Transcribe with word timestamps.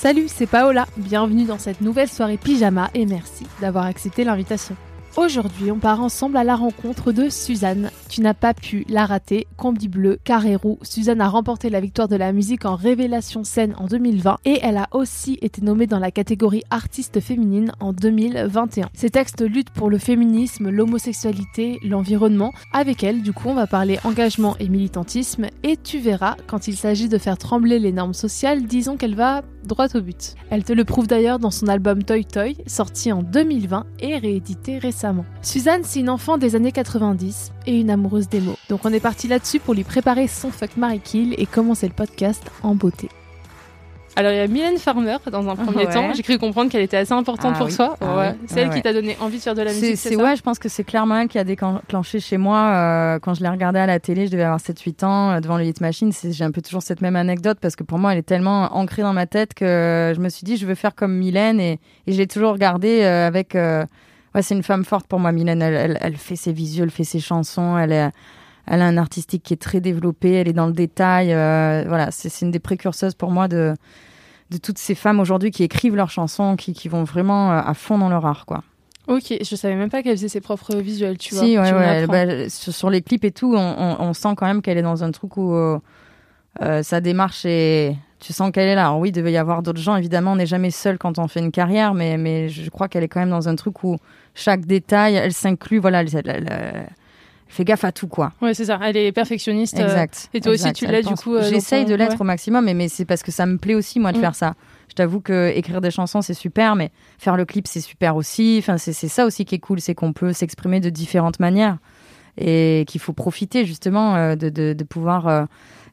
Salut, 0.00 0.28
c'est 0.28 0.46
Paola. 0.46 0.86
Bienvenue 0.96 1.44
dans 1.44 1.58
cette 1.58 1.82
nouvelle 1.82 2.08
soirée 2.08 2.38
pyjama 2.38 2.88
et 2.94 3.04
merci 3.04 3.46
d'avoir 3.60 3.84
accepté 3.84 4.24
l'invitation. 4.24 4.74
Aujourd'hui, 5.16 5.72
on 5.72 5.78
part 5.78 6.00
ensemble 6.00 6.36
à 6.36 6.44
la 6.44 6.54
rencontre 6.54 7.10
de 7.10 7.28
Suzanne. 7.28 7.90
Tu 8.08 8.20
n'as 8.20 8.32
pas 8.32 8.54
pu 8.54 8.86
la 8.88 9.06
rater. 9.06 9.46
Combi 9.56 9.88
bleu, 9.88 10.20
carré 10.22 10.54
roux. 10.54 10.78
Suzanne 10.82 11.20
a 11.20 11.28
remporté 11.28 11.68
la 11.68 11.80
victoire 11.80 12.06
de 12.06 12.14
la 12.14 12.32
musique 12.32 12.64
en 12.64 12.76
révélation 12.76 13.42
scène 13.42 13.74
en 13.76 13.86
2020 13.86 14.38
et 14.44 14.60
elle 14.62 14.76
a 14.76 14.88
aussi 14.92 15.36
été 15.42 15.62
nommée 15.62 15.88
dans 15.88 15.98
la 15.98 16.12
catégorie 16.12 16.62
artiste 16.70 17.20
féminine 17.20 17.72
en 17.80 17.92
2021. 17.92 18.88
Ses 18.94 19.10
textes 19.10 19.42
luttent 19.42 19.70
pour 19.70 19.90
le 19.90 19.98
féminisme, 19.98 20.70
l'homosexualité, 20.70 21.78
l'environnement. 21.82 22.52
Avec 22.72 23.02
elle, 23.02 23.20
du 23.20 23.32
coup, 23.32 23.48
on 23.48 23.54
va 23.54 23.66
parler 23.66 23.98
engagement 24.04 24.56
et 24.60 24.68
militantisme 24.68 25.48
et 25.64 25.76
tu 25.76 25.98
verras, 25.98 26.36
quand 26.46 26.68
il 26.68 26.76
s'agit 26.76 27.08
de 27.08 27.18
faire 27.18 27.36
trembler 27.36 27.80
les 27.80 27.92
normes 27.92 28.14
sociales, 28.14 28.62
disons 28.62 28.96
qu'elle 28.96 29.16
va 29.16 29.42
droit 29.64 29.86
au 29.94 30.00
but. 30.00 30.34
Elle 30.50 30.64
te 30.64 30.72
le 30.72 30.84
prouve 30.84 31.06
d'ailleurs 31.06 31.38
dans 31.38 31.50
son 31.50 31.68
album 31.68 32.02
Toy 32.02 32.24
Toy, 32.24 32.56
sorti 32.66 33.12
en 33.12 33.22
2020 33.22 33.86
et 34.00 34.16
réédité 34.18 34.78
récemment. 34.78 35.24
Suzanne, 35.42 35.82
c'est 35.84 36.00
une 36.00 36.10
enfant 36.10 36.38
des 36.38 36.56
années 36.56 36.72
90 36.72 37.52
et 37.66 37.80
une 37.80 37.90
amoureuse 37.90 38.28
des 38.28 38.40
mots. 38.40 38.56
Donc 38.68 38.84
on 38.84 38.92
est 38.92 39.00
parti 39.00 39.28
là-dessus 39.28 39.60
pour 39.60 39.74
lui 39.74 39.84
préparer 39.84 40.28
son 40.28 40.50
fuck 40.50 40.76
Marie 40.76 41.00
et 41.14 41.46
commencer 41.46 41.88
le 41.88 41.94
podcast 41.94 42.42
en 42.62 42.74
beauté. 42.74 43.08
Alors 44.16 44.32
il 44.32 44.36
y 44.36 44.40
a 44.40 44.46
Mylène 44.48 44.76
Farmer 44.76 45.16
dans 45.30 45.48
un 45.48 45.56
premier 45.56 45.86
Ouais. 45.86 45.92
temps. 45.94 46.12
J'ai 46.14 46.22
cru 46.22 46.36
comprendre 46.36 46.70
qu'elle 46.70 46.82
était 46.82 46.96
assez 46.96 47.12
importante 47.12 47.52
Ah 47.54 47.58
pour 47.58 47.68
oui. 47.68 47.76
toi. 47.76 47.96
Ah 48.00 48.16
ouais. 48.18 48.30
oui. 48.32 48.46
C'est 48.48 48.60
elle 48.60 48.68
qui 48.70 48.74
ouais. 48.76 48.82
t'a 48.82 48.92
donné 48.92 49.16
envie 49.20 49.38
de 49.38 49.42
faire 49.42 49.54
de 49.54 49.62
la 49.62 49.72
musique. 49.72 49.96
c'est- 49.96 50.16
ouais, 50.16 50.36
je 50.36 50.42
pense 50.42 50.58
que 50.58 50.68
c'est 50.68 50.82
clairement 50.84 51.16
elle 51.16 51.28
qui 51.28 51.38
a 51.38 51.44
déclenché 51.44 52.18
chez 52.20 52.36
moi 52.36 52.58
euh, 52.58 53.18
quand 53.20 53.34
je 53.34 53.42
l'ai 53.42 53.48
regardée 53.48 53.78
à 53.78 53.86
la 53.86 54.00
télé. 54.00 54.26
Je 54.26 54.32
devais 54.32 54.42
avoir 54.42 54.58
7-8 54.60 55.04
ans 55.04 55.30
euh, 55.30 55.40
devant 55.40 55.56
le 55.58 55.64
Hit 55.64 55.80
Machine. 55.80 56.10
J'ai 56.28 56.44
un 56.44 56.50
peu 56.50 56.60
toujours 56.60 56.82
cette 56.82 57.00
même 57.02 57.16
anecdote 57.16 57.58
parce 57.60 57.76
que 57.76 57.84
pour 57.84 57.98
moi, 57.98 58.12
elle 58.12 58.18
est 58.18 58.22
tellement 58.22 58.76
ancrée 58.76 59.02
dans 59.02 59.12
ma 59.12 59.26
tête 59.26 59.54
que 59.54 60.12
je 60.14 60.20
me 60.20 60.28
suis 60.28 60.44
dit, 60.44 60.56
je 60.56 60.66
veux 60.66 60.74
faire 60.74 60.94
comme 60.94 61.16
Mylène 61.16 61.60
et, 61.60 61.78
et 62.06 62.12
je 62.12 62.18
l'ai 62.18 62.26
toujours 62.26 62.52
regardée 62.52 63.02
euh, 63.02 63.26
avec. 63.28 63.54
euh, 63.54 63.84
ouais, 64.34 64.42
c'est 64.42 64.54
une 64.56 64.64
femme 64.64 64.84
forte 64.84 65.06
pour 65.06 65.20
moi, 65.20 65.30
Mylène. 65.32 65.62
Elle, 65.62 65.74
elle, 65.74 65.98
elle 66.00 66.16
fait 66.16 66.36
ses 66.36 66.52
visuels, 66.52 66.86
elle 66.88 66.90
fait 66.90 67.04
ses 67.04 67.20
chansons. 67.20 67.78
Elle 67.78 67.92
est. 67.92 68.10
Elle 68.66 68.82
a 68.82 68.86
un 68.86 68.96
artistique 68.96 69.42
qui 69.42 69.54
est 69.54 69.60
très 69.60 69.80
développé, 69.80 70.32
elle 70.34 70.48
est 70.48 70.52
dans 70.52 70.66
le 70.66 70.72
détail. 70.72 71.32
euh, 71.32 71.84
voilà, 71.88 72.10
c'est, 72.10 72.40
une 72.42 72.50
des 72.50 72.58
précurseuses 72.60 73.14
pour 73.14 73.30
moi 73.30 73.48
de, 73.48 73.74
de 74.50 74.56
toutes 74.58 74.78
ces 74.78 74.94
femmes 74.94 75.18
aujourd'hui 75.20 75.50
qui 75.50 75.62
écrivent 75.64 75.96
leurs 75.96 76.10
chansons, 76.10 76.56
qui, 76.56 76.72
qui 76.72 76.88
vont 76.88 77.04
vraiment 77.04 77.52
euh, 77.52 77.60
à 77.64 77.74
fond 77.74 77.98
dans 77.98 78.08
leur 78.08 78.24
art, 78.26 78.46
quoi. 78.46 78.62
Ok, 79.08 79.34
je 79.42 79.56
savais 79.56 79.74
même 79.74 79.90
pas 79.90 80.02
qu'elle 80.02 80.16
faisait 80.16 80.28
ses 80.28 80.40
propres 80.40 80.76
visuels, 80.76 81.18
tu 81.18 81.34
vois. 81.34 81.42
Ouais, 81.42 81.48
Tu 81.70 81.74
ouais. 81.74 82.06
bah, 82.06 82.48
sur, 82.48 82.72
sur 82.72 82.90
les 82.90 83.02
clips 83.02 83.24
et 83.24 83.32
tout, 83.32 83.54
on, 83.56 83.58
on- 83.58 83.96
on 84.00 84.12
sent 84.12 84.34
quand 84.36 84.46
même 84.46 84.62
qu'elle 84.62 84.78
est 84.78 84.82
dans 84.82 85.02
un 85.02 85.10
truc 85.10 85.36
où 85.36 85.52
euh, 85.52 85.78
sa 86.82 87.00
démarche 87.00 87.44
est. 87.44 87.96
Tu 88.20 88.34
sens 88.34 88.50
qu'elle 88.52 88.68
est 88.68 88.74
là. 88.74 88.86
Alors 88.88 88.98
oui, 88.98 89.08
il 89.08 89.12
devait 89.12 89.32
y 89.32 89.38
avoir 89.38 89.62
d'autres 89.62 89.80
gens. 89.80 89.96
Évidemment, 89.96 90.32
on 90.32 90.36
n'est 90.36 90.44
jamais 90.46 90.70
seul 90.70 90.98
quand 90.98 91.18
on 91.18 91.26
fait 91.26 91.40
une 91.40 91.50
carrière, 91.50 91.94
mais, 91.94 92.18
mais 92.18 92.50
je 92.50 92.68
crois 92.68 92.86
qu'elle 92.86 93.02
est 93.02 93.08
quand 93.08 93.20
même 93.20 93.30
dans 93.30 93.48
un 93.48 93.54
truc 93.56 93.82
où 93.82 93.96
chaque 94.34 94.66
détail, 94.66 95.14
elle 95.14 95.32
s'inclut. 95.32 95.78
Voilà, 95.78 96.02
elle, 96.02 96.08
elle- 96.14 96.28
elle- 96.28 96.48
elle 96.52 96.88
fait 97.52 97.64
gaffe 97.64 97.84
à 97.84 97.92
tout, 97.92 98.06
quoi. 98.06 98.32
Ouais, 98.40 98.54
c'est 98.54 98.66
ça. 98.66 98.78
Elle 98.82 98.96
est 98.96 99.12
perfectionniste. 99.12 99.78
euh, 99.78 99.84
Exact. 99.84 100.28
et 100.34 100.40
toi 100.40 100.52
aussi, 100.52 100.72
tu 100.72 100.86
l'es, 100.86 101.02
du 101.02 101.14
coup, 101.14 101.34
euh, 101.34 101.42
J'essaye 101.48 101.84
ton- 101.84 101.90
de 101.90 101.94
l'être 101.96 102.12
ouais. 102.12 102.20
au 102.20 102.24
maximum, 102.24 102.64
mais, 102.64 102.74
mais 102.74 102.88
c'est 102.88 103.04
parce 103.04 103.22
que 103.22 103.32
ça 103.32 103.44
me 103.46 103.58
plaît 103.58 103.74
aussi, 103.74 103.98
moi, 104.00 104.12
de 104.12 104.18
Mm. 104.18 104.20
faire 104.20 104.34
ça. 104.34 104.54
Je 104.88 104.94
t'avoue 104.94 105.20
que 105.20 105.52
écrire 105.54 105.80
des 105.80 105.90
chansons, 105.90 106.22
c'est 106.22 106.34
super, 106.34 106.74
mais 106.76 106.90
faire 107.18 107.36
le 107.36 107.44
clip, 107.44 107.66
c'est 107.68 107.80
super 107.80 108.16
aussi. 108.16 108.56
Enfin, 108.60 108.76
c'est 108.78 108.92
ça 108.92 109.24
aussi 109.26 109.44
qui 109.44 109.54
est 109.56 109.58
cool, 109.60 109.80
c'est 109.80 109.94
qu'on 109.94 110.12
peut 110.12 110.32
s'exprimer 110.32 110.80
de 110.80 110.90
différentes 110.90 111.38
manières 111.40 111.78
et 112.38 112.84
qu'il 112.88 113.00
faut 113.00 113.12
profiter 113.12 113.64
justement 113.64 114.14
euh, 114.16 114.36
de, 114.36 114.48
de, 114.48 114.72
de 114.72 114.84
pouvoir. 114.84 115.26
euh, 115.28 115.44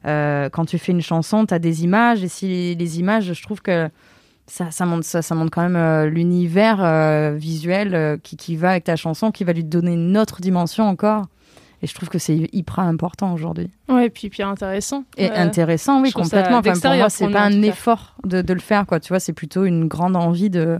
euh, 0.06 0.48
quand 0.48 0.64
tu 0.64 0.78
fais 0.78 0.92
une 0.92 1.00
chanson, 1.02 1.44
tu 1.44 1.52
as 1.52 1.58
des 1.58 1.82
images, 1.82 2.22
et 2.22 2.28
si 2.28 2.46
les, 2.46 2.74
les 2.76 3.00
images, 3.00 3.32
je 3.32 3.42
trouve 3.42 3.60
que 3.62 3.88
ça, 4.46 4.70
ça, 4.70 4.86
montre, 4.86 5.04
ça, 5.04 5.22
ça 5.22 5.34
montre 5.34 5.50
quand 5.50 5.62
même 5.62 5.74
euh, 5.76 6.06
l'univers 6.08 6.78
euh, 6.82 7.34
visuel 7.36 7.94
euh, 7.94 8.16
qui, 8.16 8.36
qui 8.36 8.54
va 8.56 8.70
avec 8.70 8.84
ta 8.84 8.94
chanson, 8.94 9.32
qui 9.32 9.42
va 9.42 9.52
lui 9.52 9.64
donner 9.64 9.92
une 9.94 10.16
autre 10.16 10.40
dimension 10.40 10.84
encore. 10.88 11.26
Et 11.82 11.86
je 11.86 11.94
trouve 11.94 12.08
que 12.08 12.18
c'est 12.18 12.48
hyper 12.52 12.80
important 12.80 13.32
aujourd'hui. 13.32 13.70
Ouais, 13.88 14.06
et 14.06 14.10
puis, 14.10 14.28
puis 14.30 14.42
intéressant. 14.42 15.04
Et 15.16 15.30
Euh, 15.30 15.34
intéressant, 15.36 16.00
oui, 16.02 16.10
complètement. 16.12 16.58
Enfin, 16.58 16.72
pour 16.72 16.94
moi, 16.96 17.08
c'est 17.08 17.28
pas 17.30 17.42
un 17.42 17.62
effort 17.62 18.16
de, 18.24 18.42
de 18.42 18.52
le 18.52 18.60
faire, 18.60 18.84
quoi. 18.86 18.98
Tu 19.00 19.08
vois, 19.08 19.20
c'est 19.20 19.32
plutôt 19.32 19.64
une 19.64 19.86
grande 19.86 20.16
envie 20.16 20.50
de, 20.50 20.78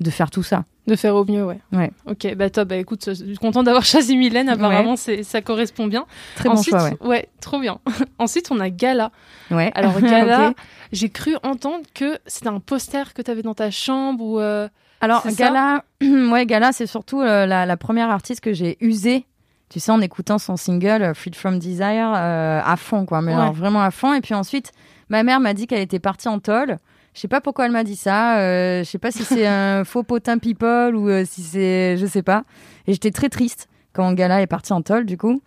de 0.00 0.10
faire 0.10 0.30
tout 0.30 0.42
ça. 0.42 0.64
De 0.86 0.96
faire 0.96 1.14
au 1.16 1.26
mieux, 1.26 1.44
ouais. 1.44 1.58
Ouais. 1.72 1.90
Ok, 2.06 2.34
bah 2.34 2.48
top. 2.48 2.68
Bah 2.68 2.76
écoute, 2.76 3.04
je 3.08 3.12
suis 3.12 3.36
contente 3.36 3.66
d'avoir 3.66 3.84
choisi 3.84 4.16
Mylène. 4.16 4.48
Apparemment, 4.48 4.96
c'est 4.96 5.22
ça 5.22 5.42
correspond 5.42 5.86
bien. 5.86 6.06
Très 6.36 6.48
Ensuite, 6.48 6.74
bon 6.74 6.80
choix, 6.96 7.06
ouais. 7.08 7.28
trop 7.42 7.60
bien. 7.60 7.78
Ensuite, 8.18 8.50
on 8.50 8.58
a 8.58 8.70
Gala. 8.70 9.10
ouais. 9.50 9.70
Alors, 9.74 10.00
Gala, 10.00 10.54
j'ai 10.92 11.10
cru 11.10 11.36
entendre 11.42 11.84
que 11.92 12.18
c'était 12.26 12.48
un 12.48 12.60
poster 12.60 13.12
que 13.12 13.20
tu 13.20 13.30
avais 13.30 13.42
dans 13.42 13.52
ta 13.52 13.70
chambre 13.70 14.24
ou. 14.24 14.40
euh, 14.40 14.66
Alors, 15.02 15.26
Gala, 15.36 15.84
ouais, 16.02 16.46
Gala, 16.46 16.72
c'est 16.72 16.86
surtout 16.86 17.20
euh, 17.20 17.44
la, 17.44 17.66
la 17.66 17.76
première 17.76 18.08
artiste 18.10 18.40
que 18.40 18.54
j'ai 18.54 18.78
usée. 18.80 19.26
Tu 19.70 19.80
sais, 19.80 19.92
en 19.92 20.00
écoutant 20.00 20.38
son 20.38 20.56
single 20.56 21.02
euh, 21.02 21.14
Freed 21.14 21.34
from 21.34 21.58
Desire 21.58 22.12
euh, 22.16 22.60
à 22.64 22.76
fond, 22.76 23.04
quoi. 23.04 23.20
Mais 23.22 23.34
Ouais. 23.34 23.40
alors, 23.40 23.52
vraiment 23.52 23.82
à 23.82 23.90
fond. 23.90 24.14
Et 24.14 24.20
puis 24.20 24.34
ensuite, 24.34 24.72
ma 25.10 25.22
mère 25.22 25.40
m'a 25.40 25.52
dit 25.54 25.66
qu'elle 25.66 25.80
était 25.82 25.98
partie 25.98 26.28
en 26.28 26.38
tôle. 26.38 26.78
Je 27.14 27.20
sais 27.20 27.28
pas 27.28 27.40
pourquoi 27.40 27.66
elle 27.66 27.72
m'a 27.72 27.84
dit 27.84 27.96
ça. 27.96 28.38
Euh, 28.38 28.84
je 28.84 28.88
sais 28.88 28.98
pas 28.98 29.10
si 29.10 29.24
c'est 29.24 29.46
un 29.46 29.84
faux 29.84 30.04
potin 30.04 30.38
people 30.38 30.94
ou 30.94 31.08
euh, 31.08 31.24
si 31.28 31.42
c'est, 31.42 31.96
je 31.96 32.06
sais 32.06 32.22
pas. 32.22 32.44
Et 32.86 32.92
j'étais 32.92 33.10
très 33.10 33.28
triste 33.28 33.68
quand 33.92 34.12
Gala 34.12 34.40
est 34.40 34.46
partie 34.46 34.72
en 34.72 34.82
tôle, 34.82 35.04
du 35.04 35.16
coup. 35.18 35.42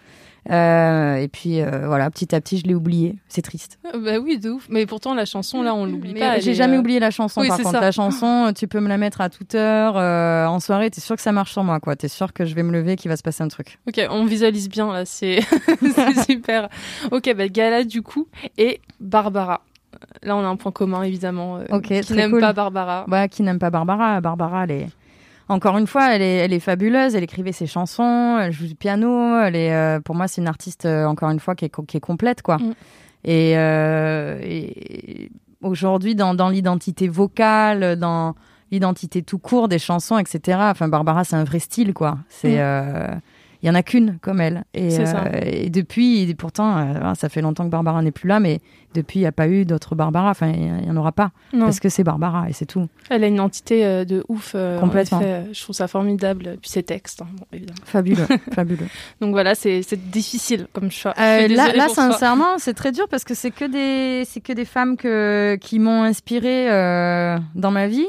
Euh, 0.50 1.16
et 1.18 1.28
puis 1.28 1.62
euh, 1.62 1.86
voilà, 1.86 2.10
petit 2.10 2.34
à 2.34 2.42
petit, 2.42 2.58
je 2.58 2.66
l'ai 2.66 2.74
oublié. 2.74 3.16
C'est 3.28 3.44
triste. 3.44 3.78
Bah 3.94 4.18
oui, 4.20 4.40
de 4.40 4.50
ouf. 4.50 4.66
Mais 4.70 4.86
pourtant, 4.88 5.14
la 5.14 5.26
chanson, 5.26 5.62
là, 5.62 5.76
on 5.76 5.86
l'oublie 5.86 6.16
pas. 6.16 6.40
J'ai 6.40 6.56
jamais 6.56 6.78
euh, 6.78 6.80
oublié 6.80 7.00
la 7.00 7.12
chanson. 7.12 7.42
oui, 7.42 7.48
par 7.48 7.58
c'est 7.58 7.64
contre, 7.64 7.76
ça. 7.76 7.82
la 7.82 7.92
chanson, 7.92 8.52
tu 8.58 8.68
peux 8.68 8.80
me 8.80 8.88
la 8.90 8.98
mettre 8.98 9.22
à 9.22 9.30
toute 9.30 9.54
heure 9.54 9.98
euh, 9.98 10.46
en 10.48 10.60
soirée. 10.60 10.90
T'es 10.90 11.00
sûr 11.02 11.16
que 11.16 11.22
ça 11.22 11.32
marche 11.32 11.52
sur 11.52 11.64
moi, 11.64 11.80
quoi. 11.80 11.96
T'es 11.96 12.08
sûr 12.08 12.34
que 12.34 12.46
je 12.46 12.56
vais 12.56 12.64
me 12.64 12.72
lever, 12.72 12.96
qu'il 12.96 13.10
va 13.10 13.18
se 13.18 13.24
passer 13.24 13.44
un 13.44 13.50
truc. 13.50 13.78
Ok, 13.88 14.02
on 14.10 14.26
visualise 14.26 14.68
bien 14.68 14.92
là, 14.92 15.06
c'est 15.06 15.42
super. 16.28 16.70
Ok, 17.12 17.32
bah 17.36 17.48
Gala 17.48 17.84
du 17.84 18.02
coup 18.02 18.28
et 18.58 18.82
Barbara. 19.00 19.62
Là, 20.24 20.36
on 20.36 20.44
a 20.44 20.48
un 20.48 20.56
point 20.56 20.72
commun 20.72 21.04
évidemment. 21.04 21.58
euh, 21.58 21.66
Ok, 21.70 21.88
qui 22.02 22.14
n'aime 22.14 22.32
cool. 22.32 22.40
pas 22.40 22.54
Barbara. 22.54 23.06
Bah, 23.08 23.28
qui 23.28 23.44
n'aime 23.44 23.60
pas 23.60 23.70
Barbara 23.70 24.22
Barbara, 24.22 24.64
elle 24.64 24.72
est 24.72 24.88
encore 25.50 25.78
une 25.78 25.88
fois, 25.88 26.14
elle 26.16 26.22
est, 26.22 26.38
elle 26.38 26.54
est 26.54 26.60
fabuleuse. 26.60 27.16
Elle 27.16 27.24
écrivait 27.24 27.52
ses 27.52 27.68
chansons, 27.68 28.38
elle 28.40 28.52
joue 28.52 28.68
du 28.68 28.76
piano. 28.76 29.40
Elle 29.40 29.56
est, 29.56 29.74
euh, 29.74 30.00
pour 30.00 30.16
moi, 30.16 30.28
c'est 30.28 30.42
une 30.42 30.48
artiste 30.48 30.86
euh, 30.86 31.06
encore 31.06 31.30
une 31.30 31.40
fois 31.40 31.56
qui 31.56 31.66
est, 31.66 31.70
co- 31.70 31.84
qui 31.84 31.98
est 31.98 32.02
complète, 32.02 32.42
quoi. 32.42 32.58
Mm. 32.58 32.74
Et, 33.26 33.54
euh, 33.58 34.40
et 34.42 35.32
aujourd'hui, 35.62 36.16
dans, 36.16 36.34
dans 36.34 36.50
l'identité 36.50 37.08
vocale, 37.08 37.96
dans 37.98 38.36
l'identité 38.72 39.22
tout 39.22 39.38
court 39.40 39.68
des 39.68 39.80
chansons, 39.80 40.18
etc. 40.18 40.58
Enfin, 40.72 40.88
Barbara, 40.88 41.24
c'est 41.24 41.36
un 41.36 41.44
vrai 41.44 41.60
style, 41.60 41.94
quoi. 41.94 42.18
C'est 42.30 42.58
Mm. 42.58 43.20
Il 43.64 43.68
y 43.68 43.70
en 43.70 43.76
a 43.76 43.84
qu'une 43.84 44.18
comme 44.22 44.42
elle. 44.42 44.64
Et, 44.74 44.98
euh, 45.00 45.06
et 45.44 45.70
depuis, 45.70 46.22
et 46.30 46.34
pourtant, 46.36 46.78
euh, 46.78 47.14
ça 47.14 47.30
fait 47.30 47.42
longtemps 47.42 47.64
que 47.66 47.70
Barbara 47.70 48.02
n'est 48.02 48.12
plus 48.12 48.28
là, 48.28 48.40
mais 48.40 48.60
depuis, 48.96 49.20
il 49.20 49.22
n'y 49.22 49.28
a 49.28 49.32
pas 49.32 49.48
eu 49.48 49.66
d'autres 49.66 49.94
Barbara. 49.94 50.32
Enfin, 50.32 50.50
il 50.50 50.62
n'y 50.62 50.90
en 50.90 50.98
aura 50.98 51.12
pas. 51.12 51.32
Non. 51.54 51.66
Parce 51.66 51.80
que 51.80 51.88
c'est 51.88 52.04
Barbara 52.04 52.50
et 52.50 52.54
c'est 52.54 52.66
tout. 52.66 52.88
Elle 53.10 53.24
a 53.24 53.28
une 53.28 53.40
entité 53.40 53.86
euh, 53.86 54.04
de 54.04 54.24
ouf. 54.30 54.54
euh, 54.56 54.78
en 54.78 54.82
Complètement. 54.82 55.22
effet, 55.22 55.44
je 55.54 55.62
trouve 55.62 55.76
ça 55.76 55.88
formidable. 55.88 56.58
Puis 56.62 56.72
ses 56.72 56.82
textes, 56.84 57.22
hein, 57.22 57.28
bon, 57.38 57.46
évidemment. 57.54 57.80
Fabuleux, 57.86 58.28
fabuleux. 58.54 58.88
Donc 59.22 59.32
voilà, 59.32 59.54
c'est 59.54 59.82
difficile 60.10 60.68
comme 60.74 60.90
choix. 60.90 61.14
Là, 61.18 61.48
là 61.48 61.88
sincèrement, 61.88 62.58
c'est 62.58 62.74
très 62.74 62.92
dur 62.92 63.08
parce 63.10 63.24
que 63.24 63.36
c'est 63.36 63.52
que 63.52 63.66
des, 63.66 64.26
c'est 64.26 64.42
que 64.42 64.54
des 64.54 64.66
femmes 64.66 64.98
que, 64.98 65.56
qui 65.62 65.78
m'ont 65.78 66.04
inspirée 66.04 66.66
dans 67.56 67.72
ma 67.72 67.88
vie. 67.88 68.08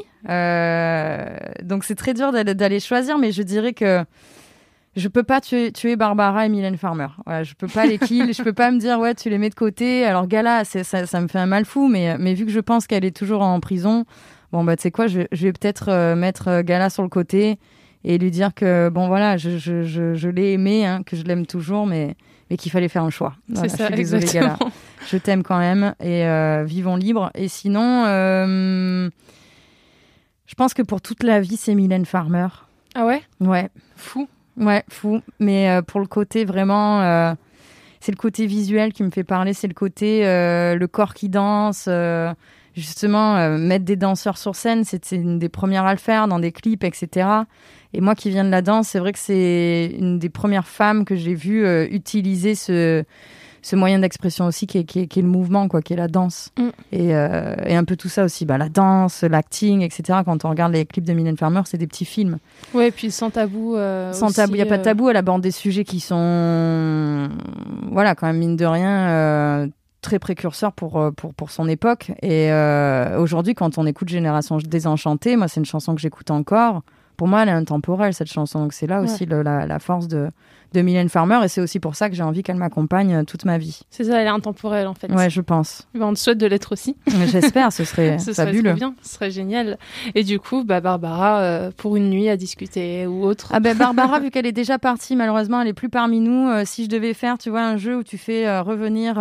Donc 1.62 1.84
c'est 1.84 1.94
très 1.94 2.14
dur 2.14 2.32
d'aller 2.32 2.80
choisir, 2.80 3.18
mais 3.18 3.32
je 3.32 3.42
dirais 3.42 3.74
que 3.74 4.04
je 4.96 5.08
peux 5.08 5.22
pas 5.22 5.40
tuer, 5.40 5.72
tuer 5.72 5.96
Barbara 5.96 6.44
et 6.46 6.48
Mylène 6.48 6.76
Farmer. 6.76 7.06
Voilà, 7.24 7.42
je 7.44 7.54
peux 7.54 7.66
pas 7.66 7.86
les 7.86 7.98
kill, 7.98 8.34
je 8.34 8.42
peux 8.42 8.52
pas 8.52 8.70
me 8.70 8.78
dire 8.78 8.98
ouais 8.98 9.14
tu 9.14 9.30
les 9.30 9.38
mets 9.38 9.48
de 9.50 9.54
côté. 9.54 10.04
Alors 10.04 10.26
Gala, 10.26 10.64
ça, 10.64 10.84
ça 11.06 11.20
me 11.20 11.28
fait 11.28 11.38
un 11.38 11.46
mal 11.46 11.64
fou, 11.64 11.88
mais 11.88 12.18
mais 12.18 12.34
vu 12.34 12.44
que 12.44 12.52
je 12.52 12.60
pense 12.60 12.86
qu'elle 12.86 13.04
est 13.04 13.16
toujours 13.16 13.42
en 13.42 13.58
prison, 13.60 14.04
bon 14.52 14.64
bah 14.64 14.76
tu 14.76 14.82
sais 14.82 14.90
quoi, 14.90 15.06
je, 15.06 15.22
je 15.32 15.44
vais 15.44 15.52
peut-être 15.52 15.88
euh, 15.88 16.14
mettre 16.14 16.48
euh, 16.48 16.62
Gala 16.62 16.90
sur 16.90 17.02
le 17.02 17.08
côté 17.08 17.58
et 18.04 18.18
lui 18.18 18.30
dire 18.30 18.52
que 18.52 18.90
bon 18.90 19.06
voilà, 19.06 19.36
je, 19.36 19.56
je, 19.58 19.82
je, 19.84 20.14
je 20.14 20.28
l'ai 20.28 20.52
aimé, 20.52 20.84
hein, 20.84 21.02
que 21.04 21.16
je 21.16 21.22
l'aime 21.22 21.46
toujours, 21.46 21.86
mais 21.86 22.14
mais 22.50 22.58
qu'il 22.58 22.70
fallait 22.70 22.88
faire 22.88 23.04
un 23.04 23.10
choix. 23.10 23.34
C'est 23.54 23.70
ça, 23.70 23.76
je 23.78 23.84
suis 23.86 23.94
désolée 23.94 24.22
exactement. 24.24 24.56
Gala, 24.58 24.72
je 25.10 25.16
t'aime 25.16 25.42
quand 25.42 25.58
même 25.58 25.94
et 26.00 26.26
euh, 26.26 26.64
vivons 26.64 26.96
libres. 26.96 27.30
Et 27.34 27.48
sinon, 27.48 28.04
euh, 28.06 29.08
je 30.46 30.54
pense 30.54 30.74
que 30.74 30.82
pour 30.82 31.00
toute 31.00 31.22
la 31.22 31.40
vie 31.40 31.56
c'est 31.56 31.74
Mylène 31.74 32.04
Farmer. 32.04 32.48
Ah 32.94 33.06
ouais? 33.06 33.22
Ouais. 33.40 33.70
Fou. 33.96 34.28
Ouais, 34.56 34.84
fou. 34.88 35.20
Mais 35.40 35.70
euh, 35.70 35.82
pour 35.82 36.00
le 36.00 36.06
côté 36.06 36.44
vraiment, 36.44 37.00
euh, 37.02 37.34
c'est 38.00 38.12
le 38.12 38.16
côté 38.16 38.46
visuel 38.46 38.92
qui 38.92 39.02
me 39.02 39.10
fait 39.10 39.24
parler, 39.24 39.54
c'est 39.54 39.68
le 39.68 39.74
côté 39.74 40.26
euh, 40.26 40.76
le 40.76 40.86
corps 40.86 41.14
qui 41.14 41.28
danse. 41.28 41.88
justement, 42.74 43.58
mettre 43.58 43.84
des 43.84 43.96
danseurs 43.96 44.38
sur 44.38 44.56
scène, 44.56 44.84
c'est 44.84 45.12
une 45.12 45.38
des 45.38 45.50
premières 45.50 45.84
à 45.84 45.92
le 45.92 45.98
faire 45.98 46.26
dans 46.26 46.38
des 46.38 46.52
clips, 46.52 46.84
etc. 46.84 47.28
Et 47.92 48.00
moi 48.00 48.14
qui 48.14 48.30
viens 48.30 48.44
de 48.44 48.50
la 48.50 48.62
danse, 48.62 48.88
c'est 48.88 48.98
vrai 48.98 49.12
que 49.12 49.18
c'est 49.18 49.94
une 49.98 50.18
des 50.18 50.30
premières 50.30 50.66
femmes 50.66 51.04
que 51.04 51.14
j'ai 51.14 51.34
vues 51.34 51.66
utiliser 51.90 52.54
ce 52.54 53.04
ce 53.62 53.76
moyen 53.76 54.00
d'expression 54.00 54.46
aussi 54.46 54.66
qui 54.66 54.78
est, 54.78 54.84
qui, 54.84 55.00
est, 55.00 55.06
qui 55.06 55.20
est 55.20 55.22
le 55.22 55.28
mouvement, 55.28 55.68
quoi, 55.68 55.82
qui 55.82 55.92
est 55.92 55.96
la 55.96 56.08
danse. 56.08 56.50
Mm. 56.58 56.68
Et, 56.90 57.14
euh, 57.14 57.54
et 57.64 57.76
un 57.76 57.84
peu 57.84 57.94
tout 57.96 58.08
ça 58.08 58.24
aussi, 58.24 58.44
bah, 58.44 58.58
la 58.58 58.68
danse, 58.68 59.22
l'acting, 59.22 59.82
etc. 59.82 60.18
Quand 60.24 60.44
on 60.44 60.50
regarde 60.50 60.72
les 60.72 60.84
clips 60.84 61.04
de 61.04 61.12
Mylène 61.12 61.36
Farmer, 61.36 61.62
c'est 61.64 61.78
des 61.78 61.86
petits 61.86 62.04
films. 62.04 62.38
Ouais, 62.74 62.88
et 62.88 62.90
puis 62.90 63.10
sans 63.12 63.30
tabou. 63.30 63.76
euh, 63.76 64.12
Sans 64.12 64.26
aussi, 64.26 64.36
tabou, 64.36 64.54
il 64.54 64.56
n'y 64.56 64.62
a 64.62 64.66
pas 64.66 64.76
de 64.78 64.82
euh, 64.82 64.84
tabou. 64.84 65.08
Elle 65.08 65.16
aborde 65.16 65.42
des 65.42 65.52
sujets 65.52 65.84
qui 65.84 66.00
sont, 66.00 67.28
voilà, 67.90 68.14
quand 68.16 68.26
même, 68.26 68.38
mine 68.38 68.56
de 68.56 68.66
rien, 68.66 69.68
très 70.00 70.18
précurseurs 70.18 70.72
pour, 70.72 71.12
pour, 71.16 71.32
pour 71.32 71.50
son 71.52 71.68
époque. 71.68 72.10
Et 72.20 72.50
aujourd'hui, 73.16 73.54
quand 73.54 73.78
on 73.78 73.86
écoute 73.86 74.08
Génération 74.08 74.58
Désenchantée, 74.58 75.36
moi, 75.36 75.46
c'est 75.46 75.60
une 75.60 75.66
chanson 75.66 75.94
que 75.94 76.00
j'écoute 76.00 76.30
encore. 76.32 76.82
Pour 77.22 77.28
moi, 77.28 77.44
elle 77.44 77.50
est 77.50 77.52
intemporelle, 77.52 78.12
cette 78.14 78.32
chanson. 78.32 78.58
Donc, 78.58 78.72
c'est 78.72 78.88
là 78.88 78.98
Ouais. 79.00 79.04
aussi 79.04 79.26
le- 79.26 79.42
la, 79.42 79.64
la 79.64 79.78
force 79.78 80.08
de, 80.08 80.26
de 80.72 80.80
Mylène 80.80 81.08
Farmer. 81.08 81.38
Et 81.44 81.46
c'est 81.46 81.60
aussi 81.60 81.78
pour 81.78 81.94
ça 81.94 82.08
que 82.10 82.16
j'ai 82.16 82.24
envie 82.24 82.42
qu'elle 82.42 82.56
m'accompagne 82.56 83.14
euh, 83.14 83.22
toute 83.22 83.44
ma 83.44 83.58
vie. 83.58 83.82
C'est 83.90 84.02
ça, 84.02 84.20
elle 84.20 84.26
est 84.26 84.30
intemporelle 84.30 84.88
en 84.88 84.94
fait. 84.94 85.08
Ouais, 85.12 85.30
je 85.30 85.40
pense. 85.40 85.86
On 86.00 86.12
te 86.14 86.18
souhaite 86.18 86.38
de 86.38 86.46
l'être 86.48 86.72
aussi. 86.72 86.96
J'espère, 87.26 87.72
ce 87.72 87.84
serait 87.84 88.18
Ce 88.18 88.32
serait 88.32 88.46
fabuleux. 88.46 88.70
trop 88.70 88.74
bien, 88.76 88.94
ce 89.02 89.14
serait 89.14 89.30
génial. 89.30 89.78
Et 90.16 90.24
du 90.24 90.40
coup, 90.40 90.64
bah, 90.64 90.80
Barbara, 90.80 91.38
euh, 91.42 91.70
pour 91.76 91.94
une 91.94 92.10
nuit 92.10 92.28
à 92.28 92.36
discuter 92.36 93.06
ou 93.06 93.22
autre. 93.24 93.50
Ah 93.54 93.60
ben 93.60 93.76
Barbara, 93.78 94.18
vu 94.18 94.30
qu'elle 94.32 94.46
est 94.46 94.50
déjà 94.50 94.80
partie, 94.80 95.14
malheureusement, 95.14 95.60
elle 95.60 95.68
est 95.68 95.72
plus 95.74 95.90
parmi 95.90 96.18
nous. 96.18 96.48
Euh, 96.48 96.64
si 96.66 96.82
je 96.82 96.88
devais 96.88 97.14
faire, 97.14 97.38
tu 97.38 97.50
vois, 97.50 97.62
un 97.62 97.76
jeu 97.76 97.98
où 97.98 98.02
tu 98.02 98.18
fais 98.18 98.48
euh, 98.48 98.62
revenir 98.62 99.14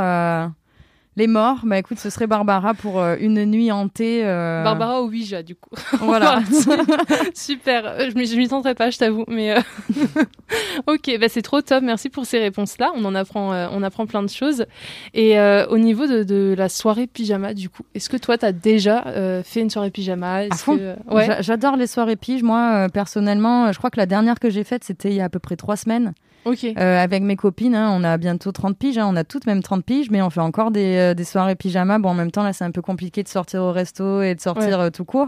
les 1.17 1.27
morts, 1.27 1.59
bah 1.63 1.77
écoute, 1.77 1.99
ce 1.99 2.09
serait 2.09 2.25
Barbara 2.27 2.73
pour 2.73 2.99
euh, 3.01 3.17
une 3.19 3.43
nuit 3.45 3.71
hantée. 3.71 4.21
euh, 4.25 4.63
Barbara 4.63 5.01
ou 5.03 5.07
Ouija, 5.07 5.43
du 5.43 5.55
coup. 5.55 5.69
Voilà. 5.99 6.39
Super. 7.33 7.85
Euh, 7.85 8.09
Je 8.09 8.37
m'y- 8.37 8.47
tenterai 8.47 8.75
pas, 8.75 8.89
je 8.91 8.97
t'avoue. 8.97 9.25
Mais 9.27 9.51
euh, 9.51 9.59
ok, 10.87 11.17
bah 11.19 11.27
c'est 11.29 11.41
trop 11.41 11.61
top. 11.61 11.83
Merci 11.83 12.09
pour 12.09 12.25
ces 12.25 12.39
réponses-là. 12.39 12.91
On 12.95 13.03
en 13.05 13.15
apprend, 13.15 13.53
euh, 13.53 13.67
on 13.71 13.83
apprend 13.83 14.05
plein 14.05 14.23
de 14.23 14.29
choses. 14.29 14.65
Et 15.13 15.37
euh, 15.39 15.65
au 15.67 15.77
niveau 15.77 16.07
de, 16.07 16.23
de 16.23 16.55
la 16.57 16.69
soirée 16.69 17.07
pyjama, 17.07 17.53
du 17.53 17.69
coup, 17.69 17.83
est-ce 17.95 18.09
que 18.09 18.17
toi, 18.17 18.37
t'as 18.37 18.51
déjà 18.51 19.03
euh, 19.07 19.43
fait 19.43 19.61
une 19.61 19.69
soirée 19.69 19.91
pyjama? 19.91 20.45
Est-ce 20.45 20.63
fond. 20.63 20.77
que- 20.77 20.95
Ouais. 21.13 21.25
J'a- 21.25 21.41
J'adore 21.41 21.75
les 21.75 21.87
soirées 21.87 22.15
pige. 22.15 22.43
Moi, 22.43 22.87
personnellement, 22.93 23.71
je 23.71 23.77
crois 23.77 23.89
que 23.89 23.99
la 23.99 24.05
dernière 24.05 24.39
que 24.39 24.49
j'ai 24.49 24.63
faite, 24.63 24.83
c'était 24.83 25.09
il 25.09 25.15
y 25.15 25.21
a 25.21 25.25
à 25.25 25.29
peu 25.29 25.39
près 25.39 25.55
trois 25.57 25.75
semaines. 25.75 26.13
Ok. 26.45 26.63
Euh, 26.65 26.97
avec 27.03 27.21
mes 27.23 27.35
copines, 27.35 27.75
hein, 27.75 27.91
on 27.95 28.03
a 28.03 28.17
bientôt 28.17 28.51
30 28.51 28.77
piges, 28.77 28.97
hein, 28.97 29.07
on 29.09 29.15
a 29.15 29.23
toutes 29.23 29.45
même 29.45 29.61
30 29.61 29.85
piges, 29.85 30.09
mais 30.09 30.21
on 30.21 30.29
fait 30.29 30.39
encore 30.41 30.71
des, 30.71 30.97
euh, 30.97 31.13
des 31.13 31.23
soirées 31.23 31.55
pyjama. 31.55 31.99
Bon, 31.99 32.09
en 32.09 32.13
même 32.13 32.31
temps, 32.31 32.43
là, 32.43 32.53
c'est 32.53 32.63
un 32.63 32.71
peu 32.71 32.81
compliqué 32.81 33.21
de 33.23 33.27
sortir 33.27 33.61
au 33.61 33.71
resto 33.71 34.21
et 34.21 34.33
de 34.35 34.41
sortir 34.41 34.79
euh, 34.79 34.89
tout 34.89 35.05
court. 35.05 35.27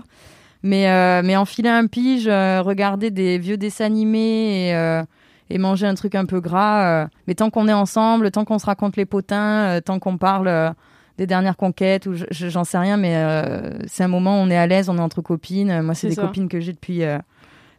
Mais, 0.63 0.89
euh, 0.89 1.21
mais 1.23 1.35
enfiler 1.35 1.69
un 1.69 1.87
pige, 1.87 2.27
euh, 2.27 2.61
regarder 2.61 3.11
des 3.11 3.37
vieux 3.37 3.57
dessins 3.57 3.85
animés 3.85 4.69
et, 4.69 4.75
euh, 4.75 5.03
et 5.49 5.57
manger 5.57 5.85
un 5.87 5.93
truc 5.93 6.15
un 6.15 6.25
peu 6.25 6.39
gras. 6.39 7.03
euh, 7.03 7.07
mais 7.27 7.35
tant 7.35 7.49
qu'on 7.49 7.67
est 7.67 7.73
ensemble, 7.73 8.31
tant 8.31 8.45
qu'on 8.45 8.59
se 8.59 8.65
raconte 8.65 8.95
les 8.95 9.05
potins, 9.05 9.59
euh, 9.75 9.81
tant 9.81 9.99
qu'on 9.99 10.17
parle 10.17 10.73
des 11.17 11.27
dernières 11.27 11.57
conquêtes, 11.57 12.07
ou 12.07 12.13
je- 12.15 12.25
je- 12.31 12.47
j'en 12.47 12.63
sais 12.63 12.77
rien, 12.79 12.97
mais 12.97 13.17
euh, 13.17 13.77
c'est 13.87 14.03
un 14.03 14.07
moment 14.07 14.39
où 14.39 14.43
on 14.45 14.49
est 14.49 14.57
à 14.57 14.65
l'aise, 14.65 14.89
on 14.89 14.97
est 14.97 15.01
entre 15.01 15.21
copines. 15.21 15.81
Moi, 15.81 15.93
c'est 15.93 16.07
des 16.07 16.15
ça. 16.15 16.23
copines 16.23 16.47
que 16.47 16.59
j'ai 16.59 16.71
depuis, 16.73 17.03
euh, 17.03 17.19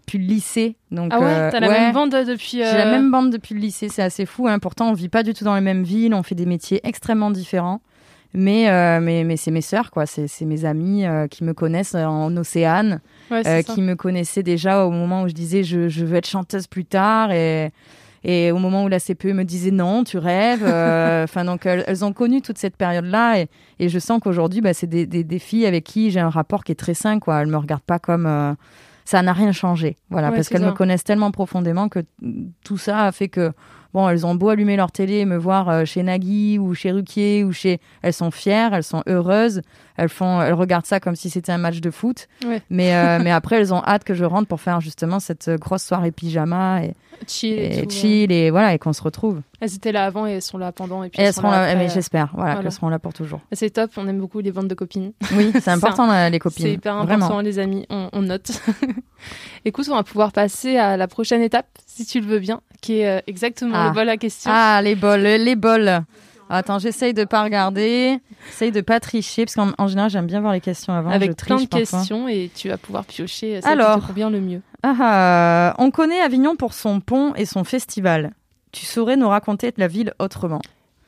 depuis 0.05 0.19
le 0.19 0.27
lycée. 0.27 0.77
Donc, 0.91 1.11
ah 1.15 1.21
ouais, 1.21 1.27
euh, 1.27 1.51
t'as 1.51 1.61
la 1.61 1.69
ouais. 1.69 1.81
même 1.81 1.93
bande 1.93 2.11
depuis. 2.11 2.59
J'ai 2.59 2.63
la 2.63 2.87
euh, 2.87 2.91
même 2.91 3.11
bande 3.11 3.31
depuis 3.31 3.55
le 3.55 3.61
lycée, 3.61 3.89
c'est 3.89 4.03
assez 4.03 4.27
fou. 4.27 4.47
Hein. 4.47 4.59
Pourtant, 4.59 4.91
on 4.91 4.93
vit 4.93 5.09
pas 5.09 5.23
du 5.23 5.35
tout 5.35 5.45
dans 5.45 5.55
les 5.55 5.61
mêmes 5.61 5.83
villes, 5.83 6.15
on 6.15 6.23
fait 6.23 6.35
des 6.35 6.47
métiers 6.47 6.81
extrêmement 6.85 7.31
différents. 7.31 7.81
Mais, 8.37 8.69
euh, 8.69 9.01
mais, 9.01 9.23
mais 9.23 9.37
c'est 9.37 9.53
mes 9.53 9.61
sœurs, 9.61 9.93
quoi. 9.93 10.07
C'est 10.07 10.27
c'est 10.27 10.45
mes 10.45 10.65
amis 10.65 11.07
euh, 11.07 11.29
qui 11.29 11.45
me 11.45 11.55
connaissent 11.55 11.95
en 11.95 12.37
Océane, 12.37 13.01
ouais, 13.31 13.63
qui 13.63 13.81
me 13.81 13.95
connaissaient 13.95 14.43
déjà 14.43 14.85
au 14.87 14.91
moment 14.91 15.23
où 15.23 15.29
je 15.29 15.35
disais 15.35 15.63
je, 15.63 15.89
je 15.89 16.05
veux 16.05 16.17
être 16.17 16.29
chanteuse 16.29 16.67
plus 16.67 16.85
tard. 16.85 17.31
Et, 17.31 17.71
et 18.25 18.51
au 18.51 18.59
moment 18.59 18.85
où 18.85 18.89
la 18.89 18.99
CPE 18.99 19.27
me 19.27 19.45
disait 19.45 19.71
non, 19.71 20.03
tu 20.03 20.19
rêves. 20.19 20.65
Enfin, 21.25 21.45
donc, 21.45 21.65
elles, 21.65 21.85
elles 21.87 22.05
ont 22.05 22.13
connu 22.13 22.43
toute 22.43 22.59
cette 22.59 22.77
période-là. 22.77 23.39
Et, 23.39 23.49
et 23.79 23.89
je 23.89 23.99
sens 24.01 24.21
qu'aujourd'hui, 24.21 24.61
bah, 24.61 24.75
c'est 24.75 24.89
des, 24.89 25.07
des, 25.07 25.23
des 25.23 25.39
filles 25.39 25.67
avec 25.67 25.85
qui 25.85 26.11
j'ai 26.11 26.21
un 26.21 26.31
rapport 26.31 26.65
qui 26.65 26.73
est 26.73 26.77
très 26.77 26.95
sain, 26.95 27.21
quoi. 27.21 27.41
Elles 27.41 27.49
me 27.49 27.57
regardent 27.57 27.83
pas 27.83 28.01
comme. 28.01 28.57
Ça 29.05 29.23
n'a 29.23 29.33
rien 29.33 29.53
changé. 29.53 29.97
Voilà, 30.11 30.31
Ouais, 30.31 30.37
parce 30.37 30.49
qu'elles 30.49 30.65
me 30.65 30.73
connaissent 30.73 31.05
tellement 31.05 31.31
profondément 31.31 31.89
que 31.89 32.01
tout 32.65 32.79
ça 32.79 33.05
a 33.05 33.13
fait 33.13 33.29
que, 33.29 33.53
bon, 33.95 34.09
elles 34.09 34.27
ont 34.27 34.35
beau 34.35 34.51
allumer 34.51 34.77
leur 34.77 34.93
télé 34.93 35.15
et 35.19 35.25
me 35.25 35.37
voir 35.37 35.69
euh, 35.71 35.85
chez 35.85 36.03
Nagui 36.03 36.59
ou 36.59 36.75
chez 36.75 36.91
Ruquier 36.91 37.45
ou 37.45 37.53
chez. 37.53 37.81
Elles 38.03 38.13
sont 38.13 38.31
fières, 38.31 38.75
elles 38.75 38.85
sont 38.85 39.03
heureuses, 39.09 39.63
elles, 39.97 40.09
font, 40.09 40.43
elles 40.43 40.53
regardent 40.53 40.85
ça 40.87 41.01
comme 41.01 41.17
si 41.17 41.31
c'était 41.31 41.53
un 41.53 41.59
match 41.59 41.81
de 41.81 41.91
foot. 41.91 42.27
Ouais. 42.45 42.61
Mais, 42.69 42.95
euh, 42.95 43.19
mais 43.23 43.31
après, 43.31 43.57
elles 43.57 43.73
ont 43.73 43.83
hâte 43.83 44.05
que 44.05 44.13
je 44.15 44.25
rentre 44.25 44.49
pour 44.49 44.61
faire 44.61 44.81
justement 44.81 45.21
cette 45.21 45.49
euh, 45.49 45.57
grosse 45.57 45.85
soirée 45.85 46.11
pyjama 46.11 46.83
et, 46.85 46.95
Chill 47.29 47.53
et, 47.53 47.79
et 47.79 47.83
tout, 47.87 47.91
chill 47.91 48.33
et 48.33 48.51
voilà, 48.51 48.75
et 48.75 48.79
qu'on 48.81 48.93
se 48.93 49.01
retrouve. 49.01 49.41
Elles 49.61 49.73
étaient 49.77 49.93
là 49.93 50.05
avant 50.05 50.27
et 50.27 50.33
elles 50.33 50.43
sont 50.43 50.59
là 50.59 50.73
pendant. 50.73 51.05
Et 51.05 51.09
puis 51.11 51.21
Et 51.21 51.23
elles 51.23 51.29
elles 51.29 51.35
seront 51.35 51.51
là, 51.51 51.75
mais 51.77 51.89
j'espère, 51.89 52.31
voilà, 52.35 52.51
Voilà. 52.55 52.63
qu'elles 52.63 52.73
seront 52.73 52.89
là 52.89 52.99
pour 52.99 53.13
toujours. 53.15 53.41
C'est 53.53 53.71
top, 53.71 53.93
on 53.97 54.09
aime 54.09 54.19
beaucoup 54.19 54.41
les 54.41 54.51
bandes 54.51 54.67
de 54.69 54.75
copines. 54.75 55.13
Oui, 55.37 55.53
c'est 55.55 55.69
important, 55.71 56.29
les 56.29 56.39
copines. 56.41 56.65
C'est 56.67 56.73
hyper 56.73 56.97
important, 56.97 57.19
Vraiment. 57.27 57.41
les 57.41 57.61
amis, 57.61 57.87
on, 57.89 58.09
on 58.13 58.23
note. 58.23 58.51
Écoute, 59.65 59.87
on 59.91 59.95
va 59.95 60.03
pouvoir 60.03 60.33
passer 60.33 60.77
à 60.77 60.97
la 60.97 61.09
prochaine 61.09 61.41
étape, 61.41 61.67
si 61.87 62.05
tu 62.05 62.21
le 62.21 62.27
veux 62.27 62.41
bien, 62.41 62.61
qui 62.85 62.99
est 63.01 63.09
euh, 63.19 63.21
exactement 63.27 63.75
Ah. 63.77 63.89
le 63.89 63.95
bol 63.95 64.09
à 64.09 64.17
question. 64.17 64.51
Ah, 64.53 64.81
les 64.83 64.95
bols, 64.95 65.21
les 65.23 65.57
bols. 65.57 66.03
Attends, 66.51 66.79
j'essaye 66.79 67.15
de 67.15 67.25
pas 67.25 67.43
regarder, 67.43 68.19
j'essaye 68.47 68.71
de 68.71 68.83
pas 68.83 69.01
tricher, 69.01 69.47
parce 69.47 69.55
qu'en 69.57 69.73
en 69.79 69.87
général, 69.89 70.11
j'aime 70.11 70.27
bien 70.27 70.41
voir 70.41 70.53
les 70.53 70.61
questions 70.61 70.93
avant. 70.93 71.11
je 71.11 71.15
avec 71.17 71.35
triche 71.37 71.49
plein 71.49 71.57
de 71.65 71.67
parfois. 71.69 71.99
questions 71.99 72.29
et 72.29 72.51
tu 72.55 72.69
vas 72.69 72.77
pouvoir 72.77 73.05
piocher 73.07 73.57
euh, 73.57 73.61
celle 73.63 73.81
Alors. 73.81 73.95
qui 73.97 74.03
te 74.03 74.07
convient 74.09 74.29
le 74.31 74.41
mieux. 74.41 74.61
Ah, 74.83 74.95
ah, 75.01 75.75
on 75.79 75.91
connaît 75.91 76.21
Avignon 76.21 76.55
pour 76.55 76.75
son 76.75 77.01
pont 77.01 77.33
et 77.35 77.47
son 77.47 77.65
festival. 77.65 78.33
Tu 78.73 78.85
saurais 78.85 79.17
nous 79.17 79.29
raconter 79.29 79.73
la 79.79 79.89
ville 79.89 80.13
autrement 80.19 80.61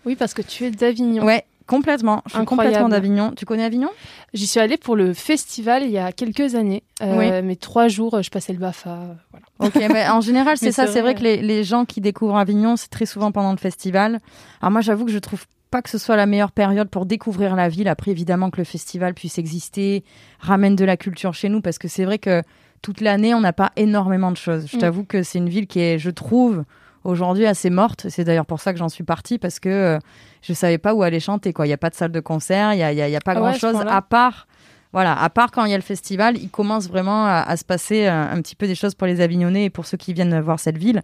Oui, 0.06 0.16
parce 0.16 0.32
que 0.32 0.40
tu 0.42 0.64
es 0.64 0.70
d'Avignon. 0.70 1.24
Ouais, 1.24 1.44
complètement. 1.66 2.22
Je 2.26 2.32
suis 2.32 2.38
Incroyable. 2.40 2.74
complètement 2.74 2.88
d'Avignon. 2.88 3.32
Tu 3.36 3.44
connais 3.44 3.64
Avignon? 3.64 3.90
J'y 4.34 4.46
suis 4.46 4.60
allée 4.60 4.76
pour 4.76 4.96
le 4.96 5.12
festival 5.14 5.82
il 5.82 5.90
y 5.90 5.98
a 5.98 6.12
quelques 6.12 6.54
années. 6.54 6.82
Euh, 7.02 7.16
Oui. 7.18 7.42
Mais 7.46 7.56
trois 7.56 7.88
jours, 7.88 8.14
euh, 8.14 8.22
je 8.22 8.30
passais 8.30 8.52
le 8.52 8.58
BAFA. 8.58 8.90
euh, 8.90 9.14
Voilà. 9.30 9.46
Ok, 9.60 9.74
mais 9.92 10.08
en 10.08 10.20
général, 10.20 10.56
c'est 10.56 10.72
ça. 10.72 10.86
c'est 10.86 11.00
vrai 11.00 11.12
vrai. 11.12 11.14
que 11.14 11.22
les, 11.22 11.36
les 11.42 11.64
gens 11.64 11.84
qui 11.84 12.00
découvrent 12.00 12.36
Avignon, 12.36 12.76
c'est 12.76 12.88
très 12.88 13.06
souvent 13.06 13.32
pendant 13.32 13.50
le 13.52 13.58
festival. 13.58 14.20
Alors 14.60 14.70
moi, 14.72 14.80
j'avoue 14.80 15.04
que 15.04 15.12
je 15.12 15.18
trouve 15.18 15.44
pas 15.70 15.82
que 15.82 15.90
ce 15.90 15.98
soit 15.98 16.16
la 16.16 16.26
meilleure 16.26 16.52
période 16.52 16.88
pour 16.88 17.06
découvrir 17.06 17.56
la 17.56 17.68
ville. 17.68 17.88
Après, 17.88 18.12
évidemment, 18.12 18.50
que 18.50 18.58
le 18.58 18.64
festival 18.64 19.14
puisse 19.14 19.36
exister, 19.38 20.04
ramène 20.38 20.76
de 20.76 20.84
la 20.84 20.96
culture 20.96 21.34
chez 21.34 21.48
nous, 21.48 21.60
parce 21.60 21.78
que 21.78 21.88
c'est 21.88 22.04
vrai 22.04 22.18
que 22.18 22.42
toute 22.82 23.00
l'année, 23.00 23.34
on 23.34 23.40
n'a 23.40 23.52
pas 23.52 23.72
énormément 23.74 24.30
de 24.30 24.36
choses. 24.36 24.66
Je 24.70 24.76
Mm. 24.76 24.80
t'avoue 24.80 25.04
que 25.04 25.24
c'est 25.24 25.38
une 25.38 25.48
ville 25.48 25.66
qui 25.66 25.80
est, 25.80 25.98
je 25.98 26.10
trouve, 26.10 26.64
aujourd'hui 27.06 27.46
assez 27.46 27.70
morte. 27.70 28.06
C'est 28.08 28.24
d'ailleurs 28.24 28.46
pour 28.46 28.60
ça 28.60 28.72
que 28.72 28.78
j'en 28.78 28.88
suis 28.88 29.04
partie, 29.04 29.38
parce 29.38 29.58
que 29.60 29.68
euh, 29.68 29.98
je 30.42 30.52
savais 30.52 30.78
pas 30.78 30.94
où 30.94 31.02
aller 31.02 31.20
chanter. 31.20 31.52
Quoi, 31.52 31.66
il 31.66 31.70
y 31.70 31.72
a 31.72 31.78
pas 31.78 31.90
de 31.90 31.94
salle 31.94 32.12
de 32.12 32.20
concert, 32.20 32.74
il 32.74 32.78
y 32.78 32.82
a, 32.82 32.92
y 32.92 33.00
a- 33.02 33.08
il 33.08 33.12
y 33.12 33.16
a 33.16 33.20
pas 33.20 33.32
Ah 33.32 33.36
grand 33.36 33.52
chose 33.60 33.74
à 33.96 34.02
part. 34.02 34.46
Voilà, 34.92 35.20
à 35.20 35.28
part 35.30 35.50
quand 35.50 35.64
il 35.64 35.70
y 35.70 35.74
a 35.74 35.78
le 35.78 35.82
festival, 35.82 36.38
il 36.38 36.48
commence 36.48 36.88
vraiment 36.88 37.26
à, 37.26 37.42
à 37.46 37.56
se 37.56 37.64
passer 37.64 38.06
euh, 38.06 38.32
un, 38.32 38.40
petit 38.40 38.54
peu 38.56 38.66
des 38.66 38.74
choses 38.74 38.94
pour 38.94 39.06
les 39.06 39.20
Avignonnais 39.20 39.64
et 39.66 39.70
pour 39.70 39.84
ceux 39.84 39.96
qui 39.98 40.14
viennent 40.14 40.40
voir 40.40 40.58
cette 40.58 40.78
ville. 40.78 41.02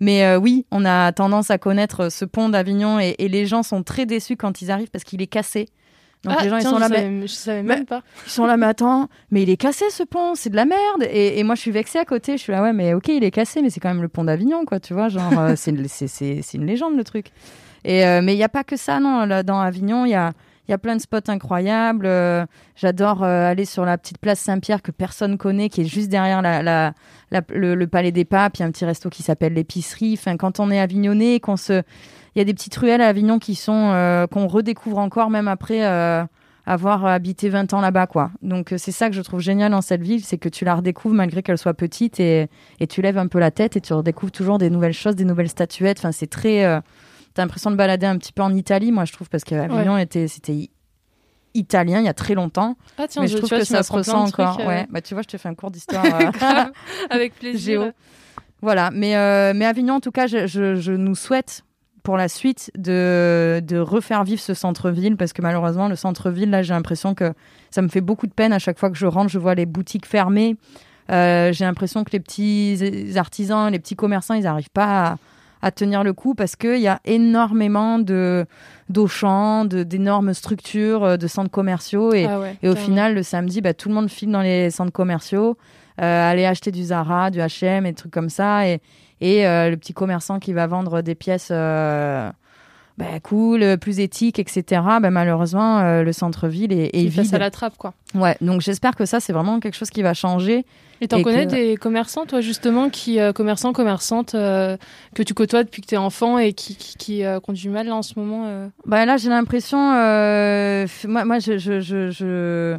Mais 0.00 0.24
euh, 0.24 0.38
oui, 0.38 0.66
on 0.70 0.84
a 0.84 1.10
tendance 1.12 1.50
à 1.50 1.58
connaître 1.58 2.10
ce 2.10 2.24
pont 2.24 2.48
d'Avignon 2.48 3.00
et, 3.00 3.14
et 3.18 3.28
les 3.28 3.46
gens 3.46 3.62
sont 3.62 3.82
très 3.82 4.06
déçus 4.06 4.36
quand 4.36 4.60
ils 4.62 4.70
arrivent 4.70 4.90
parce 4.90 5.04
qu'il 5.04 5.20
est 5.22 5.26
cassé. 5.26 5.68
Donc 6.24 6.34
Ah, 6.38 6.42
les 6.42 6.48
gens 6.50 6.58
tiens, 6.58 6.70
ils 6.70 6.72
sont 6.72 6.76
je 6.76 6.80
là, 6.80 6.88
mais, 6.88 6.96
savais, 6.96 7.20
je 7.22 7.32
savais 7.32 7.62
Mais- 7.62 7.74
même 7.76 7.86
pas. 7.86 8.02
ils 8.26 8.30
sont 8.30 8.46
là, 8.46 8.56
mais 8.56 8.66
attends, 8.66 9.08
mais 9.30 9.42
il 9.42 9.50
est 9.50 9.56
cassé 9.56 9.84
ce 9.90 10.02
pont, 10.02 10.34
c'est 10.34 10.50
de 10.50 10.56
la 10.56 10.64
merde. 10.64 11.02
Et, 11.10 11.38
et 11.38 11.42
moi 11.44 11.54
je 11.54 11.60
suis 11.60 11.70
vexée 11.70 11.98
à 11.98 12.04
côté, 12.04 12.36
je 12.36 12.42
suis 12.42 12.52
là, 12.52 12.62
ouais, 12.62 12.72
mais 12.72 12.94
ok, 12.94 13.08
il 13.08 13.22
est 13.24 13.30
cassé, 13.30 13.60
mais 13.62 13.70
c'est 13.70 13.80
quand 13.80 13.90
même 13.90 14.02
le 14.02 14.08
pont 14.08 14.24
d'Avignon, 14.24 14.64
quoi, 14.64 14.80
tu 14.80 14.94
vois, 14.94 15.08
genre 15.08 15.32
euh, 15.38 15.54
c'est 15.56 15.70
une- 15.70 16.66
légende 16.66 16.96
le 16.96 17.04
truc. 17.04 17.26
Et 17.84 18.06
euh, 18.06 18.20
mais 18.22 18.32
il 18.34 18.36
n'y 18.36 18.44
a 18.44 18.48
pas 18.48 18.64
que 18.64 18.76
ça, 18.76 18.98
non. 19.00 19.26
Là, 19.26 19.42
dans 19.42 19.60
Avignon, 19.60 20.04
il 20.06 20.10
y 20.12 20.14
a, 20.14 20.32
Il 20.66 20.70
y 20.70 20.74
a 20.74 20.78
plein 20.78 20.96
de 20.96 21.00
spots 21.02 21.28
incroyables. 21.28 22.06
Euh, 22.06 22.46
J'adore 22.74 23.22
euh, 23.22 23.50
aller 23.50 23.66
sur 23.66 23.84
la 23.84 23.98
petite 23.98 24.16
place 24.16 24.40
Saint-Pierre 24.40 24.80
que 24.80 24.92
personne 24.92 25.36
connaît, 25.36 25.68
qui 25.68 25.82
est 25.82 25.84
juste 25.84 26.08
derrière 26.08 26.40
la, 26.40 26.62
la, 26.62 26.94
la- 27.30 27.42
le, 27.50 27.74
le 27.74 27.86
Palais 27.86 28.12
des 28.12 28.24
Papes. 28.24 28.56
Il 28.56 28.60
y 28.60 28.62
a 28.62 28.66
un 28.66 28.70
petit 28.70 28.86
resto 28.86 29.10
qui 29.10 29.22
s'appelle 29.22 29.52
l'épicerie. 29.52 30.14
Enfin, 30.18 30.38
quand 30.38 30.60
on 30.60 30.70
est 30.70 30.80
avignonné, 30.80 31.38
qu'on 31.38 31.58
se, 31.58 31.82
il 32.34 32.38
y 32.38 32.42
a 32.42 32.44
des 32.44 32.54
petites 32.54 32.74
ruelles 32.76 33.00
à 33.00 33.08
Avignon 33.08 33.38
qui 33.38 33.54
sont 33.54 33.90
euh, 33.92 34.26
qu'on 34.26 34.46
redécouvre 34.46 34.98
encore 34.98 35.30
même 35.30 35.48
après 35.48 35.84
euh, 35.84 36.24
avoir 36.66 37.04
habité 37.06 37.48
20 37.48 37.74
ans 37.74 37.80
là-bas, 37.80 38.06
quoi. 38.06 38.30
Donc 38.42 38.72
euh, 38.72 38.78
c'est 38.78 38.90
ça 38.92 39.08
que 39.10 39.14
je 39.14 39.20
trouve 39.22 39.40
génial 39.40 39.70
dans 39.72 39.82
cette 39.82 40.02
ville, 40.02 40.24
c'est 40.24 40.38
que 40.38 40.48
tu 40.48 40.64
la 40.64 40.74
redécouvres 40.74 41.14
malgré 41.14 41.42
qu'elle 41.42 41.58
soit 41.58 41.74
petite 41.74 42.20
et, 42.20 42.48
et 42.80 42.86
tu 42.86 43.02
lèves 43.02 43.18
un 43.18 43.26
peu 43.28 43.38
la 43.38 43.50
tête 43.50 43.76
et 43.76 43.80
tu 43.80 43.92
redécouvres 43.92 44.32
toujours 44.32 44.58
des 44.58 44.70
nouvelles 44.70 44.92
choses, 44.94 45.14
des 45.16 45.24
nouvelles 45.26 45.48
statuettes. 45.50 45.98
Enfin, 45.98 46.12
c'est 46.12 46.26
très. 46.30 46.64
euh, 46.64 46.80
T'as 47.34 47.42
l'impression 47.42 47.70
de 47.72 47.76
balader 47.76 48.06
un 48.06 48.16
petit 48.16 48.32
peu 48.32 48.42
en 48.42 48.54
Italie, 48.54 48.92
moi 48.92 49.04
je 49.04 49.12
trouve, 49.12 49.28
parce 49.28 49.42
qu'Avignon 49.44 49.98
était, 49.98 50.28
c'était 50.28 50.70
italien 51.54 51.98
il 52.00 52.04
y 52.06 52.08
a 52.08 52.14
très 52.14 52.34
longtemps. 52.34 52.76
Ah 52.98 53.06
tiens, 53.08 53.22
mais 53.22 53.28
je 53.28 53.36
trouve 53.38 53.48
vois, 53.50 53.58
que 53.58 53.64
ça 53.64 53.82
se 53.82 53.92
ressent 53.92 54.24
trucs, 54.26 54.40
encore. 54.40 54.60
euh, 54.60 54.66
Ouais, 54.66 54.86
bah 54.90 55.00
tu 55.00 55.14
vois, 55.14 55.22
je 55.22 55.28
te 55.28 55.36
fais 55.36 55.48
un 55.48 55.54
cours 55.54 55.70
d'histoire. 55.70 56.04
euh, 56.14 56.64
avec 57.10 57.34
plaisir. 57.38 57.80
Géo. 57.82 57.90
Voilà, 58.62 58.90
mais, 58.92 59.16
euh, 59.16 59.52
mais 59.54 59.64
Avignon, 59.66 59.94
en 59.94 60.00
tout 60.00 60.10
cas, 60.12 60.26
je, 60.26 60.46
je- 60.46 60.74
je 60.76 60.92
nous 60.92 61.14
souhaite 61.14 61.62
pour 62.04 62.16
la 62.16 62.28
suite 62.28 62.70
de, 62.78 63.60
de 63.66 63.78
refaire 63.78 64.22
vivre 64.22 64.40
ce 64.40 64.54
centre-ville 64.54 65.16
parce 65.16 65.32
que 65.32 65.42
malheureusement, 65.42 65.88
le 65.88 65.96
centre-ville, 65.96 66.50
là, 66.50 66.62
j'ai 66.62 66.74
l'impression 66.74 67.14
que 67.14 67.32
ça 67.70 67.82
me 67.82 67.88
fait 67.88 68.02
beaucoup 68.02 68.26
de 68.28 68.32
peine. 68.32 68.52
À 68.52 68.60
chaque 68.60 68.78
fois 68.78 68.90
que 68.90 68.96
je 68.96 69.06
rentre, 69.06 69.30
je 69.30 69.38
vois 69.38 69.54
les 69.56 69.66
boutiques 69.66 70.06
fermées. 70.06 70.56
Euh, 71.10 71.52
j'ai 71.52 71.64
l'impression 71.64 72.04
que 72.04 72.10
les 72.12 72.20
petits 72.20 72.78
artisans, 73.16 73.72
les 73.72 73.78
petits 73.78 73.96
commerçants, 73.96 74.34
ils 74.34 74.44
n'arrivent 74.44 74.70
pas 74.70 75.06
à, 75.06 75.16
à 75.62 75.70
tenir 75.70 76.04
le 76.04 76.12
coup 76.12 76.34
parce 76.34 76.56
qu'il 76.56 76.78
y 76.80 76.88
a 76.88 77.00
énormément 77.06 77.98
de 77.98 78.46
d'Auchan, 78.90 79.64
d'énormes 79.64 80.34
structures, 80.34 81.04
euh, 81.04 81.16
de 81.16 81.26
centres 81.26 81.50
commerciaux. 81.50 82.12
Et, 82.12 82.26
Ah 82.26 82.38
ouais, 82.38 82.56
et 82.62 82.68
au 82.68 82.76
final, 82.76 83.14
le 83.14 83.22
samedi, 83.22 83.62
bah, 83.62 83.72
tout 83.72 83.88
le 83.88 83.94
monde 83.94 84.10
file 84.10 84.30
dans 84.30 84.42
les 84.42 84.70
centres 84.70 84.92
commerciaux, 84.92 85.56
aller 86.02 86.44
acheter 86.46 86.70
du 86.70 86.82
Zara, 86.84 87.30
du 87.30 87.38
H&M 87.40 87.86
et 87.86 87.90
des 87.90 87.94
trucs 87.94 88.12
comme 88.12 88.30
ça. 88.30 88.66
Et, 88.68 88.80
et 89.20 89.46
euh, 89.46 89.70
le 89.70 89.76
petit 89.76 89.92
commerçant 89.94 90.38
qui 90.40 90.52
va 90.52 90.66
vendre 90.66 91.00
des 91.02 91.14
pièces 91.14 91.48
euh, 91.50 92.30
bah, 92.98 93.18
cool, 93.22 93.76
plus 93.78 93.98
éthiques, 94.00 94.38
etc. 94.38 94.82
Bah, 95.00 95.10
malheureusement, 95.10 95.80
euh, 95.80 96.02
le 96.02 96.12
centre-ville 96.12 96.72
est, 96.72 96.90
est 96.94 97.06
vide. 97.06 97.34
à 97.34 97.38
la 97.38 97.50
trappe, 97.50 97.76
quoi. 97.76 97.92
Ouais, 98.14 98.36
donc 98.40 98.60
j'espère 98.60 98.94
que 98.94 99.04
ça, 99.04 99.18
c'est 99.20 99.32
vraiment 99.32 99.58
quelque 99.60 99.74
chose 99.76 99.90
qui 99.90 100.02
va 100.02 100.14
changer. 100.14 100.64
Et 101.00 101.08
t'en 101.08 101.20
connais 101.22 101.46
que- 101.46 101.50
des 101.50 101.76
commerçants, 101.76 102.24
toi, 102.24 102.40
justement, 102.40 102.88
qui, 102.90 103.18
euh, 103.18 103.32
commerçants, 103.32 103.72
commerçantes, 103.72 104.36
euh, 104.36 104.76
que 105.14 105.24
tu 105.24 105.34
côtoies 105.34 105.64
depuis 105.64 105.82
que 105.82 105.88
t'es 105.88 105.96
enfant 105.96 106.38
et 106.38 106.52
qui, 106.52 106.76
qui, 106.76 106.96
qui, 106.96 107.24
euh, 107.24 107.40
qui 107.40 107.50
ont 107.50 107.52
du 107.52 107.68
mal, 107.68 107.88
là, 107.88 107.96
en 107.96 108.02
ce 108.02 108.16
moment 108.16 108.44
euh 108.46 108.68
Bah, 108.86 109.04
là, 109.04 109.16
j'ai 109.16 109.28
l'impression... 109.28 109.92
euh, 109.96 110.86
moi, 111.08 111.24
moi, 111.24 111.38
je... 111.40 111.58
je, 111.58 111.80
je, 111.80 112.10
je... 112.10 112.78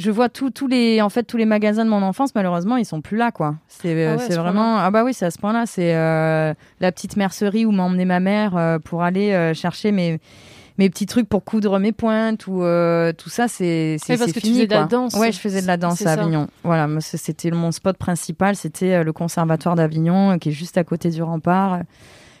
je 0.00 0.10
vois 0.10 0.28
tous 0.28 0.50
tous 0.50 0.66
les 0.66 1.02
en 1.02 1.10
fait 1.10 1.24
tous 1.24 1.36
les 1.36 1.44
magasins 1.44 1.84
de 1.84 1.90
mon 1.90 2.02
enfance 2.02 2.34
malheureusement 2.34 2.76
ils 2.76 2.84
sont 2.86 3.00
plus 3.02 3.16
là 3.16 3.30
quoi. 3.30 3.56
C'est 3.68 3.94
euh, 3.94 4.16
Ah 4.18 4.22
ouais, 4.28 4.34
vraiment 4.36 4.78
ah 4.78 4.90
bah 4.90 5.04
oui 5.04 5.12
c'est 5.12 5.26
à 5.26 5.30
ce 5.30 5.38
point-là. 5.38 5.64
C'est 5.66 5.94
euh, 5.94 6.54
la 6.80 6.90
petite 6.92 7.16
mercerie 7.16 7.66
où 7.66 7.70
m'a 7.72 7.82
emmené 7.82 8.04
ma 8.06 8.18
mère 8.20 8.56
euh, 8.56 8.78
pour 8.78 9.02
aller 9.02 9.32
euh, 9.32 9.52
chercher 9.54 9.92
mes 9.92 10.18
mes 10.78 10.88
petits 10.88 11.04
trucs 11.04 11.28
pour 11.28 11.44
coudre 11.44 11.78
mes 11.78 11.92
pointes 11.92 12.46
ou 12.46 12.62
tout 13.18 13.28
ça 13.28 13.48
c'est 13.48 13.98
c'est 14.02 14.16
parce 14.16 14.32
que 14.32 14.40
tu 14.40 14.46
fini, 14.46 14.54
faisais 14.54 14.66
de 14.68 14.74
la 14.74 14.84
danse. 14.84 15.14
ouais 15.14 15.30
je 15.30 15.38
faisais 15.38 15.60
de 15.60 15.66
la 15.66 15.76
danse 15.76 16.00
à 16.00 16.04
ça. 16.04 16.12
Avignon. 16.22 16.48
Voilà 16.64 16.88
c'était 17.00 17.50
mon 17.50 17.70
spot 17.70 17.98
principal 17.98 18.56
c'était 18.56 19.04
le 19.04 19.12
conservatoire 19.12 19.74
d'Avignon 19.74 20.38
qui 20.38 20.48
est 20.48 20.52
juste 20.52 20.78
à 20.78 20.84
côté 20.84 21.10
du 21.10 21.22
rempart. 21.22 21.80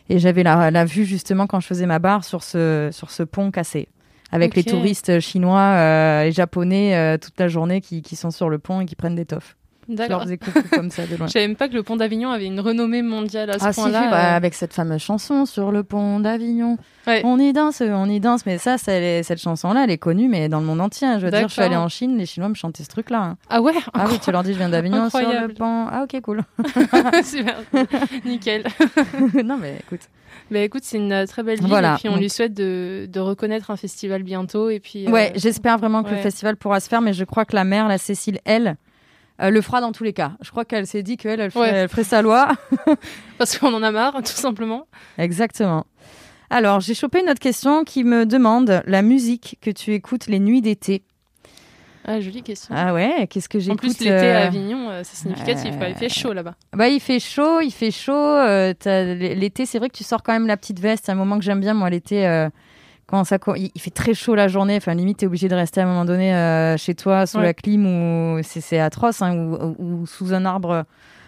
Et 0.08 0.18
j'avais 0.18 0.42
la, 0.42 0.70
la 0.70 0.84
vue 0.86 1.04
justement 1.04 1.46
quand 1.46 1.60
je 1.60 1.66
faisais 1.66 1.86
ma 1.86 1.98
barre 1.98 2.24
sur 2.24 2.42
ce 2.42 2.88
sur 2.92 3.10
ce 3.10 3.22
pont 3.22 3.50
cassé 3.50 3.88
avec 4.32 4.54
les 4.54 4.64
touristes 4.64 5.20
chinois 5.20 5.60
euh, 5.60 6.22
et 6.22 6.32
japonais 6.32 6.96
euh, 6.96 7.18
toute 7.18 7.38
la 7.38 7.48
journée 7.48 7.80
qui, 7.80 8.02
qui 8.02 8.16
sont 8.16 8.30
sur 8.30 8.48
le 8.48 8.58
pont 8.58 8.80
et 8.80 8.86
qui 8.86 8.96
prennent 8.96 9.16
des 9.16 9.26
toffes. 9.26 9.56
Je 9.96 10.08
leur 10.08 10.24
coucou 10.26 10.68
comme 10.72 10.90
ça 10.90 11.06
de 11.06 11.16
loin. 11.16 11.26
Je 11.28 11.32
savais 11.32 11.46
même 11.48 11.56
pas 11.56 11.68
que 11.68 11.74
le 11.74 11.82
pont 11.82 11.96
d'Avignon 11.96 12.30
avait 12.30 12.46
une 12.46 12.60
renommée 12.60 13.02
mondiale 13.02 13.50
à 13.50 13.58
ce 13.58 13.64
Ah 13.64 13.72
si, 13.72 13.80
si, 13.80 13.88
point-là. 13.90 14.10
bah, 14.10 14.34
avec 14.34 14.54
cette 14.54 14.72
fameuse 14.72 15.00
chanson 15.00 15.46
sur 15.46 15.72
le 15.72 15.82
pont 15.82 16.20
d'Avignon. 16.20 16.76
Ouais. 17.06 17.22
On 17.24 17.38
y 17.38 17.52
danse, 17.52 17.80
on 17.82 18.08
y 18.08 18.20
danse. 18.20 18.44
Mais 18.46 18.58
ça, 18.58 18.76
est- 18.88 19.22
cette 19.22 19.40
chanson-là, 19.40 19.84
elle 19.84 19.90
est 19.90 19.98
connue, 19.98 20.28
mais 20.28 20.48
dans 20.48 20.60
le 20.60 20.66
monde 20.66 20.80
entier. 20.80 21.06
hein. 21.06 21.18
Je 21.18 21.24
veux 21.24 21.30
dire, 21.30 21.48
je 21.48 21.52
suis 21.52 21.62
allée 21.62 21.76
en 21.76 21.88
Chine, 21.88 22.16
les 22.18 22.26
Chinois 22.26 22.48
me 22.48 22.54
chantaient 22.54 22.82
ce 22.84 22.88
truc-là. 22.88 23.22
hein. 23.22 23.36
Ah 23.48 23.60
ouais 23.60 23.72
Ah 23.94 24.06
oui, 24.10 24.18
tu 24.22 24.30
leur 24.32 24.42
dis, 24.42 24.52
je 24.52 24.58
viens 24.58 24.68
d'Avignon 24.68 25.08
sur 25.10 25.20
le 25.20 25.48
pont. 25.54 25.86
Ah 25.90 26.04
ok, 26.04 26.20
cool. 26.22 26.42
Super. 27.24 27.56
Nickel. 28.24 28.64
non 29.44 29.56
mais 29.56 29.76
écoute. 29.80 30.00
Bah 30.50 30.58
écoute, 30.60 30.82
c'est 30.84 30.96
une 30.96 31.12
euh, 31.12 31.26
très 31.26 31.42
belle 31.44 31.58
ville 31.60 31.68
Voilà. 31.68 31.94
et 31.94 31.98
puis 31.98 32.08
on 32.08 32.16
lui 32.16 32.28
souhaite 32.28 32.54
de, 32.54 33.06
de 33.08 33.20
reconnaître 33.20 33.70
un 33.70 33.76
festival 33.76 34.22
bientôt 34.24 34.68
et 34.68 34.80
puis. 34.80 35.06
euh, 35.06 35.10
Ouais, 35.10 35.32
j'espère 35.36 35.78
vraiment 35.78 36.02
que 36.02 36.10
le 36.10 36.16
festival 36.16 36.56
pourra 36.56 36.80
se 36.80 36.88
faire, 36.88 37.00
mais 37.00 37.12
je 37.12 37.24
crois 37.24 37.44
que 37.44 37.54
la 37.54 37.62
mère, 37.64 37.86
la 37.88 37.98
Cécile, 37.98 38.40
elle, 38.44 38.76
euh, 39.42 39.50
le 39.50 39.60
fera 39.60 39.80
dans 39.80 39.92
tous 39.92 40.04
les 40.04 40.12
cas. 40.12 40.32
Je 40.42 40.50
crois 40.50 40.64
qu'elle 40.64 40.86
s'est 40.86 41.02
dit 41.02 41.16
qu'elle, 41.16 41.40
elle, 41.40 41.50
ferait- 41.50 41.70
Ouais. 41.70 41.76
elle 41.76 41.88
ferait 41.88 42.04
sa 42.04 42.22
loi. 42.22 42.48
parce 43.38 43.56
qu'on 43.58 43.72
en 43.74 43.82
a 43.82 43.90
marre, 43.90 44.14
tout 44.18 44.26
simplement. 44.26 44.86
Exactement. 45.18 45.86
Alors, 46.50 46.80
j'ai 46.80 46.94
chopé 46.94 47.20
une 47.20 47.30
autre 47.30 47.38
question 47.40 47.84
qui 47.84 48.02
me 48.04 48.26
demande 48.26 48.82
la 48.86 49.02
musique 49.02 49.58
que 49.60 49.70
tu 49.70 49.92
écoutes 49.94 50.26
les 50.26 50.40
nuits 50.40 50.60
d'été. 50.62 51.04
Ah, 52.04 52.18
jolie 52.18 52.42
question. 52.42 52.74
Ah 52.76 52.94
ouais, 52.94 53.26
qu'est-ce 53.28 53.48
que 53.48 53.58
en 53.58 53.60
j'écoute 53.60 53.80
plus, 53.80 54.00
l'été 54.00 54.10
euh, 54.10 54.38
à 54.38 54.46
Avignon, 54.46 54.88
euh, 54.88 55.02
c'est 55.04 55.16
significatif. 55.16 55.74
Il 55.86 55.94
fait 55.94 56.08
chaud 56.08 56.32
là-bas. 56.32 56.54
Bah, 56.72 56.88
il 56.88 56.98
fait 56.98 57.20
chaud, 57.20 57.60
il 57.60 57.70
fait 57.70 57.90
chaud. 57.90 58.12
euh, 58.14 58.72
l'été, 58.86 59.66
c'est 59.66 59.78
vrai 59.78 59.90
que 59.90 59.96
tu 59.96 60.02
sors 60.02 60.22
quand 60.22 60.32
même 60.32 60.46
la 60.46 60.56
petite 60.56 60.80
veste. 60.80 61.04
C'est 61.06 61.12
un 61.12 61.16
moment 61.16 61.38
que 61.38 61.44
j'aime 61.44 61.60
bien, 61.60 61.74
moi, 61.74 61.90
l'été. 61.90 62.26
Euh, 63.12 63.16
quand 63.18 63.24
ça, 63.24 63.38
il 63.56 63.80
fait 63.80 63.90
très 63.90 64.14
chaud 64.14 64.34
la 64.34 64.48
journée. 64.48 64.76
Enfin, 64.76 64.94
limite, 64.94 65.18
t'es 65.18 65.26
obligé 65.26 65.48
de 65.48 65.54
rester 65.54 65.80
à 65.80 65.84
un 65.84 65.86
moment 65.86 66.04
donné 66.04 66.34
euh, 66.34 66.76
chez 66.76 66.94
toi, 66.94 67.26
sous 67.26 67.38
Ouais. 67.38 67.44
la 67.44 67.54
clim, 67.54 67.86
ou 67.86 68.40
c'est 68.42 68.78
atroce, 68.78 69.22
hein, 69.22 69.34
ou, 69.36 69.54
ou- 69.78 70.00
ou 70.02 70.06
sous 70.06 70.32
un 70.34 70.44
arbre 70.44 70.84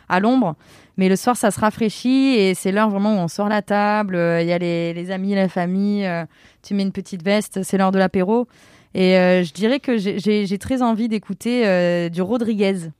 à 0.09 0.21
l'ombre. 0.21 0.57
Mais 0.99 1.09
le 1.09 1.17
soir, 1.17 1.37
ça 1.37 1.51
se 1.51 1.59
rafraîchit 1.61 2.35
et 2.37 2.55
c'est 2.55 2.71
l'heure 2.71 2.91
vraiment 2.91 3.15
où 3.15 3.19
on 3.19 3.29
sort 3.29 3.49
la 3.49 3.62
table. 3.62 4.15
euh, 4.15 4.43
Il 4.43 4.49
y 4.49 4.53
a 4.53 4.59
les, 4.59 4.93
les 4.93 5.11
amis, 5.11 5.35
la 5.35 5.49
famille. 5.49 6.05
euh, 6.07 6.25
tu 6.62 6.75
mets 6.75 6.83
une 6.83 6.93
petite 6.93 7.23
veste, 7.25 7.62
c'est 7.62 7.79
l'heure 7.79 7.93
de 7.93 7.99
l'apéro. 7.99 8.47
Et 8.95 9.17
euh, 9.17 9.43
je 9.43 9.53
dirais 9.55 9.81
que 9.81 9.97
j'ai- 9.97 10.59
très 10.59 10.83
envie 10.83 11.09
d'écouter 11.09 11.67
euh, 11.67 12.11
du 12.11 12.21
Rodriguez. 12.21 12.91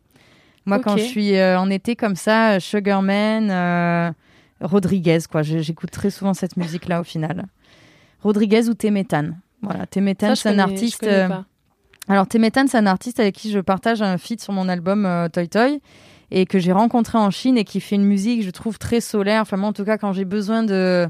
Moi, 0.65 0.79
quand 0.79 0.97
je 0.97 1.03
suis 1.03 1.37
euh, 1.37 1.59
en 1.61 1.69
été 1.69 1.97
comme 1.97 2.17
ça, 2.17 2.61
Sugarman, 2.61 3.51
euh, 3.51 4.11
Rodriguez, 4.63 5.19
quoi. 5.31 5.43
J'écoute 5.43 5.91
très 5.91 6.09
souvent 6.09 6.33
cette 6.35 6.57
musique-là 6.57 7.01
au 7.01 7.05
final. 7.05 7.45
Rodriguez 8.23 8.69
ou 8.69 8.75
Temetan. 8.75 9.31
Voilà, 9.63 9.87
Temetan, 9.87 10.35
c'est 10.35 10.49
un 10.49 10.59
artiste. 10.59 11.05
euh, 11.05 11.29
alors, 12.09 12.27
Temetan, 12.27 12.67
c'est 12.67 12.79
un 12.79 12.87
artiste 12.87 13.21
avec 13.21 13.35
qui 13.35 13.51
je 13.51 13.61
partage 13.61 14.03
un 14.03 14.19
feat 14.19 14.41
sur 14.41 14.53
mon 14.53 14.69
album 14.69 15.07
euh, 15.07 15.29
Toy 15.29 15.49
Toy 15.49 15.81
et 16.31 16.47
que 16.47 16.59
j'ai 16.59 16.73
rencontré 16.73 17.19
en 17.19 17.31
Chine 17.31 17.59
et 17.59 17.65
qui 17.65 17.81
fait 17.81 17.97
une 17.97 18.05
musique, 18.05 18.43
je 18.43 18.51
trouve, 18.51 18.79
très 18.79 19.01
solaire. 19.01 19.43
Enfin, 19.43 19.57
moi, 19.57 19.69
en 19.69 19.73
tout 19.73 19.85
cas, 19.85 19.99
quand 19.99 20.13
j'ai 20.13 20.25
besoin 20.25 20.63
de 20.63 21.07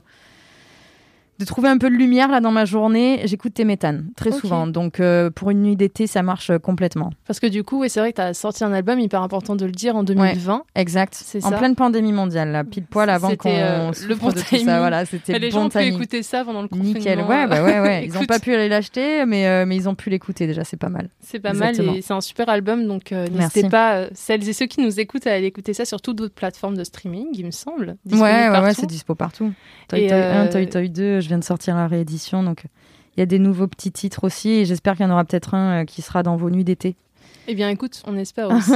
de 1.42 1.46
trouver 1.46 1.68
un 1.68 1.78
peu 1.78 1.90
de 1.90 1.94
lumière 1.94 2.28
là 2.28 2.40
dans 2.40 2.50
ma 2.50 2.64
journée, 2.64 3.20
j'écoute 3.24 3.54
Temetan 3.54 3.98
très 4.16 4.32
Ok. 4.32 4.40
souvent. 4.40 4.66
Donc, 4.66 5.00
euh, 5.00 5.30
pour 5.30 5.50
une 5.50 5.62
nuit 5.62 5.76
d'été, 5.76 6.06
ça 6.06 6.22
marche 6.22 6.50
euh, 6.50 6.58
complètement. 6.58 7.10
Parce 7.26 7.38
que 7.40 7.46
du 7.46 7.62
coup, 7.64 7.80
oui, 7.80 7.90
c'est 7.90 8.00
vrai 8.00 8.12
que 8.12 8.16
tu 8.16 8.22
as 8.22 8.34
sorti 8.34 8.64
un 8.64 8.72
album 8.72 8.98
hyper 8.98 9.22
important 9.22 9.56
de 9.56 9.64
le 9.66 9.72
dire 9.72 9.96
en 9.96 10.02
2020. 10.02 10.62
Exact. 10.74 11.14
C'est 11.14 11.44
En 11.44 11.50
ça. 11.50 11.56
pleine 11.58 11.74
pandémie 11.74 12.12
mondiale, 12.12 12.50
là, 12.50 12.64
pile 12.64 12.84
poil 12.84 13.10
avant 13.10 13.34
qu'on 13.36 13.50
euh, 13.50 13.90
le 14.08 14.14
bon 14.14 14.28
de 14.28 14.40
tout 14.40 14.56
ça. 14.56 14.78
Voilà, 14.78 15.04
c'était 15.04 15.38
les 15.38 15.50
bon 15.50 15.68
gens 15.70 15.76
ont 15.76 15.80
écouter 15.80 16.22
ça 16.22 16.44
pendant 16.44 16.62
le 16.62 16.68
confinement. 16.68 16.94
Nickel. 16.94 17.18
Ouais, 17.20 17.46
bah 17.46 17.62
ouais, 17.62 17.80
ouais. 17.80 18.04
Ils 18.06 18.12
n'ont 18.12 18.24
pas 18.24 18.38
pu 18.38 18.54
aller 18.54 18.68
l'acheter, 18.68 19.24
mais, 19.26 19.46
euh, 19.46 19.64
mais 19.66 19.76
ils 19.76 19.88
ont 19.88 19.94
pu 19.94 20.10
l'écouter 20.10 20.46
déjà. 20.46 20.64
C'est 20.64 20.76
pas 20.76 20.88
mal. 20.88 21.08
C'est 21.20 21.38
pas 21.40 21.50
Exactement. 21.50 21.88
mal 21.88 21.98
et 21.98 22.02
c'est 22.02 22.12
un 22.14 22.20
super 22.20 22.48
album, 22.48 22.86
donc 22.86 23.12
euh, 23.12 23.26
n'hésitez 23.28 23.68
pas, 23.68 23.94
euh, 23.94 24.08
celles 24.14 24.48
et 24.48 24.52
ceux 24.52 24.66
qui 24.66 24.80
nous 24.80 25.00
écoutent, 25.00 25.26
à 25.26 25.32
aller 25.32 25.46
écouter 25.46 25.74
ça 25.74 25.84
sur 25.84 26.00
toutes 26.00 26.16
d'autres 26.16 26.34
plateformes 26.34 26.76
de 26.76 26.84
streaming, 26.84 27.26
il 27.32 27.46
me 27.46 27.50
semble. 27.50 27.96
Ouais, 28.10 28.20
ouais, 28.20 28.60
ouais, 28.60 28.74
c'est 28.74 28.86
dispo 28.86 29.14
partout. 29.14 29.52
Toy 29.88 30.06
Toy 30.06 30.12
1, 30.12 30.14
euh, 30.16 30.50
Toy 30.52 30.68
Toy 30.68 30.88
2, 30.88 31.20
je 31.20 31.28
viens 31.32 31.38
de 31.38 31.44
sortir 31.44 31.74
la 31.76 31.86
réédition, 31.86 32.42
donc 32.42 32.64
il 33.16 33.20
y 33.20 33.22
a 33.22 33.26
des 33.26 33.38
nouveaux 33.38 33.66
petits 33.66 33.92
titres 33.92 34.24
aussi, 34.24 34.50
et 34.50 34.64
j'espère 34.64 34.96
qu'il 34.96 35.04
y 35.06 35.08
en 35.08 35.12
aura 35.12 35.24
peut-être 35.24 35.54
un 35.54 35.82
euh, 35.82 35.84
qui 35.84 36.00
sera 36.02 36.22
dans 36.22 36.36
vos 36.36 36.50
nuits 36.50 36.64
d'été. 36.64 36.96
Eh 37.48 37.54
bien, 37.54 37.68
écoute, 37.68 38.02
on 38.06 38.16
espère 38.16 38.50
aussi. 38.56 38.70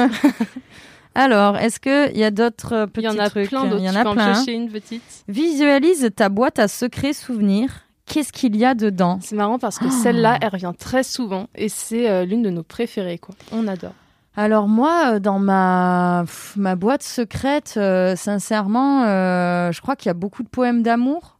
Alors, 1.14 1.56
est-ce 1.56 1.80
qu'il 1.80 2.18
y 2.18 2.24
a 2.24 2.30
d'autres 2.30 2.72
euh, 2.74 2.86
il 2.86 2.90
petits 2.92 3.06
y 3.06 3.08
en 3.08 3.18
a 3.18 3.30
trucs? 3.30 3.48
plein 3.48 3.64
d'autres. 3.64 3.78
Il 3.78 3.84
y 3.86 3.88
en 3.88 3.92
Tu 3.92 3.98
a 3.98 4.02
peux 4.02 4.08
en 4.10 4.14
plein. 4.14 4.32
piocher 4.34 4.52
une 4.52 4.68
petite. 4.70 5.24
Visualise 5.28 6.10
ta 6.14 6.28
boîte 6.28 6.58
à 6.58 6.68
secrets 6.68 7.14
souvenirs. 7.14 7.70
Qu'est-ce 8.04 8.32
qu'il 8.32 8.54
y 8.56 8.64
a 8.64 8.74
dedans? 8.74 9.18
C'est 9.22 9.34
marrant 9.34 9.58
parce 9.58 9.78
que 9.78 9.86
Ah. 9.88 9.90
celle-là, 10.02 10.38
elle 10.42 10.50
revient 10.50 10.72
très 10.78 11.02
souvent 11.02 11.48
et 11.54 11.68
c'est 11.68 12.08
euh, 12.10 12.24
l'une 12.24 12.42
de 12.42 12.50
nos 12.50 12.62
préférées. 12.62 13.18
Quoi. 13.18 13.34
On 13.50 13.66
adore. 13.66 13.94
Alors 14.36 14.68
moi, 14.68 15.14
euh, 15.14 15.18
dans 15.18 15.38
ma, 15.38 16.22
pff, 16.26 16.54
ma 16.56 16.76
boîte 16.76 17.02
secrète, 17.02 17.74
euh, 17.78 18.14
sincèrement, 18.14 19.04
euh, 19.04 19.72
je 19.72 19.80
crois 19.80 19.96
qu'il 19.96 20.08
y 20.08 20.10
a 20.10 20.14
beaucoup 20.14 20.42
de 20.42 20.48
poèmes 20.48 20.82
d'amour. 20.82 21.35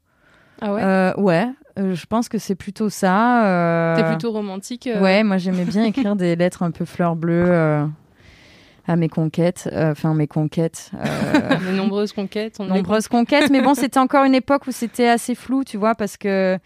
Ah 0.61 0.73
ouais 0.73 0.83
Euh, 0.83 1.13
ouais, 1.19 1.49
euh, 1.79 1.95
je 1.95 2.07
pense 2.07 2.29
que 2.29 2.39
c'est 2.39 2.55
plutôt 2.55 2.89
ça. 2.89 3.47
euh, 3.47 3.97
T'es 3.97 4.05
plutôt 4.05 4.33
romantique. 4.33 4.89
Ouais, 5.01 5.23
moi 5.23 5.39
j'aimais 5.39 5.65
bien 5.65 5.85
écrire 5.85 6.17
des 6.17 6.35
lettres 6.37 6.63
un 6.63 6.71
peu 6.71 6.85
fleurs 6.85 7.17
bleues 7.17 7.87
à 8.89 8.95
mes 8.97 9.09
conquêtes, 9.09 9.69
euh, 9.73 9.91
enfin 9.93 10.15
mes 10.15 10.29
conquêtes. 10.29 10.91
euh, 10.95 11.57
De 11.73 11.77
nombreuses 11.77 12.13
conquêtes. 12.13 12.57
On 12.61 12.65
nombreuses 12.67 13.09
conquêtes, 13.09 13.51
mais 13.51 13.61
bon, 13.61 13.75
c'était 13.75 13.99
encore 13.99 14.25
une 14.25 14.35
époque 14.35 14.67
où 14.69 14.71
c'était 14.73 15.09
assez 15.09 15.35
flou, 15.35 15.65
tu 15.65 15.77
vois, 15.77 15.95
parce 15.95 16.17
que 16.17 16.59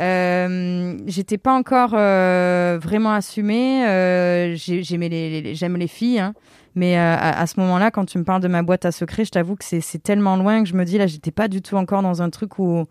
Euh, 0.00 0.96
j'étais 1.06 1.38
pas 1.38 1.52
encore 1.54 1.90
vraiment 1.90 3.12
assumée. 3.14 3.82
J'ai- 4.56 4.82
j'aimais 4.84 5.08
les, 5.08 5.40
les- 5.42 5.54
j'aime 5.56 5.76
les 5.76 5.88
filles, 5.88 6.20
hein. 6.20 6.34
mais 6.76 6.96
à, 6.96 7.16
à 7.40 7.46
ce 7.48 7.58
moment-là, 7.58 7.90
quand 7.90 8.04
tu 8.04 8.16
me 8.18 8.22
parles 8.24 8.40
de 8.40 8.46
ma 8.46 8.62
boîte 8.62 8.84
à 8.84 8.92
secrets, 8.92 9.24
je 9.24 9.30
t'avoue 9.32 9.56
que 9.56 9.64
c'est 9.64 9.80
c'est 9.80 9.98
tellement 9.98 10.36
loin 10.36 10.62
que 10.62 10.68
je 10.68 10.74
me 10.74 10.84
dis 10.84 10.98
là, 10.98 11.08
j'étais 11.08 11.32
pas 11.32 11.48
du 11.48 11.62
tout 11.62 11.76
encore 11.76 12.02
dans 12.02 12.22
un 12.22 12.30
truc 12.30 12.60
où 12.60 12.84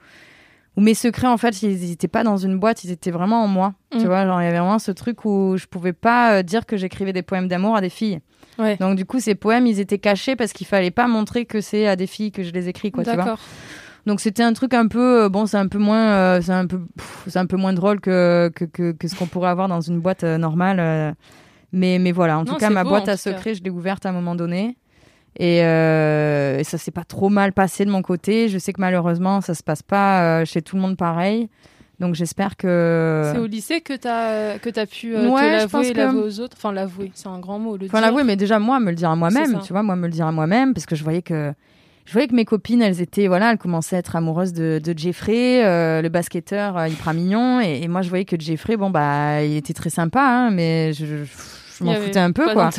où 0.78 0.82
mes 0.82 0.94
secrets, 0.94 1.28
en 1.28 1.38
fait, 1.38 1.64
ils 1.64 1.92
étaient 1.92 2.08
pas 2.08 2.24
dans 2.24 2.38
une 2.38 2.60
boîte, 2.60 2.84
ils 2.84 2.92
étaient 2.92 3.12
vraiment 3.12 3.44
en 3.44 3.48
moi. 3.48 3.74
Mm. 3.94 3.98
Tu 4.00 4.06
vois, 4.06 4.26
genre 4.26 4.40
il 4.42 4.46
y 4.46 4.48
avait 4.48 4.60
vraiment 4.60 4.78
ce 4.80 4.92
truc 4.92 5.26
où 5.26 5.58
je 5.58 5.66
pouvais 5.66 5.92
pas 5.94 6.36
euh, 6.36 6.44
dire 6.44 6.66
que 6.68 6.78
j'écrivais 6.78 7.14
des 7.14 7.24
poèmes 7.24 7.48
d'amour 7.48 7.76
à 7.76 7.82
des 7.82 7.90
filles. 7.90 8.20
Ouais. 8.60 8.78
Donc 8.78 8.96
du 8.96 9.04
coup, 9.06 9.20
ces 9.20 9.34
poèmes, 9.36 9.66
ils 9.68 9.80
étaient 9.80 9.98
cachés 9.98 10.36
parce 10.36 10.54
qu'il 10.54 10.68
fallait 10.68 10.92
pas 10.92 11.08
montrer 11.08 11.46
que 11.46 11.62
c'est 11.62 11.88
à 11.88 11.96
des 11.96 12.06
filles 12.08 12.32
que 12.32 12.44
je 12.44 12.52
les 12.52 12.70
écris, 12.70 12.92
quoi. 12.92 13.04
Tu 13.04 13.10
vois. 13.10 13.18
D'accord. 13.18 13.40
Donc 14.06 14.22
c'était 14.22 14.44
un 14.44 14.54
truc 14.54 14.74
un 14.74 14.88
peu 14.88 15.24
euh, 15.24 15.30
bon, 15.30 15.48
c'est 15.48 15.58
un 15.58 15.68
peu 15.68 15.80
moins, 15.80 16.12
euh, 16.12 16.42
c'est 16.42 16.54
un 16.54 16.66
peu, 16.68 16.80
c'est 17.28 17.40
un 17.40 17.46
peu 17.48 17.58
moins 17.58 17.74
drôle 17.74 18.00
que 18.00 18.50
que, 18.56 18.64
que, 18.66 18.92
que 18.94 19.08
ce 19.08 19.16
qu'on 19.16 19.26
pourrait 19.26 19.50
avoir 19.50 19.68
dans 19.68 19.82
une 19.82 20.00
boîte 20.00 20.24
normale. 20.24 21.16
mais 21.74 21.98
mais 22.00 22.12
voilà, 22.12 22.38
en 22.38 22.44
Non, 22.44 22.54
tout 22.54 22.58
cas 22.58 22.70
ma 22.70 22.84
beau, 22.84 22.92
boîte 22.92 23.10
à 23.10 23.18
secrets, 23.18 23.56
je 23.56 23.64
l'ai 23.64 23.70
ouverte 23.72 24.06
à 24.06 24.10
un 24.10 24.14
moment 24.14 24.36
donné. 24.36 24.78
Et, 25.40 25.64
euh, 25.64 26.58
et 26.60 26.64
ça 26.64 26.78
s'est 26.78 26.92
pas 26.92 27.04
trop 27.04 27.30
mal 27.30 27.54
passé 27.54 27.86
de 27.86 27.92
mon 27.92 28.02
côté. 28.02 28.50
Je 28.50 28.58
sais 28.58 28.74
que 28.74 28.82
malheureusement, 28.82 29.42
ça 29.42 29.54
se 29.54 29.62
passe 29.64 29.84
pas 29.84 30.42
euh, 30.42 30.46
chez 30.46 30.62
tout 30.62 30.76
le 30.76 30.82
monde 30.82 30.98
pareil. 30.98 31.50
Donc 32.00 32.16
j'espère 32.16 32.58
que. 32.58 33.32
C'est 33.34 33.40
au 33.40 33.48
lycée 33.48 33.82
que 33.82 33.94
t'as 33.94 34.60
que 34.60 34.70
t'as 34.70 34.86
pu 34.86 35.16
euh, 35.16 35.30
Ouais, 35.30 35.66
te 35.66 35.72
pense 35.72 35.74
l'avouer, 35.84 35.94
que- 35.94 35.98
l'avouer 35.98 36.22
aux 36.22 36.40
autres. 36.40 36.56
Enfin, 36.58 36.72
l'avouer, 36.72 37.12
c'est 37.16 37.28
un 37.28 37.40
grand 37.40 37.60
mot. 37.60 37.76
Le 37.78 37.86
Enfin, 37.88 38.02
l'avouer, 38.02 38.24
mais 38.24 38.36
déjà, 38.36 38.60
moi, 38.60 38.80
me 38.80 38.90
le 38.92 38.96
dire 38.96 39.10
à 39.10 39.16
moi-même, 39.16 39.60
tu 39.62 39.74
vois, 39.74 39.84
moi, 39.84 39.96
me 39.96 40.06
le 40.08 40.14
dire 40.14 40.28
à 40.28 40.32
moi-même, 40.32 40.74
parce 40.74 40.86
que 40.86 40.96
je 40.96 41.04
voyais 41.04 41.22
que. 41.22 41.54
Je 42.06 42.14
voyais 42.14 42.28
que 42.30 42.36
mes 42.36 42.46
copines, 42.46 42.82
elles 42.82 43.02
étaient, 43.02 43.28
voilà, 43.28 43.52
elles 43.52 43.58
commençaient 43.58 43.98
à 43.98 44.00
être 44.00 44.16
amoureuses 44.16 44.54
de, 44.54 44.80
de 44.82 44.98
Jeffrey, 44.98 45.66
euh, 45.66 46.02
le 46.02 46.08
basketteur 46.08 46.78
euh, 46.78 46.88
hyper 46.88 47.14
mignon, 47.14 47.60
et, 47.60 47.82
et 47.84 47.90
moi, 47.90 48.02
je 48.02 48.08
voyais 48.08 48.24
que 48.24 48.40
Jeffrey, 48.40 48.78
bon, 48.78 48.90
bah, 48.90 49.44
il 49.44 49.58
était 49.58 49.74
très 49.74 49.90
sympa, 49.90 50.22
hein, 50.22 50.50
mais 50.52 50.94
je, 50.94 51.06
je, 51.06 51.24
je 51.80 51.84
m'en 51.84 51.94
foutais 52.06 52.20
un 52.20 52.32
peu, 52.32 52.46
quoi. 52.54 52.70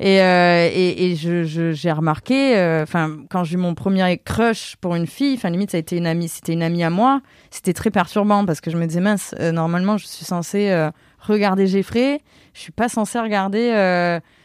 Et, 0.00 0.20
euh, 0.22 0.68
et, 0.72 1.10
et 1.10 1.16
je, 1.16 1.42
je- 1.42 1.72
j'ai 1.72 1.90
remarqué, 1.90 2.56
euh, 2.56 2.84
enfin, 2.84 3.16
quand 3.30 3.42
j'ai 3.44 3.54
eu 3.54 3.56
mon 3.58 3.74
premier 3.74 4.16
crush 4.24 4.76
pour 4.80 4.94
une 4.94 5.06
fille, 5.08 5.34
enfin, 5.34 5.50
limite, 5.50 5.72
ça 5.72 5.76
a 5.76 5.80
été 5.80 5.96
une 5.96 6.06
amie, 6.06 6.28
c'était 6.28 6.52
une 6.52 6.62
amie 6.62 6.84
à 6.84 6.90
moi, 6.90 7.20
c'était 7.50 7.72
très 7.72 7.90
perturbant 7.90 8.46
parce 8.46 8.60
que 8.60 8.70
je 8.70 8.76
me 8.76 8.86
disais, 8.86 9.00
mince, 9.00 9.34
euh, 9.40 9.50
normalement, 9.50 9.96
je 9.98 10.06
suis 10.06 10.24
censée 10.24 10.88
regarder 11.20 11.66
Jeffrey, 11.66 12.20
je 12.54 12.60
suis 12.60 12.70
pas 12.72 12.88
censée 12.88 13.18
regarder 13.18 13.72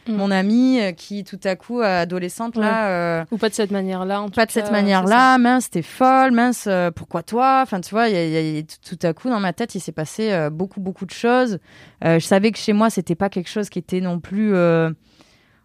Mm. 0.06 0.12
mon 0.16 0.30
amie 0.30 0.80
euh, 0.80 0.92
qui, 0.92 1.24
tout 1.24 1.40
à 1.44 1.56
coup, 1.56 1.80
euh, 1.80 2.02
adolescente, 2.02 2.56
là, 2.56 2.88
euh, 2.88 3.24
Ou 3.30 3.38
pas 3.38 3.48
de 3.48 3.54
cette 3.54 3.70
manière-là. 3.70 4.20
en 4.20 4.26
tout 4.26 4.32
pas 4.34 4.44
de 4.46 4.50
cette 4.50 4.66
cas, 4.66 4.70
manière-là, 4.72 5.38
mince, 5.38 5.70
t'es 5.70 5.80
folle, 5.82 6.32
mince, 6.32 6.66
euh, 6.66 6.90
pourquoi 6.90 7.22
toi? 7.22 7.60
Enfin, 7.62 7.80
tu 7.80 7.90
vois, 7.90 8.08
il 8.08 8.14
y 8.14 8.18
a- 8.18 8.24
il 8.26 8.30
y 8.32 8.36
a- 8.36 8.40
il 8.40 8.56
y 8.56 8.58
a- 8.58 8.62
tout, 8.62 8.98
à 9.06 9.12
coup, 9.14 9.30
dans 9.30 9.40
ma 9.40 9.52
tête, 9.54 9.74
il 9.74 9.80
s'est 9.80 9.92
passé 9.92 10.30
euh, 10.32 10.50
beaucoup, 10.50 10.80
beaucoup 10.80 11.06
de 11.06 11.10
choses. 11.10 11.58
Je 12.02 12.18
savais 12.18 12.50
que 12.52 12.58
chez 12.58 12.72
moi, 12.74 12.90
c'était 12.90 13.14
pas 13.14 13.28
quelque 13.30 13.48
chose 13.48 13.70
qui 13.70 13.78
était 13.78 14.00
non 14.02 14.20
plus, 14.20 14.52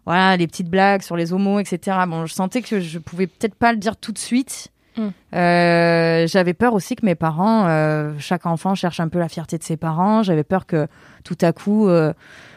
voilà, 0.06 0.36
les 0.36 0.46
petites 0.46 0.68
blagues 0.70 1.02
sur 1.02 1.16
les 1.16 1.32
homos, 1.32 1.58
etc. 1.60 1.98
Bon, 2.08 2.26
je 2.26 2.32
sentais 2.34 2.62
que 2.62 2.80
je 2.80 2.98
pouvais 2.98 3.26
peut-être 3.26 3.54
pas 3.54 3.72
le 3.72 3.78
dire 3.78 3.96
tout 3.96 4.12
de 4.12 4.18
suite. 4.18 4.68
Mm. 4.96 5.08
Euh, 5.36 6.26
j'avais 6.26 6.54
peur 6.54 6.74
aussi 6.74 6.96
que 6.96 7.06
mes 7.06 7.14
parents, 7.14 7.66
euh, 7.68 8.12
chaque 8.18 8.46
enfant 8.46 8.74
cherche 8.74 8.98
un 8.98 9.08
peu 9.08 9.18
la 9.18 9.28
fierté 9.28 9.56
de 9.56 9.62
ses 9.62 9.76
parents. 9.76 10.22
J'avais 10.22 10.42
peur 10.42 10.66
que 10.66 10.88
tout 11.22 11.36
à 11.42 11.52
coup, 11.52 11.88
euh, 11.88 12.12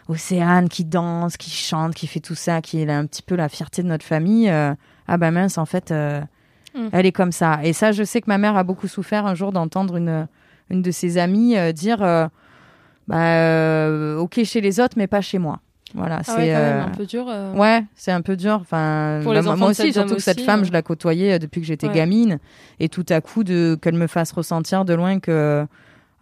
Océane 0.07 0.67
qui 0.69 0.83
danse, 0.85 1.37
qui 1.37 1.49
chante, 1.49 1.93
qui 1.95 2.07
fait 2.07 2.19
tout 2.19 2.35
ça, 2.35 2.61
qui 2.61 2.81
est 2.81 2.89
un 2.91 3.05
petit 3.05 3.21
peu 3.21 3.35
la 3.35 3.49
fierté 3.49 3.83
de 3.83 3.87
notre 3.87 4.05
famille. 4.05 4.49
euh, 4.49 4.73
ah 5.07 5.17
bah 5.17 5.31
mince, 5.31 5.57
en 5.57 5.65
fait, 5.65 5.91
euh, 5.91 6.21
Mm. 6.75 6.87
elle 6.91 7.05
est 7.05 7.11
comme 7.11 7.31
ça. 7.31 7.59
Et 7.63 7.71
ça, 7.71 7.91
je 7.91 8.03
sais 8.03 8.19
que 8.19 8.25
ma 8.27 8.37
mère 8.39 8.57
a 8.57 8.63
beaucoup 8.63 8.87
souffert 8.87 9.25
un 9.27 9.35
jour 9.35 9.51
d'entendre 9.51 9.95
une, 9.97 10.27
une 10.71 10.81
de 10.81 10.89
ses 10.91 11.17
amies 11.19 11.55
euh, 11.57 11.71
dire, 11.71 12.01
bah, 13.07 14.17
ok 14.19 14.43
chez 14.43 14.61
les 14.61 14.79
autres, 14.79 14.95
mais 14.97 15.07
pas 15.07 15.21
chez 15.21 15.37
moi. 15.39 15.59
Voilà, 15.95 16.17
Ah 16.19 16.23
c'est 16.23 16.33
ouais, 16.37 16.53
un 16.55 16.89
peu 16.89 17.05
dur. 17.05 17.27
Ouais, 17.53 17.83
c'est 17.95 18.11
un 18.11 18.21
peu 18.21 18.35
dur. 18.35 18.57
Enfin, 18.61 19.21
bah, 19.23 19.41
moi- 19.55 19.69
aussi, 19.69 19.93
surtout 19.93 20.15
que 20.15 20.21
cette 20.21 20.37
aussi, 20.37 20.45
femme, 20.45 20.65
je 20.65 20.71
la 20.71 20.81
côtoyais 20.81 21.37
depuis 21.37 21.61
que 21.61 21.67
j'étais 21.67 21.87
Ouais. 21.87 21.93
gamine, 21.93 22.39
et 22.79 22.89
tout 22.89 23.05
à 23.09 23.21
coup 23.21 23.43
de 23.43 23.77
qu'elle 23.79 23.93
me 23.95 24.07
fasse 24.07 24.31
ressentir 24.31 24.85
de 24.85 24.95
loin 24.95 25.19
que 25.19 25.67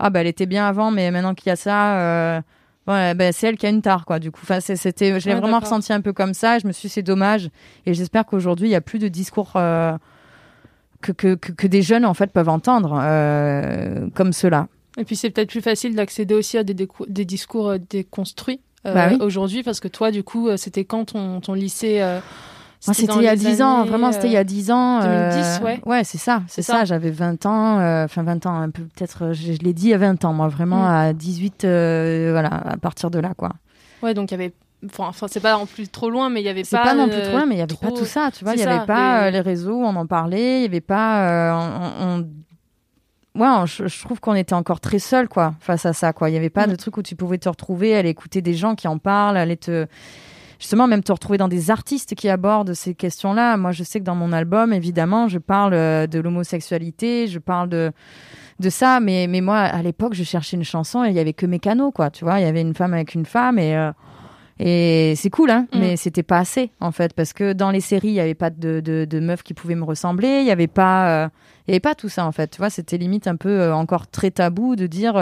ah 0.03 0.09
bah 0.09 0.19
elle 0.21 0.27
était 0.27 0.47
bien 0.47 0.67
avant, 0.67 0.91
mais 0.91 1.09
maintenant 1.11 1.33
qu'il 1.35 1.47
y 1.49 1.51
a 1.53 1.55
ça, 1.55 2.41
ouais, 2.91 3.13
bah, 3.15 3.31
c'est 3.31 3.47
elle 3.47 3.57
qui 3.57 3.65
a 3.65 3.69
une 3.69 3.81
tare 3.81 4.05
quoi. 4.05 4.19
Du 4.19 4.31
coup, 4.31 4.41
enfin 4.43 4.59
c'était, 4.59 5.19
je 5.19 5.27
l'ai 5.27 5.33
Ouais, 5.35 5.39
vraiment 5.39 5.59
ressenti 5.59 5.91
un 5.93 6.01
peu 6.01 6.13
comme 6.13 6.33
ça. 6.33 6.59
Je 6.59 6.67
me 6.67 6.71
suis 6.71 6.87
dit, 6.87 6.93
c'est 6.93 7.01
dommage, 7.03 7.49
et 7.85 7.93
j'espère 7.93 8.25
qu'aujourd'hui 8.25 8.67
il 8.67 8.71
y 8.71 8.75
a 8.75 8.81
plus 8.81 8.99
de 8.99 9.07
discours. 9.07 9.51
euh, 9.55 9.97
que, 11.01 11.11
que, 11.11 11.33
que, 11.33 11.51
que 11.51 11.65
des 11.65 11.81
jeunes 11.81 12.05
en 12.05 12.13
fait 12.13 12.31
peuvent 12.31 12.49
entendre 12.49 12.99
euh, 13.03 14.07
comme 14.13 14.33
cela. 14.33 14.67
Et 14.99 15.03
puis 15.03 15.15
c'est 15.15 15.31
peut-être 15.31 15.49
plus 15.49 15.61
facile 15.61 15.95
d'accéder 15.95 16.35
aussi 16.35 16.59
à 16.59 16.63
des, 16.63 16.75
discours 17.25 17.69
euh, 17.69 17.77
déconstruits 17.89 18.59
euh, 18.85 18.93
Bah 18.93 19.07
oui. 19.09 19.17
aujourd'hui 19.19 19.63
parce 19.63 19.79
que 19.79 19.87
toi 19.87 20.11
du 20.11 20.21
coup 20.23 20.49
c'était 20.57 20.85
quand 20.85 21.05
ton, 21.13 21.41
ton 21.41 21.53
lycée 21.55 22.01
Moi, 22.87 22.93
C'était 22.95 23.13
il 23.15 23.21
y 23.23 23.27
a 23.27 23.35
les 23.35 23.39
10 23.39 23.61
ans, 23.61 23.85
vraiment, 23.85 24.11
c'était 24.11 24.27
il 24.27 24.33
y 24.33 24.37
a 24.37 24.43
10 24.43 24.71
ans. 24.71 25.01
2010, 25.01 25.61
ouais. 25.63 25.79
Ouais, 25.85 26.03
c'est 26.03 26.17
ça, 26.17 26.41
c'est 26.47 26.63
ça. 26.63 26.79
ça. 26.79 26.85
J'avais 26.85 27.11
20 27.11 27.45
ans, 27.45 27.79
euh, 27.79 28.05
enfin 28.05 28.23
20 28.23 28.45
ans, 28.47 28.55
un 28.59 28.69
peu 28.71 28.81
peut-être, 28.83 29.25
euh, 29.25 29.33
je, 29.33 29.53
je 29.53 29.59
l'ai 29.59 29.73
dit 29.73 29.93
à 29.93 29.99
20 29.99 30.25
ans, 30.25 30.33
moi, 30.33 30.47
vraiment 30.47 30.81
Mm. 30.83 30.91
à 30.95 31.13
18, 31.13 31.63
euh, 31.65 32.29
voilà, 32.31 32.49
à 32.49 32.77
partir 32.77 33.11
de 33.11 33.19
là, 33.19 33.33
quoi. 33.37 33.51
Ouais, 34.01 34.13
donc 34.15 34.31
il 34.31 34.33
y 34.33 34.35
avait. 34.35 34.53
Enfin, 34.97 35.11
c'est 35.27 35.39
pas 35.41 35.57
en 35.57 35.67
plus 35.67 35.89
trop 35.89 36.09
loin, 36.09 36.29
mais 36.31 36.41
il 36.41 36.45
y 36.45 36.49
avait 36.49 36.63
C'est 36.63 36.75
pas. 36.75 36.83
pas, 36.85 36.93
non 36.95 37.07
plus 37.07 37.21
trop 37.21 37.33
loin, 37.33 37.45
mais 37.45 37.53
il 37.53 37.59
y 37.59 37.61
avait 37.61 37.67
trop- 37.75 37.85
pas 37.91 37.95
tout 37.95 38.05
ça, 38.05 38.29
tu 38.35 38.43
vois. 38.43 38.55
Il 38.55 38.59
y 38.59 38.63
avait 38.63 38.79
ça, 38.79 38.85
pas 38.87 39.25
les- 39.25 39.31
les 39.33 39.41
réseaux 39.41 39.75
on 39.79 39.95
en 39.95 40.07
parlait, 40.07 40.59
il 40.59 40.63
y 40.63 40.65
avait 40.65 40.81
pas. 40.81 41.27
euh, 41.29 41.53
on, 42.01 42.05
on- 42.07 42.27
Ouais, 43.39 43.47
on- 43.47 43.65
je, 43.65 43.87
je 43.87 44.01
trouve 44.03 44.19
qu'on 44.19 44.33
était 44.33 44.55
encore 44.55 44.79
très 44.81 44.99
seul, 44.99 45.29
quoi, 45.29 45.53
face 45.61 45.85
à 45.85 45.93
ça, 45.93 46.11
quoi. 46.13 46.29
Il 46.29 46.33
y 46.33 46.37
avait 46.37 46.49
pas 46.49 46.65
Mm. 46.67 46.71
de 46.71 46.75
truc 46.75 46.97
où 46.97 47.01
tu 47.03 47.15
pouvais 47.15 47.37
te 47.37 47.47
retrouver, 47.47 47.95
aller 47.95 48.09
écouter 48.09 48.41
des 48.41 48.55
gens 48.55 48.73
qui 48.75 48.87
en 48.87 48.97
parlent, 48.97 49.37
aller 49.37 49.55
te. 49.55 49.85
Justement, 50.61 50.85
même 50.87 51.01
te 51.01 51.11
retrouver 51.11 51.39
dans 51.39 51.47
des 51.47 51.71
artistes 51.71 52.13
qui 52.13 52.29
abordent 52.29 52.75
ces 52.75 52.93
questions-là. 52.93 53.57
Moi, 53.57 53.71
je 53.71 53.83
sais 53.83 53.99
que 53.99 54.05
dans 54.05 54.13
mon 54.15 54.31
album, 54.31 54.71
évidemment, 54.73 55.27
je 55.27 55.39
parle 55.39 55.73
euh, 55.73 56.05
de 56.05 56.19
l'homosexualité, 56.19 57.27
je 57.27 57.39
parle 57.39 57.67
de 57.67 57.91
de 58.59 58.69
ça, 58.69 58.99
mais, 58.99 59.25
mais 59.27 59.41
moi, 59.41 59.57
à 59.57 59.81
l'époque, 59.81 60.13
je 60.13 60.23
cherchais 60.23 60.55
une 60.55 60.63
chanson 60.63 61.03
et 61.03 61.09
il 61.09 61.15
y 61.15 61.19
avait 61.19 61.33
que 61.33 61.47
Mécano, 61.47 61.89
quoi. 61.91 62.11
Tu 62.11 62.23
vois, 62.23 62.39
il 62.39 62.43
y 62.43 62.45
avait 62.45 62.61
une 62.61 62.75
femme 62.75 62.93
avec 62.93 63.15
une 63.15 63.25
femme 63.25 63.57
et. 63.57 63.75
euh, 63.75 63.91
et 64.63 65.13
c'est 65.15 65.31
cool, 65.31 65.49
hein, 65.49 65.65
Mm. 65.73 65.79
mais 65.79 65.97
c'était 65.97 66.21
pas 66.21 66.37
assez, 66.37 66.69
en 66.79 66.91
fait, 66.91 67.13
parce 67.15 67.33
que 67.33 67.53
dans 67.53 67.71
les 67.71 67.79
séries, 67.81 68.09
il 68.09 68.13
y 68.13 68.19
avait 68.19 68.35
pas 68.35 68.51
de, 68.51 68.79
de, 68.79 69.05
de 69.05 69.19
meufs 69.19 69.41
qui 69.41 69.55
pouvaient 69.55 69.73
me 69.73 69.83
ressembler, 69.83 70.41
il 70.41 70.45
y 70.45 70.51
avait 70.51 70.67
pas, 70.67 71.23
euh, 71.25 71.29
y 71.67 71.71
avait 71.71 71.79
pas 71.79 71.95
tout 71.95 72.09
ça, 72.09 72.23
en 72.27 72.31
fait. 72.31 72.51
Tu 72.51 72.59
vois, 72.59 72.69
c'était 72.69 72.97
limite 72.99 73.25
un 73.25 73.37
peu 73.37 73.49
euh, 73.49 73.73
encore 73.73 74.05
très 74.07 74.29
tabou 74.29 74.75
de 74.75 74.85
dire. 74.85 75.13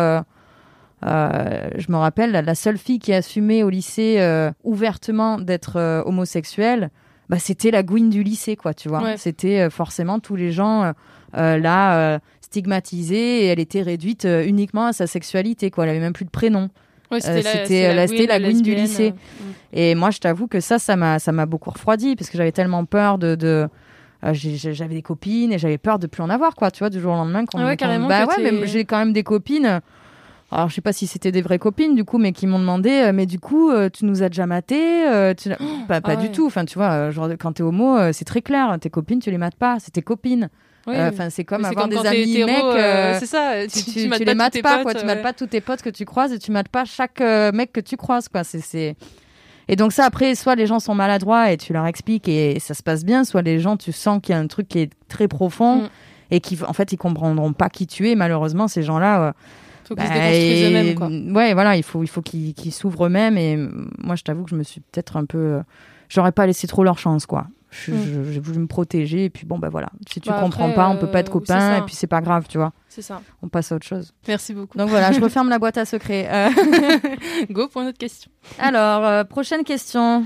Euh, 1.06 1.70
je 1.78 1.92
me 1.92 1.98
rappelle, 1.98 2.32
la, 2.32 2.56
seule 2.56 2.78
fille 2.78 3.00
qui 3.00 3.14
assumait 3.14 3.64
au 3.64 3.70
lycée 3.70 4.16
euh, 4.20 4.52
ouvertement 4.64 5.38
d'être 5.40 5.78
euh, 5.78 6.02
homosexuelle, 6.06 6.90
bah, 7.30 7.38
c'était 7.40 7.72
la 7.72 7.84
Gwyn 7.84 8.10
du 8.10 8.24
lycée, 8.24 8.56
quoi, 8.56 8.74
tu 8.74 8.90
vois. 8.90 9.02
Ouais. 9.04 9.18
C'était 9.18 9.70
forcément 9.70 10.20
tous 10.20 10.36
les 10.36 10.52
gens 10.52 10.94
là 11.34 12.20
stigmatisés 12.42 13.44
et 13.44 13.46
elle 13.48 13.60
était 13.60 13.82
réduite 13.84 14.26
uniquement 14.46 14.88
à 14.88 14.94
sa 14.94 15.08
sexualité, 15.08 15.70
quoi. 15.72 15.84
Elle 15.86 15.92
avait 15.92 16.00
même 16.00 16.14
plus 16.14 16.26
de 16.26 16.30
prénom. 16.32 16.70
Ouais, 17.12 17.20
c'était 17.22 17.42
la, 17.44 17.94
la- 17.96 18.08
c'était 18.08 18.26
la 18.28 18.40
Gwyn 18.40 18.62
du 18.62 18.72
lycée. 18.82 19.14
Et 19.74 19.96
moi, 19.96 20.12
je 20.12 20.20
t'avoue 20.20 20.48
que 20.48 20.60
ça, 20.60 20.78
ça 20.80 20.96
m'a, 20.96 21.46
beaucoup 21.46 21.70
refroidi 21.72 22.16
parce 22.16 22.30
que 22.30 22.38
j'avais 22.38 22.52
tellement 22.52 22.86
peur 22.86 23.18
de. 23.18 23.38
euh, 23.42 23.68
j'avais 24.34 24.96
des 24.96 25.02
copines 25.02 25.54
et 25.54 25.58
j'avais 25.60 25.78
peur 25.78 25.98
de 26.00 26.08
plus 26.08 26.22
en 26.24 26.30
avoir, 26.30 26.56
quoi, 26.56 26.72
tu 26.72 26.80
vois, 26.80 26.90
du 26.90 27.00
jour 27.00 27.14
au 27.14 27.16
lendemain. 27.16 27.46
qu'on- 27.46 27.60
Ah 27.60 27.66
ouais, 27.68 27.78
Bah 28.10 28.26
ouais, 28.38 28.52
mais 28.52 28.68
j'ai 28.68 28.86
quand 28.86 28.98
même 28.98 29.14
des 29.14 29.24
copines. 29.24 29.82
Alors, 30.52 30.70
je 30.70 30.76
sais 30.76 30.82
pas 30.82 30.94
si 30.94 31.06
c'était 31.06 31.32
des 31.32 31.42
vraies 31.42 31.60
copines, 31.60 31.94
du 31.96 32.04
coup, 32.04 32.18
mais 32.18 32.32
qui 32.32 32.48
m'ont 32.48 32.60
demandé, 32.60 32.90
euh, 32.90 33.14
mais 33.14 33.28
du 33.28 33.40
coup, 33.40 33.70
euh, 33.70 33.90
tu 33.90 34.06
nous 34.06 34.24
as 34.24 34.30
déjà 34.30 34.48
maté 34.48 35.08
euh, 35.08 35.34
tu... 35.36 35.50
Pas, 35.88 36.02
pas 36.02 36.12
ah 36.14 36.16
du 36.16 36.28
ouais. 36.28 36.32
tout. 36.32 36.46
Enfin, 36.46 36.66
tu 36.66 36.78
vois, 36.78 37.12
genre, 37.12 37.30
quand 37.40 37.54
t'es 37.54 37.64
homo, 37.64 37.98
c'est 38.14 38.26
très 38.26 38.42
clair. 38.42 38.78
Tes 38.80 38.90
copines, 38.90 39.20
tu 39.20 39.32
les 39.32 39.38
mates 39.38 39.56
pas. 39.56 39.78
C'est 39.80 39.92
tes 39.92 40.02
copines. 40.02 40.50
Oui. 40.88 40.96
Enfin, 40.98 41.30
c'est 41.30 41.44
comme 41.44 41.62
Mais 41.62 41.68
avoir 41.68 41.90
comme 41.90 42.02
des 42.02 42.08
amis 42.08 42.32
hétéro, 42.32 42.74
mecs. 42.74 43.16
c'est 43.20 43.26
ça. 43.26 43.68
tu, 43.68 43.84
Tu, 43.84 44.08
les 44.26 44.36
mates 44.36 44.54
tes 44.54 44.62
pas, 44.62 44.78
potes, 44.78 44.84
quoi. 44.84 44.94
Tu 44.96 45.06
mates 45.06 45.22
pas 45.22 45.34
tous 45.34 45.48
tes 45.48 45.62
potes 45.62 45.82
que 45.82 45.90
tu 45.90 46.06
croises 46.06 46.32
et 46.34 46.40
tu 46.40 46.52
mates 46.52 46.70
pas 46.70 46.86
chaque 46.86 47.20
mec 47.20 47.72
que 47.72 47.80
tu 47.80 47.98
croises, 47.98 48.28
quoi. 48.28 48.44
C'est, 48.44 48.62
c'est... 48.62 48.96
Et 49.68 49.76
donc 49.76 49.94
ça, 49.94 50.06
après, 50.06 50.34
soit 50.34 50.56
les 50.56 50.66
gens 50.66 50.80
sont 50.80 50.96
maladroits 50.96 51.52
et 51.52 51.58
tu 51.58 51.74
leur 51.74 51.86
expliques 51.86 52.28
et 52.28 52.60
ça 52.60 52.74
se 52.74 52.82
passe 52.82 53.06
bien, 53.06 53.24
soit 53.24 53.44
les 53.44 53.60
gens, 53.60 53.78
tu 53.78 53.92
sens 53.92 54.20
qu'il 54.22 54.34
y 54.34 54.38
a 54.38 54.42
un 54.42 54.48
truc 54.48 54.68
qui 54.68 54.80
est 54.80 54.92
très 55.10 55.28
profond 55.28 55.84
Mm. 55.84 55.90
et 56.32 56.40
qui, 56.40 56.58
en 56.68 56.74
fait, 56.74 56.92
ils 56.92 56.98
comprendront 56.98 57.54
pas 57.54 57.70
qui 57.70 57.86
tu 57.86 58.10
es. 58.10 58.16
Malheureusement, 58.16 58.68
ces 58.68 58.82
gens-là, 58.84 59.34
Faut 59.90 59.96
qu'ils 59.96 60.04
se 60.04 60.10
bah, 60.10 60.14
déconstruisent 60.14 60.66
eux-mêmes, 60.66 60.96
quoi. 60.96 61.08
Ouais, 61.08 61.54
voilà, 61.56 61.76
il 61.76 61.82
faut, 61.84 62.04
il 62.04 62.08
faut 62.08 62.22
qu'ils, 62.22 62.72
s'ouvrent 62.72 63.08
eux-mêmes. 63.08 63.38
Et 63.40 63.58
moi, 63.98 64.16
je 64.16 64.22
t'avoue 64.24 64.44
que 64.44 64.52
je 64.52 64.56
me 64.56 64.62
suis 64.62 64.82
peut-être 64.82 65.18
un 65.18 65.26
peu, 65.26 65.38
euh, 65.38 65.62
j'aurais 66.10 66.32
pas 66.32 66.46
laissé 66.46 66.68
trop 66.68 66.84
leur 66.84 67.00
chance, 67.00 67.26
quoi. 67.26 67.48
Mm. 67.88 68.32
J'ai 68.32 68.40
voulu 68.40 68.60
me 68.60 68.68
protéger 68.68 69.26
et 69.26 69.30
puis 69.32 69.46
bon, 69.46 69.58
bah 69.60 69.70
voilà. 69.70 69.90
Si 70.08 70.22
tu 70.22 70.30
Bah, 70.30 70.40
comprends 70.42 70.66
après, 70.66 70.76
pas, 70.76 70.90
on 70.90 70.98
peut 70.98 71.10
pas 71.10 71.20
être 71.20 71.30
euh, 71.30 71.34
copains 71.34 71.78
et 71.78 71.82
puis 71.82 71.96
c'est 71.96 72.08
pas 72.08 72.22
grave, 72.22 72.46
tu 72.48 72.58
vois. 72.60 72.72
C'est 72.88 73.02
ça. 73.02 73.22
On 73.42 73.48
passe 73.48 73.72
à 73.72 73.76
autre 73.76 73.86
chose. 73.86 74.14
Merci 74.28 74.54
beaucoup. 74.54 74.78
Donc 74.78 74.90
voilà, 74.90 75.12
je 75.12 75.20
referme 75.22 75.50
la 75.50 75.58
boîte 75.60 75.78
à 75.78 75.86
secrets. 75.86 76.28
Euh, 76.32 76.50
Go 77.52 77.68
pour 77.68 77.82
une 77.82 77.88
autre 77.88 77.98
question. 77.98 78.32
alors, 78.60 79.06
euh, 79.06 79.24
prochaine 79.24 79.64
question. 79.64 80.26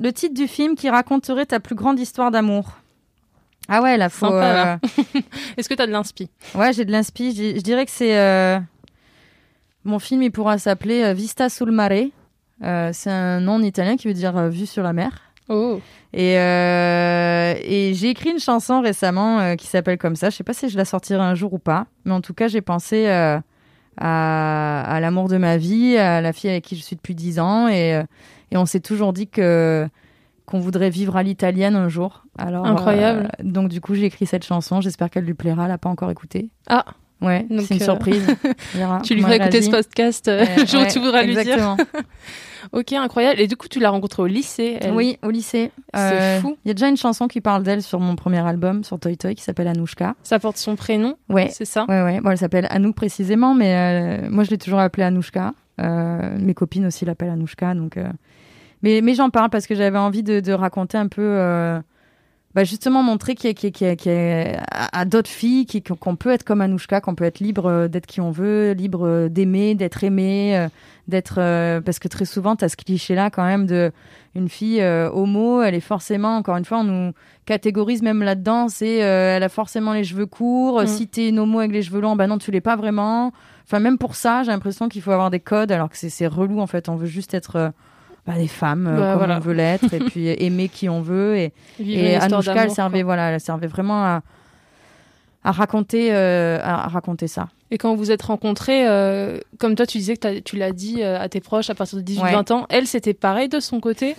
Le 0.00 0.12
titre 0.12 0.34
du 0.34 0.46
film 0.46 0.76
qui 0.76 0.88
raconterait 0.90 1.46
ta 1.46 1.58
plus 1.60 1.74
grande 1.74 1.98
histoire 1.98 2.30
d'amour 2.30 2.78
Ah 3.68 3.82
ouais, 3.82 3.96
la 3.96 4.08
faut. 4.08 4.26
Euh. 4.26 4.76
Est-ce 5.56 5.68
que 5.68 5.74
t'as 5.74 5.86
de 5.86 5.92
l'inspi? 5.92 6.30
Ouais, 6.54 6.72
j'ai 6.72 6.84
de 6.84 6.92
l'inspi. 6.92 7.34
Je 7.34 7.60
dirais 7.60 7.84
que 7.86 7.92
c'est. 7.92 8.60
Mon 9.88 9.98
film, 9.98 10.22
il 10.22 10.30
pourra 10.30 10.58
s'appeler 10.58 11.02
euh, 11.02 11.14
Vista 11.14 11.48
sul 11.48 11.70
mare. 11.70 12.10
Euh, 12.62 12.90
c'est 12.92 13.08
un 13.08 13.40
nom 13.40 13.54
en 13.54 13.62
italien 13.62 13.96
qui 13.96 14.06
veut 14.06 14.12
dire 14.12 14.36
euh, 14.36 14.50
vue 14.50 14.66
sur 14.66 14.82
la 14.82 14.92
mer. 14.92 15.12
Oh. 15.48 15.80
Et, 16.12 16.38
euh, 16.38 17.54
et 17.62 17.94
j'ai 17.94 18.10
écrit 18.10 18.28
une 18.30 18.38
chanson 18.38 18.82
récemment 18.82 19.56
qui 19.56 19.66
s'appelle 19.66 19.96
comme 19.96 20.14
ça. 20.14 20.28
Je 20.28 20.36
sais 20.36 20.44
pas 20.44 20.52
si 20.52 20.68
je 20.68 20.76
la 20.76 20.84
sortirai 20.84 21.22
un 21.22 21.34
jour 21.34 21.54
ou 21.54 21.58
pas, 21.58 21.86
mais 22.04 22.12
en 22.12 22.20
tout 22.20 22.34
cas, 22.34 22.48
j'ai 22.48 22.60
pensé 22.60 23.08
à, 23.08 23.40
à 23.96 25.00
l'amour 25.00 25.28
de 25.28 25.38
ma 25.38 25.56
vie, 25.56 25.96
à 25.96 26.20
la 26.20 26.34
fille 26.34 26.50
avec 26.50 26.64
qui 26.64 26.76
je 26.76 26.82
suis 26.82 26.96
depuis 26.96 27.14
10 27.14 27.40
ans, 27.40 27.66
et, 27.68 28.02
et 28.50 28.56
on 28.58 28.66
s'est 28.66 28.80
toujours 28.80 29.14
dit 29.14 29.26
que 29.26 29.88
qu'on 30.44 30.60
voudrait 30.60 30.90
vivre 30.90 31.16
à 31.16 31.22
l'italienne 31.22 31.76
un 31.76 31.88
jour. 31.88 32.24
Alors, 32.36 32.66
Incroyable. 32.66 33.30
donc 33.42 33.70
du 33.70 33.80
coup, 33.80 33.94
j'ai 33.94 34.04
écrit 34.04 34.26
cette 34.26 34.44
chanson. 34.44 34.82
J'espère 34.82 35.08
qu'elle 35.08 35.24
lui 35.24 35.34
plaira. 35.34 35.62
Elle 35.64 35.68
l'a 35.68 35.78
pas 35.78 35.90
encore 35.90 36.10
écoutée. 36.10 36.50
Ah, 36.68 36.84
Ouais, 37.20 37.46
c'est 37.66 37.74
une 37.74 37.82
euh, 37.82 37.84
surprise. 37.84 38.26
Tu 39.02 39.14
lui 39.14 39.22
feras 39.22 39.36
écouter 39.36 39.62
ce 39.62 39.70
podcast 39.70 40.28
euh, 40.28 40.44
le 40.56 40.66
jour 40.66 40.80
où 40.80 40.84
ouais, 40.84 40.90
tu 40.90 40.98
voudras 41.00 41.22
lui 41.22 41.34
dire. 41.36 41.76
Ok, 42.72 42.92
incroyable. 42.92 43.40
Et 43.40 43.46
du 43.46 43.56
coup, 43.56 43.66
tu 43.68 43.78
l'as 43.80 43.88
rencontrée 43.88 44.22
au 44.22 44.26
lycée. 44.26 44.76
elle. 44.80 44.92
Oui, 44.92 45.16
au 45.22 45.30
lycée. 45.30 45.70
C'est 45.94 46.00
Euh, 46.00 46.40
fou. 46.40 46.58
Il 46.64 46.68
y 46.68 46.70
a 46.70 46.74
déjà 46.74 46.88
une 46.88 46.96
chanson 46.98 47.26
qui 47.28 47.40
parle 47.40 47.62
d'elle 47.62 47.82
sur 47.82 47.98
mon 47.98 48.14
premier 48.14 48.46
album, 48.46 48.84
sur 48.84 48.98
Toy 48.98 49.16
Toy, 49.16 49.34
qui 49.34 49.42
s'appelle 49.42 49.68
Anouchka. 49.68 50.14
Ça 50.22 50.38
porte 50.38 50.58
son 50.58 50.76
prénom, 50.76 51.14
Ouais, 51.30 51.48
c'est 51.50 51.64
ça? 51.64 51.86
Ouais, 51.88 52.02
ouais. 52.02 52.20
Bon, 52.20 52.30
elle 52.30 52.36
s'appelle 52.38 52.66
Anouk 52.68 52.94
précisément, 52.96 53.54
mais 53.54 53.74
euh, 54.24 54.28
moi 54.30 54.44
je 54.44 54.50
l'ai 54.50 54.58
toujours 54.58 54.80
appelée 54.80 55.04
Anouchka. 55.04 55.54
Mes 55.78 56.52
copines 56.54 56.84
aussi 56.86 57.04
l'appellent 57.04 57.30
Anouchka, 57.30 57.74
donc. 57.74 57.96
Mais, 58.82 59.00
mais 59.02 59.14
j'en 59.14 59.30
parle 59.30 59.50
parce 59.50 59.66
que 59.66 59.74
j'avais 59.74 59.98
envie 59.98 60.22
de, 60.22 60.40
de 60.40 60.52
raconter 60.52 60.98
un 60.98 61.08
peu. 61.08 61.80
Bah, 62.58 62.64
justement 62.64 63.04
montrer 63.04 63.36
qu'il 63.36 63.48
y 63.48 63.50
a, 63.50 63.54
qu'il 63.54 63.68
y 63.68 63.70
a- 63.70 63.72
qu'il 63.72 63.86
y 63.86 63.90
a- 63.90 63.94
qu'il 63.96 64.12
y 64.12 64.14
a- 64.56 64.62
à, 64.70 65.00
à 65.00 65.04
d'autres 65.04 65.30
filles 65.30 65.64
qu'on 66.00 66.16
peut 66.16 66.30
être 66.30 66.42
comme 66.42 66.60
Anouchka, 66.60 67.00
qu'on 67.00 67.14
peut 67.14 67.22
être 67.24 67.38
libre 67.38 67.66
euh, 67.66 67.86
d'être 67.88 68.06
qui 68.06 68.20
on 68.20 68.32
veut, 68.32 68.72
libre 68.72 69.06
euh, 69.06 69.28
d'aimer, 69.28 69.76
d'être 69.76 70.02
aimé, 70.02 70.56
euh, 70.58 70.68
d'être 71.06 71.36
parce 71.84 72.00
que 72.00 72.08
très 72.08 72.24
souvent 72.24 72.56
tu 72.56 72.64
as 72.64 72.68
ce 72.68 72.76
cliché 72.76 73.14
là 73.14 73.30
quand 73.30 73.44
même 73.44 73.64
de 73.66 73.92
une 74.34 74.48
fille 74.48 74.80
euh, 74.82 75.08
homo, 75.12 75.62
elle 75.62 75.74
est 75.76 75.80
forcément 75.80 76.36
encore 76.36 76.56
une 76.56 76.64
fois 76.64 76.78
on 76.80 76.84
nous 76.84 77.12
catégorise 77.46 78.02
même 78.02 78.22
là-dedans, 78.24 78.68
c'est 78.68 79.02
euh, 79.04 79.36
elle 79.36 79.42
a 79.44 79.48
forcément 79.48 79.92
les 79.92 80.02
cheveux 80.04 80.26
courts, 80.26 80.82
Mm. 80.82 80.86
si 80.88 81.06
t'es 81.06 81.28
une 81.28 81.38
homo 81.38 81.60
avec 81.60 81.70
les 81.72 81.82
cheveux 81.82 82.00
longs, 82.00 82.16
bah 82.16 82.26
non 82.26 82.38
tu 82.38 82.50
l'es 82.50 82.60
pas 82.60 82.74
vraiment. 82.76 83.32
Enfin 83.66 83.78
même 83.78 83.98
pour 83.98 84.16
ça, 84.16 84.42
j'ai 84.42 84.50
l'impression 84.50 84.88
qu'il 84.88 85.00
faut 85.02 85.12
avoir 85.12 85.30
des 85.30 85.40
codes 85.40 85.70
alors 85.70 85.88
que 85.90 85.96
c'est 85.96 86.10
c'est 86.10 86.26
relou 86.26 86.58
en 86.60 86.66
fait, 86.66 86.88
on 86.88 86.96
veut 86.96 87.06
juste 87.06 87.34
être 87.34 87.72
bah, 88.28 88.38
des 88.38 88.46
femmes 88.46 88.86
euh, 88.86 88.96
Bah, 88.96 89.08
comme 89.12 89.18
voilà. 89.18 89.36
on 89.38 89.40
veut 89.40 89.54
l'être 89.54 89.92
et 89.92 89.98
puis 90.10 90.28
aimer 90.28 90.68
qui 90.68 90.88
on 90.88 91.00
veut 91.00 91.36
et 91.36 91.52
et 91.80 92.16
Anouchka, 92.16 92.64
elle 92.64 92.70
servait, 92.70 92.98
quoi. 93.00 93.04
voilà, 93.14 93.30
elle 93.30 93.40
servait 93.40 93.66
vraiment 93.66 94.04
à, 94.04 94.22
à 95.44 95.50
raconter, 95.52 96.12
euh, 96.12 96.58
à, 96.62 96.88
raconter 96.88 97.26
ça. 97.26 97.48
Et 97.70 97.78
quand 97.78 97.90
vous 97.92 97.96
vous 97.98 98.10
êtes 98.10 98.22
rencontrés, 98.22 98.86
euh, 98.86 99.38
comme 99.58 99.74
toi, 99.74 99.86
tu 99.86 99.98
disais 99.98 100.16
que 100.16 100.40
tu 100.40 100.56
l'as 100.56 100.72
dit 100.72 101.02
euh, 101.02 101.18
à 101.18 101.28
tes 101.28 101.40
proches 101.40 101.70
à 101.70 101.74
partir 101.74 101.98
de 101.98 102.02
18-20 102.02 102.52
ans, 102.52 102.66
elle, 102.68 102.86
c'était 102.86 103.14
pareil 103.14 103.48
de 103.48 103.60
son 103.60 103.80
côté? 103.80 104.14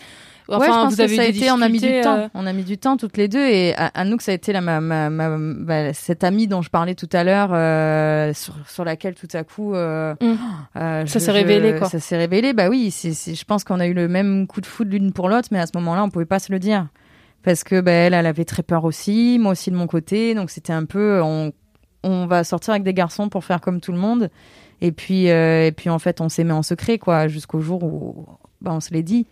Enfin, 0.50 0.60
ouais, 0.60 0.66
je 0.68 0.72
pense 0.72 0.92
vous 0.92 0.98
que 0.98 1.02
avez 1.04 1.16
ça 1.16 1.22
a 1.22 1.26
été, 1.26 1.52
on 1.52 1.62
a 1.62 1.70
mis 1.70 1.80
du 1.80 2.02
temps. 2.02 2.18
euh, 2.18 2.28
On 2.34 2.46
a 2.48 2.54
mis 2.54 2.64
du 2.64 2.78
temps 2.78 2.98
toutes 2.98 3.18
les 3.18 3.28
deux. 3.28 3.46
Et 3.46 3.76
Anouk, 3.76 4.22
ça 4.22 4.32
a 4.32 4.36
été 4.36 4.52
la, 4.52 4.62
ma, 4.62 4.82
ma, 4.82 5.10
ma- 5.10 5.38
bah, 5.38 5.94
cette 5.94 6.24
amie 6.24 6.48
dont 6.48 6.62
je 6.62 6.70
parlais 6.70 6.96
tout 6.96 7.10
à 7.14 7.24
l'heure, 7.24 7.50
euh, 7.54 8.34
sur, 8.34 8.56
sur 8.68 8.84
laquelle 8.84 9.16
tout 9.16 9.28
à 9.34 9.44
coup, 9.44 9.76
euh, 9.76 10.16
Mm. 10.22 10.34
euh, 10.78 11.06
Ça 11.06 11.20
s'est 11.20 11.32
révélé, 11.32 11.76
quoi. 11.78 11.88
Ça 11.90 12.00
s'est 12.00 12.18
révélé. 12.18 12.54
Bah 12.54 12.70
oui, 12.70 12.92
c'est, 12.92 13.14
c'est- 13.14 13.36
je 13.36 13.46
pense 13.46 13.64
qu'on 13.64 13.80
a 13.80 13.88
eu 13.88 13.94
le 13.94 14.08
même 14.08 14.48
coup 14.48 14.62
de 14.62 14.66
foudre 14.66 14.92
l'une 14.92 15.14
pour 15.14 15.30
l'autre, 15.30 15.50
mais 15.52 15.60
à 15.60 15.66
ce 15.68 15.72
moment-là, 15.76 16.04
on 16.04 16.10
pouvait 16.10 16.26
pas 16.26 16.40
se 16.40 16.52
le 16.52 16.60
dire. 16.60 16.88
Parce 17.44 17.64
que 17.64 17.80
bah, 17.80 17.92
elle, 17.92 18.14
elle 18.14 18.26
avait 18.26 18.44
très 18.46 18.64
peur 18.64 18.84
aussi, 18.86 19.38
moi 19.40 19.54
aussi 19.54 19.72
de 19.72 19.76
mon 19.76 19.88
côté. 19.88 20.34
Donc 20.36 20.50
c'était 20.50 20.74
un 20.74 20.86
peu, 20.86 21.22
on, 21.24 21.52
on 22.04 22.26
va 22.28 22.44
sortir 22.44 22.72
avec 22.72 22.84
des 22.84 22.94
garçons 22.94 23.30
pour 23.30 23.46
faire 23.46 23.62
comme 23.62 23.80
tout 23.82 23.92
le 23.92 23.98
monde. 23.98 24.30
Et 24.82 24.92
puis, 24.92 25.28
et 25.28 25.74
puis 25.76 25.90
en 25.90 26.00
fait, 26.00 26.22
on 26.22 26.30
s'aimait 26.30 26.54
en 26.54 26.64
secret, 26.64 26.98
quoi, 26.98 27.28
jusqu'au 27.28 27.60
jour 27.60 27.84
où 27.84 28.26
bah, 28.62 28.72
on 28.74 28.80
se 28.80 28.94
l'est 28.94 29.04
dit. 29.04 29.26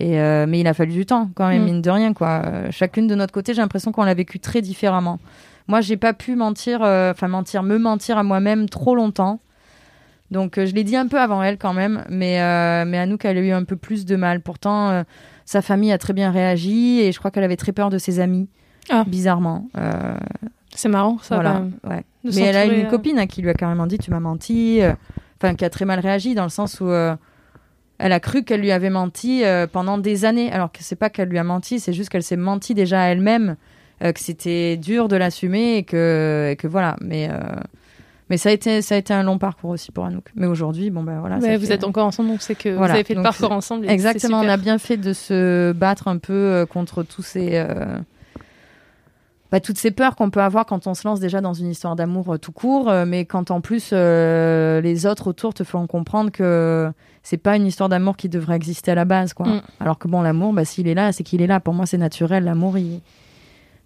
Et 0.00 0.20
euh, 0.20 0.46
mais 0.48 0.60
il 0.60 0.66
a 0.68 0.74
fallu 0.74 0.92
du 0.92 1.04
temps, 1.06 1.28
quand 1.34 1.48
même, 1.48 1.62
Mm. 1.62 1.64
mine 1.64 1.82
de 1.82 1.90
rien, 1.90 2.12
quoi. 2.14 2.42
Euh, 2.46 2.68
chacune 2.70 3.08
de 3.08 3.16
notre 3.16 3.32
côté, 3.32 3.52
j'ai 3.52 3.60
l'impression 3.60 3.90
qu'on 3.90 4.04
l'a 4.04 4.14
vécu 4.14 4.38
très 4.38 4.62
différemment. 4.62 5.18
Moi, 5.66 5.80
j'ai 5.80 5.96
pas 5.96 6.12
pu 6.12 6.36
mentir, 6.36 6.82
euh, 6.82 7.10
enfin 7.10 7.26
mentir, 7.26 7.62
me 7.64 7.78
mentir 7.78 8.16
à 8.16 8.22
moi-même 8.22 8.68
trop 8.68 8.94
longtemps. 8.94 9.40
Donc, 10.30 10.54
je 10.56 10.72
l'ai 10.74 10.84
dit 10.84 10.94
un 10.96 11.08
peu 11.08 11.18
avant 11.20 11.42
elle, 11.42 11.58
quand 11.58 11.72
même. 11.72 12.04
Mais, 12.10 12.36
mais 12.84 12.98
Anouk, 12.98 13.24
elle 13.24 13.38
a 13.38 13.40
eu 13.40 13.50
un 13.50 13.64
peu 13.64 13.76
plus 13.76 14.04
de 14.06 14.14
mal. 14.14 14.40
Pourtant, 14.40 15.02
sa 15.46 15.62
famille 15.62 15.90
a 15.90 15.98
très 15.98 16.12
bien 16.12 16.30
réagi 16.30 17.00
et 17.00 17.12
je 17.12 17.18
crois 17.18 17.30
qu'elle 17.30 17.44
avait 17.44 17.56
très 17.56 17.72
peur 17.72 17.88
de 17.90 17.96
ses 17.98 18.20
amis, 18.20 18.46
Ah. 18.90 19.04
bizarrement. 19.06 19.68
C'est 20.74 20.90
marrant, 20.90 21.16
ça. 21.22 21.34
voilà, 21.36 21.62
ouais. 21.88 22.04
Mais 22.24 22.42
elle 22.42 22.56
a 22.56 22.66
une 22.66 22.86
copine 22.88 23.18
hein, 23.18 23.26
qui 23.26 23.40
lui 23.42 23.48
a 23.48 23.54
carrément 23.54 23.86
dit 23.86 23.96
tu 23.98 24.10
m'as 24.10 24.20
menti, 24.20 24.80
enfin 25.40 25.54
qui 25.54 25.64
a 25.64 25.70
très 25.70 25.86
mal 25.86 25.98
réagi 25.98 26.34
dans 26.34 26.42
le 26.44 26.50
sens 26.50 26.78
où 26.80 26.86
elle 27.98 28.12
a 28.12 28.20
cru 28.20 28.44
qu'elle 28.44 28.60
lui 28.60 28.70
avait 28.72 28.90
menti 28.90 29.44
euh, 29.44 29.66
pendant 29.66 29.98
des 29.98 30.24
années, 30.24 30.52
alors 30.52 30.70
que 30.72 30.78
c'est 30.82 30.96
pas 30.96 31.10
qu'elle 31.10 31.28
lui 31.28 31.38
a 31.38 31.44
menti, 31.44 31.80
c'est 31.80 31.92
juste 31.92 32.10
qu'elle 32.10 32.22
s'est 32.22 32.36
menti 32.36 32.74
déjà 32.74 33.02
à 33.02 33.06
elle-même, 33.06 33.56
euh, 34.04 34.12
que 34.12 34.20
c'était 34.20 34.76
dur 34.76 35.08
de 35.08 35.16
l'assumer 35.16 35.76
et 35.78 35.82
que, 35.82 36.48
et 36.52 36.56
que 36.56 36.66
voilà. 36.68 36.96
Mais 37.00 37.28
euh, 37.30 37.38
mais 38.30 38.36
ça 38.36 38.50
a 38.50 38.52
été 38.52 38.82
ça 38.82 38.94
a 38.94 38.98
été 38.98 39.12
un 39.14 39.22
long 39.22 39.38
parcours 39.38 39.70
aussi 39.70 39.90
pour 39.90 40.04
Anouk. 40.04 40.26
Mais 40.36 40.46
aujourd'hui 40.46 40.90
bon 40.90 41.02
ben 41.02 41.18
voilà. 41.20 41.38
mais 41.38 41.56
vous 41.56 41.66
fait- 41.66 41.74
êtes 41.74 41.84
encore 41.84 42.06
ensemble, 42.06 42.28
donc 42.28 42.42
c'est 42.42 42.54
que 42.54 42.68
Voilà, 42.68 42.92
vous 42.92 42.98
avez 42.98 43.04
fait 43.04 43.14
le 43.14 43.22
parcours 43.22 43.52
ensemble. 43.52 43.86
et 43.86 43.88
Exactement, 43.90 44.40
on 44.40 44.48
a 44.48 44.56
bien 44.58 44.78
fait 44.78 44.96
de 44.98 45.12
se 45.12 45.72
battre 45.72 46.08
un 46.08 46.18
peu 46.18 46.66
contre 46.70 47.02
tous 47.02 47.22
ces, 47.22 47.64
bah, 49.50 49.60
toutes 49.60 49.78
ces 49.78 49.90
peurs 49.90 50.14
qu'on 50.14 50.28
peut 50.30 50.42
avoir 50.42 50.66
quand 50.66 50.86
on 50.86 50.92
se 50.94 51.08
lance 51.08 51.20
déjà 51.20 51.40
dans 51.40 51.54
une 51.54 51.68
histoire 51.70 51.96
d'amour 51.96 52.34
euh, 52.34 52.36
tout 52.38 52.52
court, 52.52 52.90
euh, 52.90 53.06
mais 53.06 53.24
quand 53.24 53.50
en 53.50 53.62
plus 53.62 53.90
euh, 53.92 54.82
les 54.82 55.06
autres 55.06 55.28
autour 55.28 55.54
te 55.54 55.64
font 55.64 55.86
comprendre 55.86 56.30
que 56.30 56.92
c'est 57.28 57.36
pas 57.36 57.56
une 57.56 57.66
histoire 57.66 57.88
d'amour 57.90 58.16
qui 58.16 58.28
devrait 58.28 58.56
exister 58.56 58.90
à 58.92 58.94
la 58.94 59.04
base, 59.04 59.32
quoi. 59.34 59.46
Mm. 59.46 59.62
Alors 59.80 59.98
que 59.98 60.08
bon, 60.08 60.22
l'amour, 60.22 60.52
bah, 60.54 60.64
s'il 60.64 60.88
est 60.88 60.94
là, 60.94 61.12
c'est 61.12 61.24
qu'il 61.24 61.42
est 61.42 61.46
là. 61.46 61.60
Pour 61.60 61.74
moi, 61.74 61.84
c'est 61.86 61.98
naturel. 61.98 62.44
L'amour, 62.44 62.78
il 62.78 63.00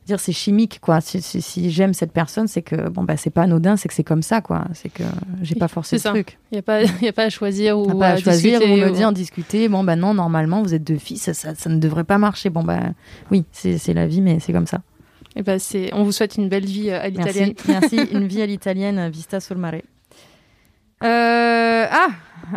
dire 0.07 0.19
c'est 0.19 0.33
chimique 0.33 0.81
quoi 0.81 1.01
si, 1.01 1.23
si, 1.23 1.41
si 1.41 1.71
j'aime 1.71 1.95
cette 1.95 2.11
personne 2.11 2.49
c'est 2.49 2.61
que 2.63 2.89
bon 2.89 3.05
bah 3.05 3.17
c'est 3.17 3.31
pas 3.31 3.43
anodin 3.43 3.77
c'est 3.77 3.87
que 3.87 3.95
c'est 3.95 4.03
comme 4.03 4.23
ça 4.23 4.41
quoi 4.41 4.65
c'est 4.75 4.89
que 4.93 5.05
j'ai 5.43 5.55
pas 5.55 5.69
forcé 5.69 5.95
le 5.95 6.01
ça. 6.03 6.11
truc 6.11 6.39
Il 6.51 6.57
n'y 6.57 6.59
a, 6.59 6.63
pas- 6.63 6.83
y 7.03 7.07
a 7.07 7.13
pas 7.13 7.23
à 7.27 7.31
choisir 7.31 7.79
ou 7.79 7.89
on 7.89 7.99
pas 8.01 8.09
à 8.09 8.13
à 8.15 8.17
choisir 8.17 8.57
ou 8.59 8.65
discuter 8.65 8.85
me 8.85 8.91
ou- 8.91 8.95
dire 8.97 9.13
discuter 9.13 9.69
bon 9.69 9.85
bah 9.85 9.95
non 9.95 10.13
normalement 10.13 10.61
vous 10.61 10.75
êtes 10.75 10.83
deux 10.83 10.97
filles 10.99 11.19
ça, 11.19 11.35
ça, 11.35 11.55
ça 11.55 11.71
ne 11.71 11.77
devrait 11.79 12.03
pas 12.03 12.19
marcher 12.19 12.51
bon 12.51 12.65
bah 12.65 12.81
oui 13.31 13.45
c'est 13.53 13.95
la 13.95 14.09
vie 14.09 14.21
mais 14.23 14.41
c'est 14.41 14.53
comme 14.53 14.67
ça 14.67 14.81
Eh 15.37 15.43
ben, 15.45 15.61
c'est- 15.61 15.95
on 15.95 16.03
vous 16.03 16.11
souhaite 16.11 16.35
une 16.37 16.49
belle 16.49 16.67
vie 16.67 16.91
euh, 16.91 17.01
à 17.01 17.09
l'italienne. 17.09 17.53
merci 17.69 17.97
merci 17.97 18.11
une 18.13 18.27
vie 18.27 18.43
à 18.43 18.47
l'italienne 18.47 19.09
vista 19.09 19.39
sul 19.39 19.57
mare 19.59 19.83
Euh, 21.05 21.87
ah 21.91 22.09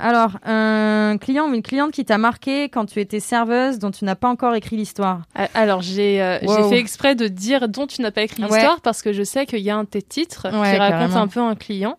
alors 0.01 0.38
un 0.43 1.17
client 1.21 1.47
ou 1.49 1.53
une 1.53 1.62
cliente 1.62 1.91
qui 1.91 2.03
t'a 2.03 2.17
marqué 2.17 2.65
quand 2.69 2.86
tu 2.86 2.99
étais 2.99 3.21
serveuse 3.21 3.79
dont 3.79 3.91
tu 3.91 4.03
n'as 4.03 4.15
pas 4.15 4.27
encore 4.27 4.53
écrit 4.55 4.75
l'histoire 4.75 5.21
Ah, 5.36 5.47
Alors, 5.53 5.81
j'ai 5.81 6.21
euh, 6.21 6.39
Wow. 6.43 6.69
fait 6.69 6.79
exprès 6.79 7.15
de 7.15 7.27
dire 7.29 7.69
dont 7.69 7.88
tu 7.88 8.01
n'as 8.01 8.12
pas 8.12 8.23
écrit 8.23 8.43
Ouais. 8.43 8.49
l'histoire 8.49 8.81
parce 8.81 9.01
que 9.01 9.13
je 9.13 9.23
sais 9.23 9.45
qu'il 9.45 9.60
y 9.60 9.69
a 9.69 9.77
un 9.77 9.84
de 9.84 9.89
tes 9.89 10.01
titres 10.01 10.47
Ouais, 10.47 10.71
qui 10.73 10.77
raconte 10.77 10.99
carrément. 10.99 11.15
un 11.21 11.27
peu 11.29 11.39
un 11.39 11.55
client. 11.55 11.97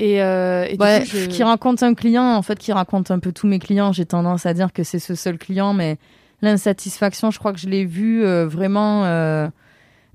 Et, 0.00 0.22
euh, 0.22 0.64
et 0.68 0.76
du 0.76 0.82
Ouais, 0.82 1.00
coup, 1.00 1.06
je- 1.16 1.26
qui 1.28 1.42
raconte 1.44 1.82
un 1.84 1.94
client, 1.94 2.24
en 2.34 2.42
fait, 2.42 2.58
qui 2.58 2.72
raconte 2.72 3.10
un 3.12 3.18
peu 3.20 3.30
tous 3.32 3.46
mes 3.46 3.58
clients. 3.60 3.92
J'ai 3.92 4.06
tendance 4.06 4.44
à 4.46 4.52
dire 4.54 4.72
que 4.72 4.82
c'est 4.82 4.98
ce 5.00 5.14
seul 5.14 5.38
client, 5.38 5.74
mais 5.74 5.98
l'insatisfaction, 6.42 7.30
je 7.30 7.38
crois 7.38 7.52
que 7.52 7.58
je 7.60 7.68
l'ai 7.68 7.84
vu 7.84 8.24
euh, 8.24 8.46
vraiment 8.46 9.04
euh, 9.04 9.48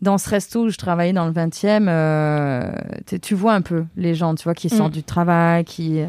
dans 0.04 0.18
ce 0.20 0.30
resto 0.30 0.66
où 0.66 0.70
je 0.70 0.78
travaillais 0.78 1.14
dans 1.14 1.26
le 1.26 1.32
20e. 1.32 1.88
euh, 1.90 2.72
tu- 3.22 3.34
vois 3.36 3.54
un 3.54 3.62
peu 3.62 3.86
les 3.98 4.14
gens, 4.14 4.36
tu 4.36 4.44
vois, 4.44 4.54
qui 4.54 4.70
sortent 4.70 4.92
Mm. 4.92 4.98
du 4.98 5.04
travail, 5.04 5.64
qui 5.66 6.02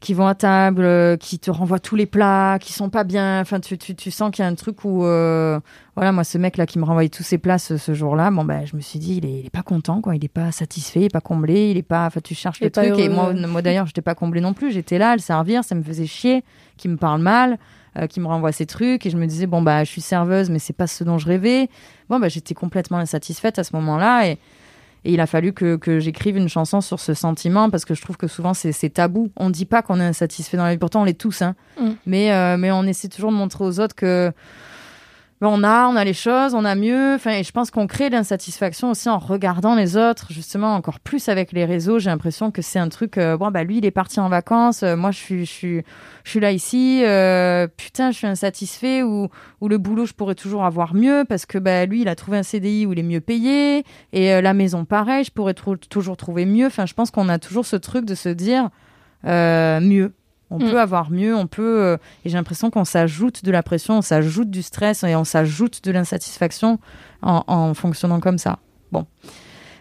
qui 0.00 0.14
vont 0.14 0.26
à 0.26 0.34
table, 0.34 0.82
euh, 0.84 1.18
qui 1.18 1.38
te 1.38 1.50
renvoient 1.50 1.78
tous 1.78 1.94
les 1.94 2.06
plats, 2.06 2.56
qui 2.58 2.72
sont 2.72 2.88
pas 2.88 3.04
bien. 3.04 3.38
Enfin, 3.42 3.60
tu, 3.60 3.76
tu, 3.76 3.94
tu 3.94 4.10
sens 4.10 4.30
qu'il 4.30 4.42
y 4.42 4.48
a 4.48 4.50
un 4.50 4.54
truc 4.54 4.82
où, 4.86 5.04
euh, 5.04 5.60
voilà, 5.94 6.10
moi, 6.10 6.24
ce 6.24 6.38
mec-là 6.38 6.64
qui 6.64 6.78
me 6.78 6.86
renvoyait 6.86 7.10
tous 7.10 7.22
ses 7.22 7.36
plats 7.36 7.58
ce, 7.58 7.76
ce 7.76 7.92
jour-là, 7.92 8.30
bon, 8.30 8.42
ben, 8.46 8.64
je 8.64 8.76
me 8.76 8.80
suis 8.80 8.98
dit, 8.98 9.16
il 9.18 9.26
est, 9.26 9.40
il 9.40 9.46
est 9.46 9.50
pas 9.50 9.60
content, 9.60 10.00
quoi. 10.00 10.16
Il 10.16 10.24
est 10.24 10.28
pas 10.28 10.52
satisfait, 10.52 11.00
il 11.00 11.04
est 11.04 11.08
pas 11.12 11.20
comblé, 11.20 11.70
il 11.70 11.76
est 11.76 11.82
pas, 11.82 12.06
enfin, 12.06 12.20
tu 12.24 12.34
cherches 12.34 12.60
le 12.62 12.70
truc. 12.70 12.98
Et 12.98 13.10
moi, 13.10 13.34
moi 13.34 13.60
d'ailleurs, 13.60 13.84
j'étais 13.84 14.00
pas 14.00 14.14
comblée 14.14 14.40
non 14.40 14.54
plus. 14.54 14.72
J'étais 14.72 14.96
là 14.96 15.10
à 15.10 15.16
le 15.16 15.20
servir, 15.20 15.64
ça 15.64 15.74
me 15.74 15.82
faisait 15.82 16.06
chier, 16.06 16.44
qu'il 16.78 16.90
me 16.92 16.96
parle 16.96 17.20
mal, 17.20 17.58
euh, 17.98 18.06
qu'il 18.06 18.22
me 18.22 18.28
renvoie 18.28 18.52
ses 18.52 18.66
trucs. 18.66 19.06
Et 19.06 19.10
je 19.10 19.16
me 19.16 19.26
disais, 19.26 19.46
bon, 19.46 19.62
bah, 19.62 19.84
je 19.84 19.90
suis 19.90 20.00
serveuse, 20.00 20.50
mais 20.50 20.58
c'est 20.58 20.72
pas 20.72 20.86
ce 20.86 21.04
dont 21.04 21.18
je 21.18 21.26
rêvais. 21.26 21.68
Bon, 22.08 22.18
bah, 22.18 22.28
j'étais 22.28 22.54
complètement 22.54 22.98
insatisfaite 22.98 23.58
à 23.58 23.64
ce 23.64 23.74
moment-là. 23.76 24.28
Et, 24.28 24.38
et 25.04 25.12
il 25.12 25.20
a 25.20 25.26
fallu 25.26 25.52
que, 25.52 25.76
que 25.76 25.98
j'écrive 25.98 26.36
une 26.36 26.48
chanson 26.48 26.80
sur 26.80 27.00
ce 27.00 27.14
sentiment 27.14 27.70
parce 27.70 27.84
que 27.84 27.94
je 27.94 28.02
trouve 28.02 28.16
que 28.16 28.26
souvent 28.26 28.52
c'est 28.52 28.90
tabou. 28.90 29.30
On 29.36 29.48
ne 29.48 29.52
dit 29.52 29.64
pas 29.64 29.80
qu'on 29.82 29.98
est 29.98 30.04
insatisfait 30.04 30.56
dans 30.56 30.64
la 30.64 30.72
vie. 30.72 30.78
Pourtant, 30.78 31.02
on 31.02 31.04
l'est 31.04 31.18
tous. 31.18 31.42
Hein. 31.42 31.54
Mm. 31.80 31.90
Mais, 32.06 32.32
euh, 32.32 32.56
mais 32.58 32.70
on 32.70 32.84
essaie 32.84 33.08
toujours 33.08 33.32
de 33.32 33.36
montrer 33.36 33.64
aux 33.64 33.80
autres 33.80 33.94
que 33.94 34.32
on 35.48 35.64
a, 35.64 35.86
on 35.86 35.96
a 35.96 36.04
les 36.04 36.12
choses, 36.12 36.54
on 36.54 36.66
a 36.66 36.74
mieux. 36.74 37.14
Enfin, 37.14 37.30
et 37.30 37.42
je 37.42 37.50
pense 37.50 37.70
qu'on 37.70 37.86
crée 37.86 38.10
l'insatisfaction 38.10 38.90
aussi 38.90 39.08
en 39.08 39.18
regardant 39.18 39.74
les 39.74 39.96
autres, 39.96 40.26
justement 40.30 40.74
encore 40.74 41.00
plus 41.00 41.30
avec 41.30 41.52
les 41.52 41.64
réseaux. 41.64 41.98
J'ai 41.98 42.10
l'impression 42.10 42.50
que 42.50 42.60
c'est 42.60 42.78
un 42.78 42.90
truc. 42.90 43.16
Euh, 43.16 43.38
bon, 43.38 43.50
bah 43.50 43.64
lui, 43.64 43.78
il 43.78 43.86
est 43.86 43.90
parti 43.90 44.20
en 44.20 44.28
vacances. 44.28 44.82
euh, 44.82 44.96
moi, 44.96 45.12
je 45.12 45.18
suis, 45.18 45.46
je 45.46 45.50
suis, 45.50 45.82
je 46.24 46.38
là 46.40 46.52
ici. 46.52 47.02
euh, 47.06 47.66
putain, 47.74 48.10
je 48.10 48.18
suis 48.18 48.26
insatisfait. 48.26 49.02
Ou, 49.02 49.28
ou 49.62 49.68
le 49.68 49.78
boulot, 49.78 50.04
je 50.04 50.12
pourrais 50.12 50.34
toujours 50.34 50.64
avoir 50.64 50.94
mieux 50.94 51.24
parce 51.26 51.46
que 51.46 51.56
bah 51.56 51.86
lui, 51.86 52.02
il 52.02 52.08
a 52.08 52.14
trouvé 52.16 52.36
un 52.36 52.42
CDI 52.42 52.84
où 52.84 52.92
il 52.92 52.98
est 52.98 53.02
mieux 53.02 53.22
payé. 53.22 53.84
Et 54.12 54.42
la 54.42 54.52
maison, 54.52 54.84
pareil, 54.84 55.24
je 55.24 55.30
pourrais 55.30 55.54
toujours 55.54 56.18
trouver 56.18 56.44
mieux. 56.44 56.66
Enfin, 56.66 56.84
je 56.84 56.92
pense 56.92 57.10
qu'on 57.10 57.30
a 57.30 57.38
toujours 57.38 57.64
ce 57.64 57.76
truc 57.76 58.04
de 58.04 58.14
se 58.14 58.28
dire 58.28 58.68
mieux. 59.24 60.12
On 60.50 60.58
Mm. 60.58 60.70
peut 60.70 60.80
avoir 60.80 61.10
mieux, 61.10 61.34
on 61.36 61.46
peut. 61.46 61.80
euh, 61.82 61.96
et 62.24 62.28
j'ai 62.28 62.36
l'impression 62.36 62.70
qu'on 62.70 62.84
s'ajoute 62.84 63.44
de 63.44 63.50
la 63.52 63.62
pression, 63.62 63.98
on 63.98 64.02
s'ajoute 64.02 64.50
du 64.50 64.62
stress 64.62 65.04
et 65.04 65.14
on 65.14 65.24
s'ajoute 65.24 65.84
de 65.84 65.92
l'insatisfaction 65.92 66.78
en, 67.22 67.44
en 67.46 67.72
fonctionnant 67.74 68.18
comme 68.20 68.38
ça. 68.38 68.58
Bon. 68.90 69.06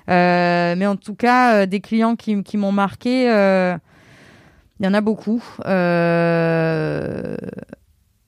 Euh, 0.10 0.76
mais 0.78 0.86
en 0.88 0.96
tout 0.96 1.16
cas, 1.16 1.56
euh, 1.62 1.66
des 1.66 1.80
clients 1.82 2.16
qui, 2.16 2.44
qui 2.44 2.58
m'ont 2.58 2.72
marqué, 2.72 3.24
il 3.26 4.86
y 4.86 4.88
en 4.88 4.94
a 4.94 5.02
beaucoup. 5.02 5.44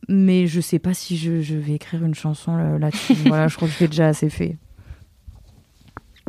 Mais 0.08 0.48
je 0.48 0.60
sais 0.62 0.80
pas 0.80 0.94
si 0.94 1.16
je, 1.18 1.42
je 1.42 1.56
vais 1.56 1.74
écrire 1.74 2.04
une 2.04 2.16
chanson 2.16 2.56
là- 2.58 2.78
là-dessus. 2.78 3.14
voilà, 3.28 3.48
je 3.48 3.56
crois 3.56 3.68
que 3.68 3.74
je 3.76 3.80
l'ai 3.82 3.88
déjà 3.88 4.08
assez 4.08 4.30
fait. 4.30 4.58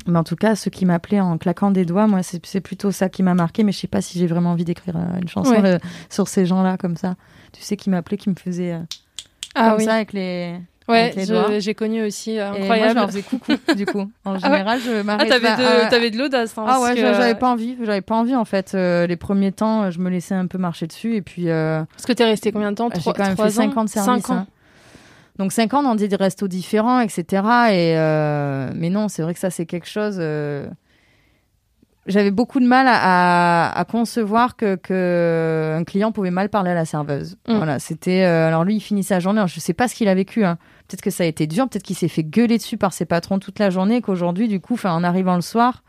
Mais 0.06 0.18
en 0.18 0.24
tout 0.24 0.36
cas, 0.36 0.54
ceux 0.56 0.70
qui 0.70 0.84
m'appelaient 0.86 1.20
en 1.20 1.38
claquant 1.38 1.70
des 1.70 1.84
doigts, 1.84 2.06
moi, 2.06 2.20
c'est 2.22 2.60
plutôt 2.60 2.90
ça 2.90 3.08
qui 3.08 3.22
m'a 3.22 3.34
marqué. 3.34 3.62
Mais 3.64 3.72
je 3.72 3.78
sais 3.78 3.86
pas 3.86 4.00
si 4.00 4.18
j'ai 4.18 4.26
vraiment 4.26 4.50
envie 4.52 4.64
d'écrire 4.64 4.96
euh, 4.96 5.20
une 5.20 5.28
chanson 5.28 5.52
Ouais. 5.52 5.64
euh, 5.64 5.78
sur 6.10 6.28
ces 6.28 6.46
gens-là, 6.46 6.76
comme 6.76 6.96
ça. 6.96 7.14
Tu 7.52 7.62
sais, 7.62 7.76
qui 7.76 7.90
m'appelaient, 7.90 8.16
qui 8.16 8.30
me 8.30 8.34
faisaient 8.34 8.72
euh, 8.72 8.80
Ah 9.54 9.70
comme 9.70 9.78
oui. 9.78 9.84
ça 9.84 9.94
avec 9.94 10.12
les. 10.12 10.56
Ouais, 10.88 11.12
je- 11.16 11.60
j'ai 11.60 11.74
connu 11.74 12.02
aussi. 12.04 12.40
euh, 12.40 12.46
Et 12.46 12.48
moi, 12.48 12.56
je 12.58 12.62
incroyable. 12.64 12.94
leur 12.98 13.06
faisais 13.06 13.22
coucou, 13.22 13.52
du 13.76 13.86
coup. 13.86 14.10
En 14.24 14.32
ouais. 14.34 14.40
général, 14.40 14.80
je 14.84 14.90
ah, 14.98 15.02
m'arrêtais. 15.04 15.30
t'avais 15.30 15.48
à- 15.48 15.84
de, 15.84 15.90
t'avais 15.90 16.10
de 16.10 16.18
l'audace. 16.18 16.58
hein, 16.58 16.64
Ah 16.66 16.80
ouais, 16.80 16.94
que, 16.94 17.00
j'avais 17.00 17.36
pas 17.36 17.48
envie. 17.50 17.76
J'avais 17.84 18.00
pas 18.00 18.16
envie, 18.16 18.34
en 18.34 18.44
fait. 18.44 18.72
Euh, 18.74 19.06
les 19.06 19.16
premiers 19.16 19.52
temps, 19.52 19.90
je 19.92 20.00
me 20.00 20.10
laissais 20.10 20.34
un 20.34 20.46
peu 20.48 20.58
marcher 20.58 20.88
dessus. 20.88 21.14
Et 21.14 21.22
puis, 21.22 21.46
Parce 21.46 22.04
que 22.06 22.12
t'es 22.12 22.24
resté 22.24 22.50
combien 22.50 22.72
de 22.72 22.76
temps? 22.76 22.88
j'ai 22.92 23.00
Trois- 23.00 23.12
quand 23.14 23.24
même 23.24 23.36
fait 23.36 23.42
ans 23.44 23.48
50 23.50 23.88
services. 23.90 24.24
Cinq 24.26 24.30
ans. 24.34 24.38
hein. 24.38 24.46
Donc 25.42 25.50
5 25.52 25.74
ans 25.74 25.82
dans 25.82 25.96
des 25.96 26.08
restos 26.14 26.46
différents, 26.46 27.00
etc. 27.00 27.24
Et 27.72 27.98
euh, 27.98 28.70
mais 28.76 28.90
non, 28.90 29.08
c'est 29.08 29.22
vrai 29.22 29.34
que 29.34 29.40
ça 29.40 29.50
c'est 29.50 29.66
quelque 29.66 29.88
chose. 29.88 30.16
euh, 30.20 30.68
J'avais 32.06 32.30
beaucoup 32.30 32.58
de 32.60 32.66
mal 32.66 32.86
à, 32.88 33.68
à- 33.70 33.78
à 33.78 33.84
concevoir 33.84 34.56
que, 34.56 34.76
que 34.76 35.76
un 35.78 35.84
client 35.84 36.10
pouvait 36.12 36.30
mal 36.30 36.48
parler 36.48 36.70
à 36.70 36.74
la 36.74 36.84
serveuse. 36.84 37.36
Mm. 37.48 37.56
Voilà, 37.56 37.78
c'était. 37.80 38.24
euh, 38.24 38.46
alors 38.48 38.64
lui, 38.64 38.76
il 38.76 38.80
finit 38.80 39.02
sa 39.04 39.18
journée. 39.20 39.38
Alors, 39.40 39.48
je 39.48 39.60
sais 39.60 39.74
pas 39.74 39.88
ce 39.88 39.94
qu'il 39.96 40.08
a 40.08 40.14
vécu. 40.14 40.44
hein. 40.44 40.58
Peut-être 40.88 41.02
que 41.02 41.10
ça 41.10 41.24
a 41.24 41.26
été 41.26 41.46
dur. 41.46 41.68
Peut-être 41.68 41.82
qu'il 41.84 41.96
s'est 41.96 42.08
fait 42.08 42.24
gueuler 42.24 42.58
dessus 42.58 42.76
par 42.76 42.92
ses 42.92 43.04
patrons 43.04 43.38
toute 43.38 43.58
la 43.58 43.70
journée. 43.70 44.00
Qu'aujourd'hui, 44.00 44.46
du 44.48 44.60
coup, 44.60 44.76
en 44.84 45.02
arrivant 45.04 45.34
le 45.36 45.40
soir, 45.42 45.82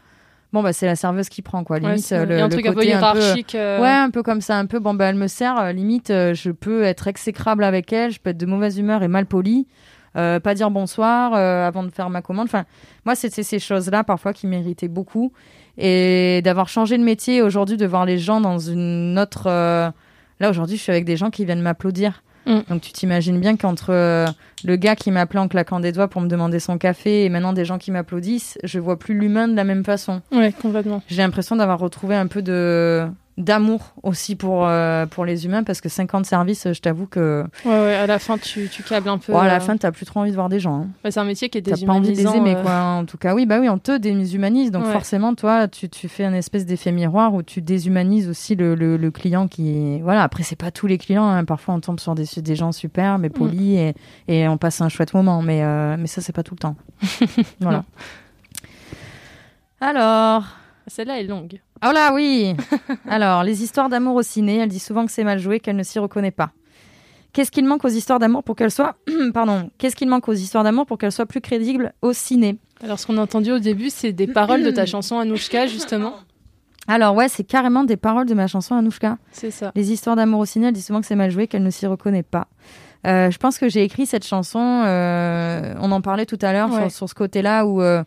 bon 0.54 0.64
bah 0.64 0.72
c'est 0.72 0.86
la 0.86 0.96
serveuse 0.96 1.28
qui 1.28 1.42
prend 1.42 1.64
quoi. 1.66 1.80
Limite, 1.80 2.12
euh, 2.14 2.26
le, 2.26 2.36
il 2.36 2.38
y 2.38 2.42
a 2.42 2.46
un 2.46 2.48
le 2.48 2.54
truc 2.54 2.66
un 2.68 2.70
peu 2.70 2.76
côté 2.76 2.94
un 2.94 3.12
peu- 3.14 3.20
hiérarchique. 3.20 3.56
euh, 3.56 3.82
Ouais, 3.82 3.90
un 3.90 4.10
peu 4.10 4.24
comme 4.24 4.40
ça, 4.40 4.58
un 4.58 4.66
peu. 4.66 4.80
Bon, 4.80 4.94
bah, 4.94 5.06
elle 5.06 5.16
me 5.16 5.28
sert, 5.28 5.60
euh, 5.60 5.72
limite, 5.74 6.08
je 6.10 6.52
peux 6.52 6.84
être 6.84 7.08
exécrable 7.08 7.64
avec 7.66 7.92
elle, 7.92 8.12
je 8.12 8.20
peux 8.22 8.30
être 8.30 8.38
de 8.38 8.46
mauvaise 8.46 8.78
humeur 8.78 9.04
et 9.04 9.08
mal 9.10 9.26
poli, 9.26 9.68
euh, 10.16 10.40
pas 10.40 10.54
dire 10.54 10.70
bonsoir 10.72 11.34
euh, 11.34 11.68
avant 11.68 11.84
de 11.84 11.90
faire 11.90 12.10
ma 12.10 12.22
commande. 12.22 12.46
Enfin, 12.46 12.66
moi, 13.06 13.16
c'était 13.16 13.44
ces 13.44 13.60
choses-là 13.60 14.04
parfois 14.04 14.32
qui 14.32 14.48
m'irritaient 14.48 14.88
beaucoup. 14.88 15.34
Et 15.78 16.42
d'avoir 16.44 16.70
changé 16.70 16.98
de 17.00 17.04
métier 17.04 17.42
aujourd'hui, 17.42 17.78
de 17.78 17.86
voir 17.88 18.06
les 18.06 18.20
gens 18.20 18.40
dans 18.40 18.60
une 18.60 19.18
autre. 19.20 19.48
euh, 19.48 19.90
Là, 20.40 20.50
aujourd'hui, 20.50 20.78
je 20.78 20.82
suis 20.84 20.92
avec 20.92 21.06
des 21.06 21.18
gens 21.18 21.30
qui 21.32 21.46
viennent 21.46 21.62
m'applaudir. 21.62 22.24
Mm. 22.46 22.60
Donc, 22.70 22.82
tu 22.82 22.92
t'imagines 22.92 23.40
bien 23.40 23.56
qu'entre 23.56 23.92
euh, 23.92 24.26
le 24.66 24.76
gars 24.76 24.96
qui 24.96 25.12
m'appelait 25.12 25.40
en 25.40 25.48
claquant 25.48 25.80
des 25.80 25.92
doigts 25.92 26.08
pour 26.08 26.22
me 26.22 26.28
demander 26.28 26.60
son 26.60 26.78
café 26.78 27.24
et 27.26 27.30
maintenant 27.30 27.54
des 27.54 27.66
gens 27.66 27.78
qui 27.78 27.92
m'applaudissent, 27.92 28.58
je 28.64 28.80
vois 28.80 28.98
plus 29.00 29.14
l'humain 29.18 29.48
de 29.48 29.56
la 29.56 29.64
même 29.64 29.84
façon 29.86 30.22
Ouais, 30.32 30.52
complètement. 30.62 31.02
j'ai 31.08 31.22
l'impression 31.22 31.56
d'avoir 31.56 31.80
retrouvé 31.80 32.16
un 32.16 32.28
peu 32.28 32.42
de 32.42 33.06
d'amour 33.38 33.94
aussi 34.04 34.36
pour 34.36 34.68
euh, 34.68 35.08
pour 35.08 35.26
les 35.26 35.46
humains 35.46 35.64
parce 35.64 35.82
que 35.82 35.90
50 35.90 36.24
services 36.26 36.68
je 36.72 36.80
t'avoue 36.80 37.08
que 37.08 37.44
Ouais, 37.66 37.72
ouais, 37.72 37.96
à 37.96 38.06
la 38.06 38.20
fin, 38.20 38.38
tu, 38.38 38.70
tu 38.70 38.84
câbles 38.84 39.10
un 39.10 39.18
peu. 39.18 39.34
bon, 39.34 39.40
à 39.40 39.48
la 39.48 39.56
euh, 39.56 39.60
fin 39.60 39.76
t'as 39.76 39.92
plus 39.92 40.06
trop 40.06 40.20
envie 40.20 40.30
de 40.30 40.36
voir 40.36 40.50
des 40.50 40.60
gens 40.60 40.82
hein. 40.82 40.88
ouais, 41.04 41.10
c'est 41.10 41.20
un 41.20 41.24
métier 41.24 41.50
qui 41.50 41.58
est 41.58 41.62
t'as 41.64 41.72
pas 41.84 41.94
envie 41.94 42.10
de 42.10 42.16
les 42.16 42.24
déshumanisant. 42.24 42.46
aimer 42.46 42.56
euh, 42.56 42.62
quoi 42.62 42.74
en 42.80 43.06
tout 43.06 43.18
cas 43.18 43.34
oui 43.34 43.48
bah 43.48 43.60
oui 43.60 43.70
on 43.70 43.80
te 43.80 43.98
déshumanise 43.98 44.70
donc 44.70 44.86
Ouais. 44.86 44.92
forcément 44.92 45.34
toi 45.34 45.68
tu, 45.68 45.90
tu 45.90 46.08
fais 46.10 46.26
un 46.26 46.34
espèce 46.34 46.68
d'effet 46.68 46.92
miroir 46.92 47.34
où 47.34 47.42
tu 47.42 47.62
déshumanises 47.64 48.30
aussi 48.30 48.56
le, 48.56 48.76
le, 48.76 48.98
le 48.98 49.10
client 49.12 49.48
qui 49.48 50.00
voilà 50.02 50.22
après 50.22 50.44
c'est 50.44 50.56
pas 50.56 50.70
tous 50.70 50.86
les 50.86 51.00
clients 51.00 51.28
hein. 51.28 51.44
parfois 51.44 51.74
on 51.74 51.80
tombe 51.80 52.00
sur 52.00 52.14
des, 52.14 52.26
des 52.38 52.56
gens 52.56 52.72
super 52.72 53.18
Mm. 53.18 53.22
mais 53.22 53.30
polis 53.32 53.78
et, 53.80 53.94
et 54.28 54.48
on 54.48 54.58
passe 54.58 54.80
un 54.82 54.90
chouette 54.90 55.14
moment 55.16 55.42
mais 55.42 55.64
euh, 55.64 55.96
mais 55.98 56.06
ça 56.08 56.22
c'est 56.22 56.34
pas 56.34 56.44
tout 56.44 56.54
le 56.54 56.60
temps 56.60 56.76
voilà 57.62 57.78
Non. 57.80 57.84
alors 59.82 60.44
Celle-là 60.88 61.20
est 61.20 61.24
longue. 61.24 61.60
Oh 61.86 61.92
là 61.92 62.14
oui 62.14 62.56
Alors, 63.10 63.44
les 63.44 63.64
histoires 63.64 63.90
d'amour 63.90 64.16
au 64.16 64.22
ciné, 64.24 64.58
elle 64.58 64.70
dit 64.70 64.80
souvent 64.80 65.06
que 65.06 65.12
c'est 65.12 65.24
mal 65.24 65.40
joué, 65.40 65.60
qu'elle 65.60 65.76
ne 65.76 65.84
s'y 65.84 66.00
reconnaît 66.00 66.32
pas. 66.32 66.52
Qu'est-ce 67.34 67.52
qu'il 67.52 67.66
manque 67.66 67.84
aux 67.84 67.90
histoires 67.90 68.20
d'amour 68.20 68.44
pour 68.44 68.56
qu'elles 68.56 68.72
soient... 68.72 68.96
Pardon. 69.34 69.70
Qu'est-ce 69.78 69.96
qu'il 69.96 70.08
manque 70.08 70.28
aux 70.30 70.34
histoires 70.34 70.64
d'amour 70.64 70.86
pour 70.86 70.98
qu'elles 70.98 71.12
soient 71.12 71.26
plus 71.26 71.42
crédibles 71.42 71.94
au 72.02 72.14
ciné? 72.14 72.58
Alors, 72.84 73.00
ce 73.00 73.08
qu'on 73.08 73.18
a 73.18 73.22
entendu 73.22 73.52
au 73.52 73.60
début, 73.60 73.90
c'est 73.90 74.12
des 74.14 74.28
paroles 74.28 74.64
de 74.64 74.72
ta 74.72 74.86
chanson 74.86 75.18
Anouchka, 75.20 75.66
justement. 75.68 76.14
Alors 76.88 77.16
ouais, 77.16 77.30
c'est 77.30 77.46
carrément 77.46 77.86
des 77.86 77.96
paroles 77.96 78.26
de 78.26 78.34
ma 78.34 78.48
chanson 78.48 78.76
Anouchka. 78.76 79.18
C'est 79.32 79.52
ça. 79.52 79.72
Les 79.74 79.92
histoires 79.94 80.18
d'amour 80.18 80.42
au 80.42 80.46
ciné, 80.46 80.68
elle 80.68 80.74
dit 80.74 80.82
souvent 80.82 81.00
que 81.00 81.08
c'est 81.08 81.16
mal 81.16 81.32
joué, 81.32 81.48
qu'elle 81.48 81.64
ne 81.64 81.70
s'y 81.70 81.88
reconnaît 81.88 82.24
pas. 82.24 82.48
Euh, 83.08 83.32
je 83.32 83.38
pense 83.38 83.58
que 83.58 83.70
j'ai 83.70 83.84
écrit 83.84 84.06
cette 84.06 84.26
chanson, 84.28 84.60
euh, 84.86 85.74
on 85.80 85.92
en 85.94 86.02
parlait 86.02 86.26
tout 86.26 86.38
à 86.42 86.52
l'heure 86.54 86.70
Ouais. 86.72 86.82
sur, 86.82 86.92
sur 86.92 87.10
ce 87.10 87.16
côté-là 87.16 87.66
où, 87.66 87.82
euh, 87.82 88.04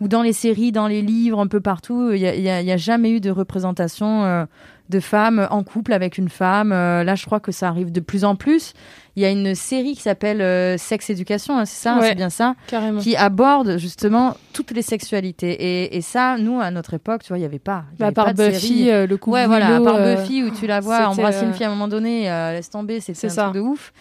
où 0.00 0.08
dans 0.08 0.22
les 0.22 0.32
séries, 0.32 0.72
dans 0.72 0.86
les 0.86 1.02
livres, 1.02 1.40
un 1.40 1.46
peu 1.46 1.60
partout, 1.60 2.12
il 2.12 2.20
n'y 2.22 2.48
a, 2.50 2.76
jamais 2.76 3.10
eu 3.10 3.20
de 3.20 3.30
représentation 3.30 4.24
euh, 4.24 4.44
de 4.90 5.00
femmes 5.00 5.46
en 5.50 5.62
couple 5.64 5.92
avec 5.92 6.18
une 6.18 6.28
femme. 6.28 6.72
Euh, 6.72 7.02
là, 7.04 7.14
je 7.14 7.26
crois 7.26 7.40
que 7.40 7.52
ça 7.52 7.68
arrive 7.68 7.90
de 7.92 8.00
plus 8.00 8.24
en 8.24 8.36
plus. 8.36 8.72
Il 9.16 9.22
y 9.22 9.26
a 9.26 9.30
une 9.30 9.54
série 9.56 9.94
qui 9.96 10.02
s'appelle 10.02 10.40
euh, 10.40 10.78
Sex 10.78 11.10
Éducation, 11.10 11.58
hein, 11.58 11.64
c'est 11.64 11.82
ça, 11.82 11.94
hein, 11.94 12.00
Ouais. 12.00 12.08
c'est 12.10 12.14
bien 12.14 12.30
ça? 12.30 12.54
Carrément. 12.68 13.00
qui 13.00 13.16
aborde 13.16 13.76
justement 13.78 14.36
toutes 14.52 14.70
les 14.70 14.82
sexualités. 14.82 15.50
Et, 15.50 15.96
et 15.96 16.00
ça, 16.00 16.36
nous, 16.38 16.60
à 16.60 16.70
notre 16.70 16.94
époque, 16.94 17.22
tu 17.24 17.28
vois, 17.28 17.38
il 17.38 17.40
n'y 17.40 17.46
avait 17.46 17.58
pas. 17.58 17.84
y 17.94 17.98
Bah, 17.98 18.06
avait 18.06 18.14
par 18.14 18.26
pas 18.26 18.32
de 18.34 18.42
série. 18.44 18.52
Buffy, 18.52 18.90
euh, 18.90 19.06
le 19.08 19.16
coup 19.16 19.32
Ouais, 19.32 19.46
voilà, 19.48 19.76
à 19.76 19.80
part 19.80 19.98
Buffy 20.00 20.44
où 20.44 20.50
tu 20.50 20.66
la 20.68 20.78
vois 20.80 21.08
embrasser 21.08 21.44
une 21.44 21.52
fille 21.52 21.64
à 21.64 21.68
un 21.68 21.72
moment 21.72 21.88
donné, 21.88 22.22
laisse 22.52 22.70
tomber, 22.70 23.00
C'est 23.00 23.12
un 23.24 23.28
ça. 23.28 23.42
truc 23.44 23.54
de 23.56 23.60
ouf. 23.60 23.92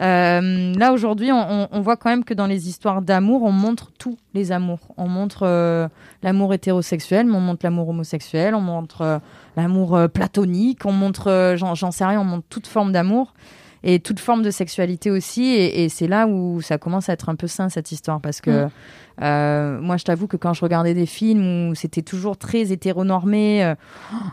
Euh, 0.00 0.72
là 0.74 0.92
aujourd'hui, 0.92 1.32
on, 1.32 1.68
on- 1.72 1.80
voit 1.80 1.96
quand 1.96 2.10
même 2.10 2.24
que 2.24 2.34
dans 2.34 2.46
les 2.46 2.68
histoires 2.68 3.02
d'amour, 3.02 3.42
on 3.42 3.50
montre 3.52 3.90
tous 3.98 4.16
les 4.34 4.52
amours. 4.52 4.94
On 4.96 5.08
montre 5.08 5.42
euh, 5.42 5.88
l'amour 6.22 6.54
hétérosexuel, 6.54 7.26
mais 7.26 7.36
on 7.36 7.40
montre 7.40 7.64
l'amour 7.64 7.88
homosexuel, 7.88 8.54
on 8.54 8.60
montre 8.60 9.00
euh, 9.02 9.18
l'amour 9.56 9.98
platonique, 10.12 10.84
on 10.86 10.92
montre, 10.92 11.54
j'en 11.56 11.90
sais 11.90 12.04
rien, 12.04 12.20
on 12.20 12.24
montre 12.24 12.46
toute 12.48 12.66
forme 12.68 12.92
d'amour 12.92 13.34
et 13.82 14.00
toute 14.00 14.20
forme 14.20 14.42
de 14.42 14.50
sexualité 14.50 15.10
aussi. 15.10 15.44
Et, 15.44 15.84
et 15.84 15.88
c'est 15.88 16.08
là 16.08 16.26
où 16.26 16.60
ça 16.60 16.78
commence 16.78 17.08
à 17.08 17.12
être 17.12 17.28
un 17.28 17.34
peu 17.36 17.46
sain 17.46 17.68
cette 17.68 17.92
histoire, 17.92 18.20
parce 18.20 18.40
que 18.40 18.66
Mm. 18.66 18.70
euh, 19.22 19.80
moi, 19.80 19.96
je 19.96 20.04
t'avoue 20.04 20.26
que 20.26 20.36
quand 20.36 20.52
je 20.54 20.60
regardais 20.62 20.94
des 20.94 21.06
films 21.06 21.68
où 21.70 21.74
c'était 21.74 22.02
toujours 22.02 22.36
très 22.36 22.70
hétéronormé, 22.72 23.64
euh, 23.64 23.74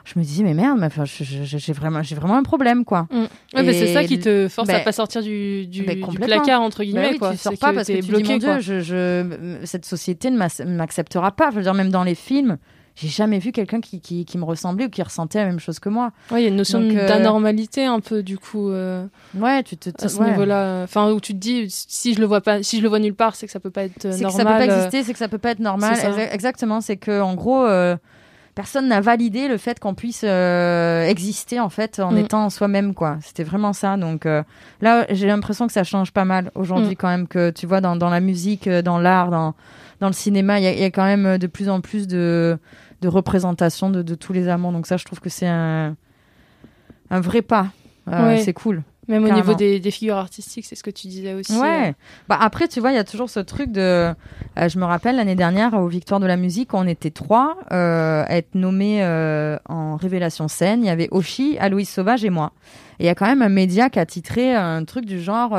je 0.03 0.17
me 0.19 0.23
disais 0.23 0.43
mais 0.43 0.53
merde, 0.53 0.77
mais 0.79 0.85
enfin, 0.87 1.03
j'ai 1.05 1.73
vraiment, 1.73 2.03
j'ai 2.03 2.15
vraiment 2.15 2.37
un 2.37 2.43
problème 2.43 2.85
quoi. 2.85 3.07
Ouais, 3.11 3.27
bah, 3.63 3.73
c'est 3.73 3.93
ça 3.93 4.03
qui 4.03 4.19
te 4.19 4.47
force 4.47 4.69
à 4.69 4.73
bah, 4.73 4.79
pas 4.81 4.91
sortir 4.91 5.23
du, 5.23 5.65
du, 5.67 5.83
bah, 5.83 5.95
du 5.95 6.01
complètement. 6.01 6.27
placard, 6.37 6.61
entre 6.61 6.79
Bah 6.79 6.83
guillemets. 6.85 7.09
oui, 7.13 7.17
quoi. 7.17 7.31
tu 7.31 7.37
sors 7.37 7.53
pas 7.57 7.73
parce 7.73 7.87
que 7.87 7.99
tu 8.01 8.07
bloqué, 8.07 8.37
dis 8.39 8.45
mon. 8.45 8.57
Dieu, 8.57 8.59
je, 8.59 8.79
je- 8.79 9.57
cette 9.63 9.85
société 9.85 10.29
ne 10.29 10.37
m'ac- 10.37 10.59
m'acceptera 10.65 11.31
pas. 11.31 11.49
Je 11.51 11.55
veux 11.57 11.61
dire 11.63 11.73
même 11.73 11.89
dans 11.89 12.03
les 12.03 12.15
films, 12.15 12.57
j'ai 12.95 13.07
jamais 13.09 13.39
vu 13.39 13.51
quelqu'un 13.51 13.81
qui, 13.81 13.99
qui, 13.99 14.23
qui 14.25 14.37
me 14.37 14.45
ressemblait 14.45 14.85
ou 14.85 14.89
qui 14.89 15.03
ressentait 15.03 15.39
la 15.39 15.45
même 15.45 15.59
chose 15.59 15.79
que 15.79 15.89
moi. 15.89 16.11
Ouais, 16.31 16.41
il 16.41 16.43
y 16.43 16.45
a 16.45 16.49
une 16.49 16.55
notion 16.55 16.79
euh, 16.81 17.07
d'anormalité 17.07 17.85
un 17.85 17.99
peu 17.99 18.23
du 18.23 18.37
coup 18.37 18.69
euh, 18.69 19.05
Ouais, 19.37 19.63
tu 19.63 19.75
te, 19.77 19.89
à 20.03 20.07
ce 20.07 20.17
ouais. 20.17 20.31
niveau-là. 20.31 20.83
Enfin, 20.83 21.11
où 21.11 21.19
tu 21.19 21.33
te 21.33 21.37
dis 21.39 21.65
si 21.69 22.13
je 22.13 22.19
le 22.21 22.25
vois 22.25 22.41
pas, 22.41 22.63
si 22.63 22.77
je 22.77 22.83
le 22.83 22.87
vois 22.89 22.99
nulle 22.99 23.13
part, 23.15 23.35
c'est 23.35 23.45
que 23.47 23.51
ça 23.51 23.59
peut 23.59 23.69
pas 23.69 23.83
être 23.83 24.05
euh, 24.05 24.11
C'est 24.13 24.19
que 24.19 24.23
normal. 24.23 24.31
ça 24.31 24.43
peut 24.53 24.65
pas 24.67 24.71
euh, 24.73 24.75
exister, 24.77 25.03
c'est 25.03 25.11
que 25.13 25.19
ça 25.19 25.27
peut 25.27 25.37
pas 25.37 25.51
être 25.51 25.59
normal. 25.59 25.97
Exactement, 26.31 26.79
c'est 26.81 26.97
que 26.97 27.19
en 27.21 27.35
gros, 27.35 27.65
euh, 27.65 27.97
personne 28.55 28.87
n'a 28.87 29.01
validé 29.01 29.49
le 29.49 29.57
fait 29.57 29.77
qu'on 29.81 29.93
puisse 29.93 30.21
euh, 30.23 31.03
exister 31.05 31.59
en 31.59 31.67
fait 31.67 31.99
en 31.99 32.13
Mm. 32.13 32.17
étant 32.19 32.49
soi-même 32.49 32.93
quoi. 32.93 33.17
C'était 33.21 33.43
vraiment 33.43 33.73
ça. 33.73 33.97
Donc 33.97 34.25
euh, 34.25 34.43
là, 34.79 35.05
j'ai 35.09 35.27
l'impression 35.27 35.67
que 35.67 35.73
ça 35.73 35.83
change 35.83 36.11
pas 36.11 36.23
mal 36.23 36.51
aujourd'hui 36.55 36.91
Mm. 36.93 36.95
quand 36.95 37.07
même. 37.09 37.27
Que 37.27 37.49
tu 37.49 37.65
vois 37.67 37.81
dans, 37.81 37.97
dans 37.97 38.09
la 38.09 38.21
musique, 38.21 38.69
dans 38.69 38.97
l'art, 38.99 39.29
dans 39.31 39.53
dans 40.01 40.07
le 40.07 40.13
cinéma, 40.13 40.59
il 40.59 40.63
y, 40.63 40.67
a- 40.67 40.73
il 40.73 40.79
y 40.79 40.83
a 40.83 40.91
quand 40.91 41.05
même 41.05 41.25
euh, 41.25 41.37
de 41.37 41.47
plus 41.47 41.69
en 41.69 41.81
plus 41.81 42.07
de 42.07 42.57
de 43.01 43.07
représentation 43.07 43.89
de, 43.89 44.01
de 44.01 44.15
tous 44.15 44.33
les 44.33 44.47
amants. 44.47 44.71
Donc 44.71 44.87
ça, 44.87 44.97
je 44.97 45.05
trouve 45.05 45.19
que 45.19 45.29
c'est 45.29 45.47
un 45.47 45.95
un 47.09 47.19
vrai 47.21 47.41
pas. 47.41 47.67
Euh, 48.09 48.27
Ouais. 48.35 48.37
C'est 48.39 48.53
cool. 48.53 48.83
Même 49.07 49.23
au 49.23 49.27
niveau 49.35 49.53
des, 49.53 49.79
des 49.79 49.91
figures 49.91 50.15
artistiques, 50.17 50.65
c'est 50.65 50.73
ce 50.75 50.81
que 50.81 50.89
tu 50.89 51.05
disais 51.07 51.35
aussi. 51.35 51.55
Ouais. 51.59 51.89
euh. 51.89 51.93
Bah 52.27 52.39
après, 52.41 52.67
tu 52.67 52.79
vois, 52.79 52.91
il 52.91 52.95
y 52.95 52.97
a 52.99 53.03
toujours 53.03 53.29
ce 53.29 53.39
truc 53.39 53.71
de. 53.71 53.79
euh, 53.81 54.13
je 54.57 54.79
me 54.79 54.85
rappelle 54.85 55.15
l'année 55.17 55.35
dernière 55.35 55.75
aux 55.75 55.87
Victoires 55.87 56.19
de 56.19 56.25
la 56.25 56.37
musique, 56.37 56.73
on 56.73 56.87
était 56.87 57.11
trois 57.11 57.55
euh, 57.71 58.23
à 58.27 58.35
être 58.37 58.55
nommés 58.55 59.03
en 59.69 59.95
révélation 59.97 60.47
scène. 60.47 60.83
Il 60.83 60.87
y 60.87 60.89
avait 60.89 61.07
Oshi, 61.11 61.57
Aloïs 61.59 61.87
Sauvage 61.87 62.25
et 62.25 62.31
moi. 62.31 62.51
Et 62.99 63.03
il 63.03 63.05
y 63.05 63.09
a 63.09 63.13
quand 63.15 63.27
même 63.27 63.43
un 63.43 63.49
média 63.49 63.91
qui 63.91 63.99
a 63.99 64.05
titré 64.07 64.55
un 64.55 64.83
truc 64.85 65.05
du 65.05 65.21
genre. 65.21 65.51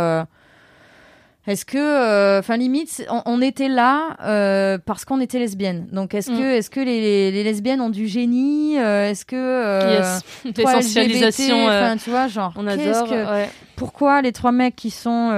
Est-ce 1.46 1.64
que, 1.64 1.78
euh, 1.78 2.40
enfin 2.40 2.56
limite, 2.56 3.06
on, 3.11 3.22
on 3.26 3.40
était 3.40 3.68
là 3.68 4.16
euh, 4.24 4.78
parce 4.85 5.04
qu'on 5.04 5.20
était 5.20 5.38
lesbiennes. 5.38 5.87
Donc 5.92 6.12
est-ce 6.14 6.30
Mm. 6.32 6.38
que, 6.38 6.42
est-ce 6.56 6.70
que 6.70 6.80
les, 6.80 7.30
les 7.30 7.44
lesbiennes 7.44 7.80
ont 7.80 7.88
du 7.90 8.09
génie 8.09 8.78
Euh, 8.78 9.11
Est-ce 9.11 9.24
que 9.24 9.96
yes. 9.98 10.20
L'essentialisation, 10.56 11.66
enfin, 11.66 11.96
tu 11.96 12.11
vois, 12.11 12.26
genre, 12.28 12.52
on 12.56 12.66
adore. 12.66 13.09
que- 13.09 13.32
ouais. 13.32 13.48
pourquoi 13.76 14.22
les 14.22 14.32
trois 14.32 14.52
mecs 14.52 14.76
qui 14.76 14.90
sont 14.90 15.30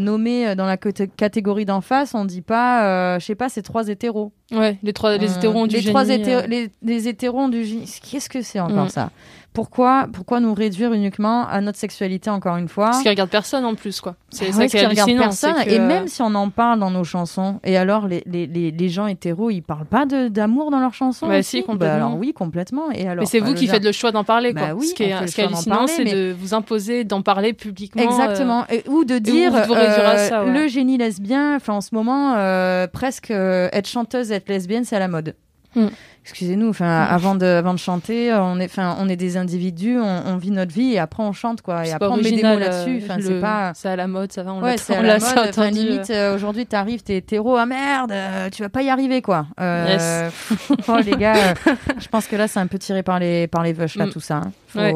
nommés 0.00 0.54
dans 0.56 0.66
la 0.66 0.76
catégorie 0.76 1.64
d'en 1.64 1.80
face, 1.80 2.14
on 2.14 2.24
dit 2.24 2.42
pas, 2.42 3.18
je 3.18 3.24
sais 3.24 3.34
pas, 3.34 3.48
c'est 3.48 3.62
trois 3.62 3.88
hétéros? 3.88 4.32
Ouais, 4.52 4.78
les 4.82 4.92
trois, 4.92 5.16
les 5.16 5.30
Euh, 5.30 5.36
hétéros 5.36 5.58
ont 5.60 5.66
du 5.66 5.76
les 5.76 5.80
génie. 5.82 5.92
trois 5.94 6.08
hétéros, 6.08 6.42
les, 6.48 6.70
les 6.82 7.08
hétéros 7.08 7.40
ont 7.40 7.48
du 7.48 7.64
génie. 7.64 7.90
Qu'est-ce 8.10 8.28
que 8.28 8.42
c'est 8.42 8.60
encore 8.60 8.86
Mm. 8.86 8.90
ça? 8.90 9.10
Pourquoi, 9.54 10.08
pourquoi 10.12 10.40
nous 10.40 10.52
réduire 10.52 10.92
uniquement 10.92 11.46
à 11.46 11.60
notre 11.60 11.78
sexualité 11.78 12.28
encore 12.28 12.56
une 12.56 12.66
fois? 12.68 12.86
Parce 12.86 13.02
qu'ils 13.02 13.10
regardent 13.10 13.30
personne 13.30 13.64
en 13.64 13.76
plus, 13.76 14.00
quoi. 14.00 14.16
C'est 14.28 14.46
Ah 14.48 14.52
ça 14.52 14.58
ouais, 14.58 14.66
qui 14.68 14.76
est 14.78 14.84
hallucinant. 14.84 15.22
personne. 15.22 15.54
que- 15.64 15.70
Et 15.70 15.78
même 15.78 16.08
si 16.08 16.22
on 16.22 16.34
en 16.34 16.50
parle 16.50 16.80
dans 16.80 16.90
nos 16.90 17.04
chansons, 17.04 17.60
et 17.62 17.76
alors 17.76 18.08
les, 18.08 18.24
les, 18.26 18.48
les, 18.48 18.72
les 18.72 18.88
gens 18.88 19.06
hétéros, 19.06 19.50
ils 19.50 19.62
parlent 19.62 19.86
pas 19.86 20.06
d'amour 20.06 20.72
dans 20.72 20.80
leurs 20.80 20.92
chansons 20.94 21.28
Bah 21.28 21.40
si, 21.44 21.62
complètement. 21.62 21.94
alors 21.94 22.16
oui, 22.18 22.32
complètement. 22.32 22.90
Et 22.90 23.06
alors, 23.06 23.22
Mais 23.22 23.26
c'est 23.26 23.40
bah, 23.40 23.46
vous 23.46 23.54
qui 23.54 23.68
faites 23.68 23.84
le 23.84 23.92
choix 23.92 24.10
d'en 24.10 24.24
parler, 24.24 24.52
Bah 24.52 24.70
quoi. 24.70 24.74
oui, 24.74 24.88
ce 24.88 24.94
qui 24.94 25.04
est, 25.04 25.26
ce 25.28 25.40
hallucinant, 25.40 25.86
c'est 25.86 26.02
mais- 26.02 26.12
de 26.12 26.34
vous 26.36 26.52
imposer 26.52 27.04
d'en 27.04 27.22
parler 27.22 27.52
publiquement. 27.52 28.02
euh, 28.02 28.06
Exactement. 28.06 28.64
Et- 28.70 28.82
ou 28.88 29.04
de 29.04 29.18
dire 29.18 29.54
euh, 29.54 30.16
ça, 30.28 30.44
ouais. 30.44 30.50
le 30.52 30.66
génie 30.66 30.98
lesbien. 30.98 31.54
Enfin, 31.54 31.74
en 31.74 31.80
ce 31.80 31.94
moment, 31.94 32.34
euh, 32.36 32.88
presque 32.88 33.30
être 33.30 33.88
chanteuse, 33.88 34.32
être 34.32 34.48
lesbienne, 34.48 34.82
c'est 34.84 34.96
à 34.96 34.98
la 34.98 35.06
mode. 35.08 35.36
Hmm. 35.76 35.86
Excusez-nous. 36.26 36.70
Enfin, 36.70 37.02
avant 37.02 37.34
de 37.34 37.44
avant 37.44 37.74
de 37.74 37.78
chanter, 37.78 38.32
on 38.32 38.58
est 38.58 38.64
enfin 38.64 38.96
on 38.98 39.10
est 39.10 39.16
des 39.16 39.36
individus, 39.36 39.98
on, 40.00 40.22
on 40.26 40.36
vit 40.38 40.50
notre 40.52 40.72
vie 40.72 40.92
et 40.94 40.98
après 40.98 41.22
on 41.22 41.32
chante 41.34 41.60
quoi. 41.60 41.86
Et 41.86 41.92
après 41.92 42.08
on 42.08 42.16
met 42.16 42.30
des 42.32 42.42
mots 42.42 42.58
là-dessus. 42.58 43.02
Enfin, 43.04 43.18
c'est 43.20 43.40
pas. 43.40 43.72
C'est 43.74 43.90
à 43.90 43.96
la 43.96 44.06
mode, 44.06 44.32
ça 44.32 44.42
va. 44.42 44.54
On 44.54 44.62
Ouais, 44.62 44.78
c'est 44.78 44.96
à 44.96 45.00
on 45.00 45.02
la 45.02 45.18
mode. 45.18 45.48
Enfin, 45.50 45.68
limite, 45.70 46.08
euh, 46.08 46.34
aujourd'hui, 46.34 46.64
t'arrives, 46.64 47.02
t'es 47.02 47.18
hétéro, 47.18 47.56
ah 47.56 47.66
merde, 47.66 48.10
euh, 48.12 48.48
tu 48.48 48.62
vas 48.62 48.70
pas 48.70 48.80
y 48.82 48.88
arriver, 48.88 49.20
quoi. 49.20 49.46
Euh, 49.60 50.30
oh, 50.88 50.96
les 51.04 51.12
gars, 51.16 51.36
euh, 51.36 51.54
je 52.00 52.08
pense 52.08 52.26
que 52.26 52.36
là, 52.36 52.48
c'est 52.48 52.58
un 52.60 52.66
peu 52.68 52.78
tiré 52.78 53.02
par 53.02 53.18
les, 53.18 53.46
par 53.46 53.62
les 53.62 53.74
veuches, 53.74 53.96
là, 53.96 54.06
Mm. 54.06 54.10
tout 54.10 54.20
ça. 54.20 54.36
hein. 54.36 54.52
Faut, 54.68 54.78
Ouais. 54.80 54.92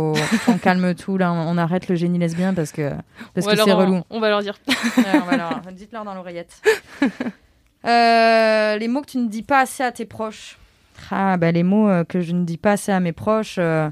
qu'on 0.47 0.57
calme 0.59 0.95
tout, 0.95 1.19
là, 1.19 1.31
on, 1.33 1.51
on 1.51 1.59
arrête 1.59 1.89
le 1.89 1.95
génie 1.95 2.19
lesbien 2.19 2.55
parce 2.55 2.73
que, 2.73 2.91
parce 3.35 3.47
que 3.47 3.55
c'est 3.55 3.71
on- 3.71 3.77
relou. 3.77 4.01
On 4.09 4.19
va 4.19 4.31
leur 4.31 4.41
dire. 4.41 4.59
Ouais, 4.67 5.05
on 5.23 5.27
va 5.31 5.37
leur- 5.37 5.61
Dites-leur 5.73 6.05
dans 6.05 6.15
l'oreillette. 6.15 6.63
Les 7.85 8.89
mots 8.89 9.03
que 9.03 9.07
tu 9.11 9.19
ne 9.19 9.29
dis 9.29 9.43
pas 9.43 9.61
assez 9.61 9.83
à 9.83 9.93
tes 9.93 10.05
proches. 10.07 10.57
Ah, 11.11 11.37
bah, 11.37 11.53
les 11.53 11.63
mots 11.63 11.89
euh, 11.89 12.05
que 12.05 12.21
je 12.21 12.33
ne 12.33 12.45
dis 12.45 12.57
pas 12.59 12.73
assez 12.73 12.93
à 12.93 13.01
mes 13.01 13.13
proches. 13.13 13.57
euh, 13.59 13.91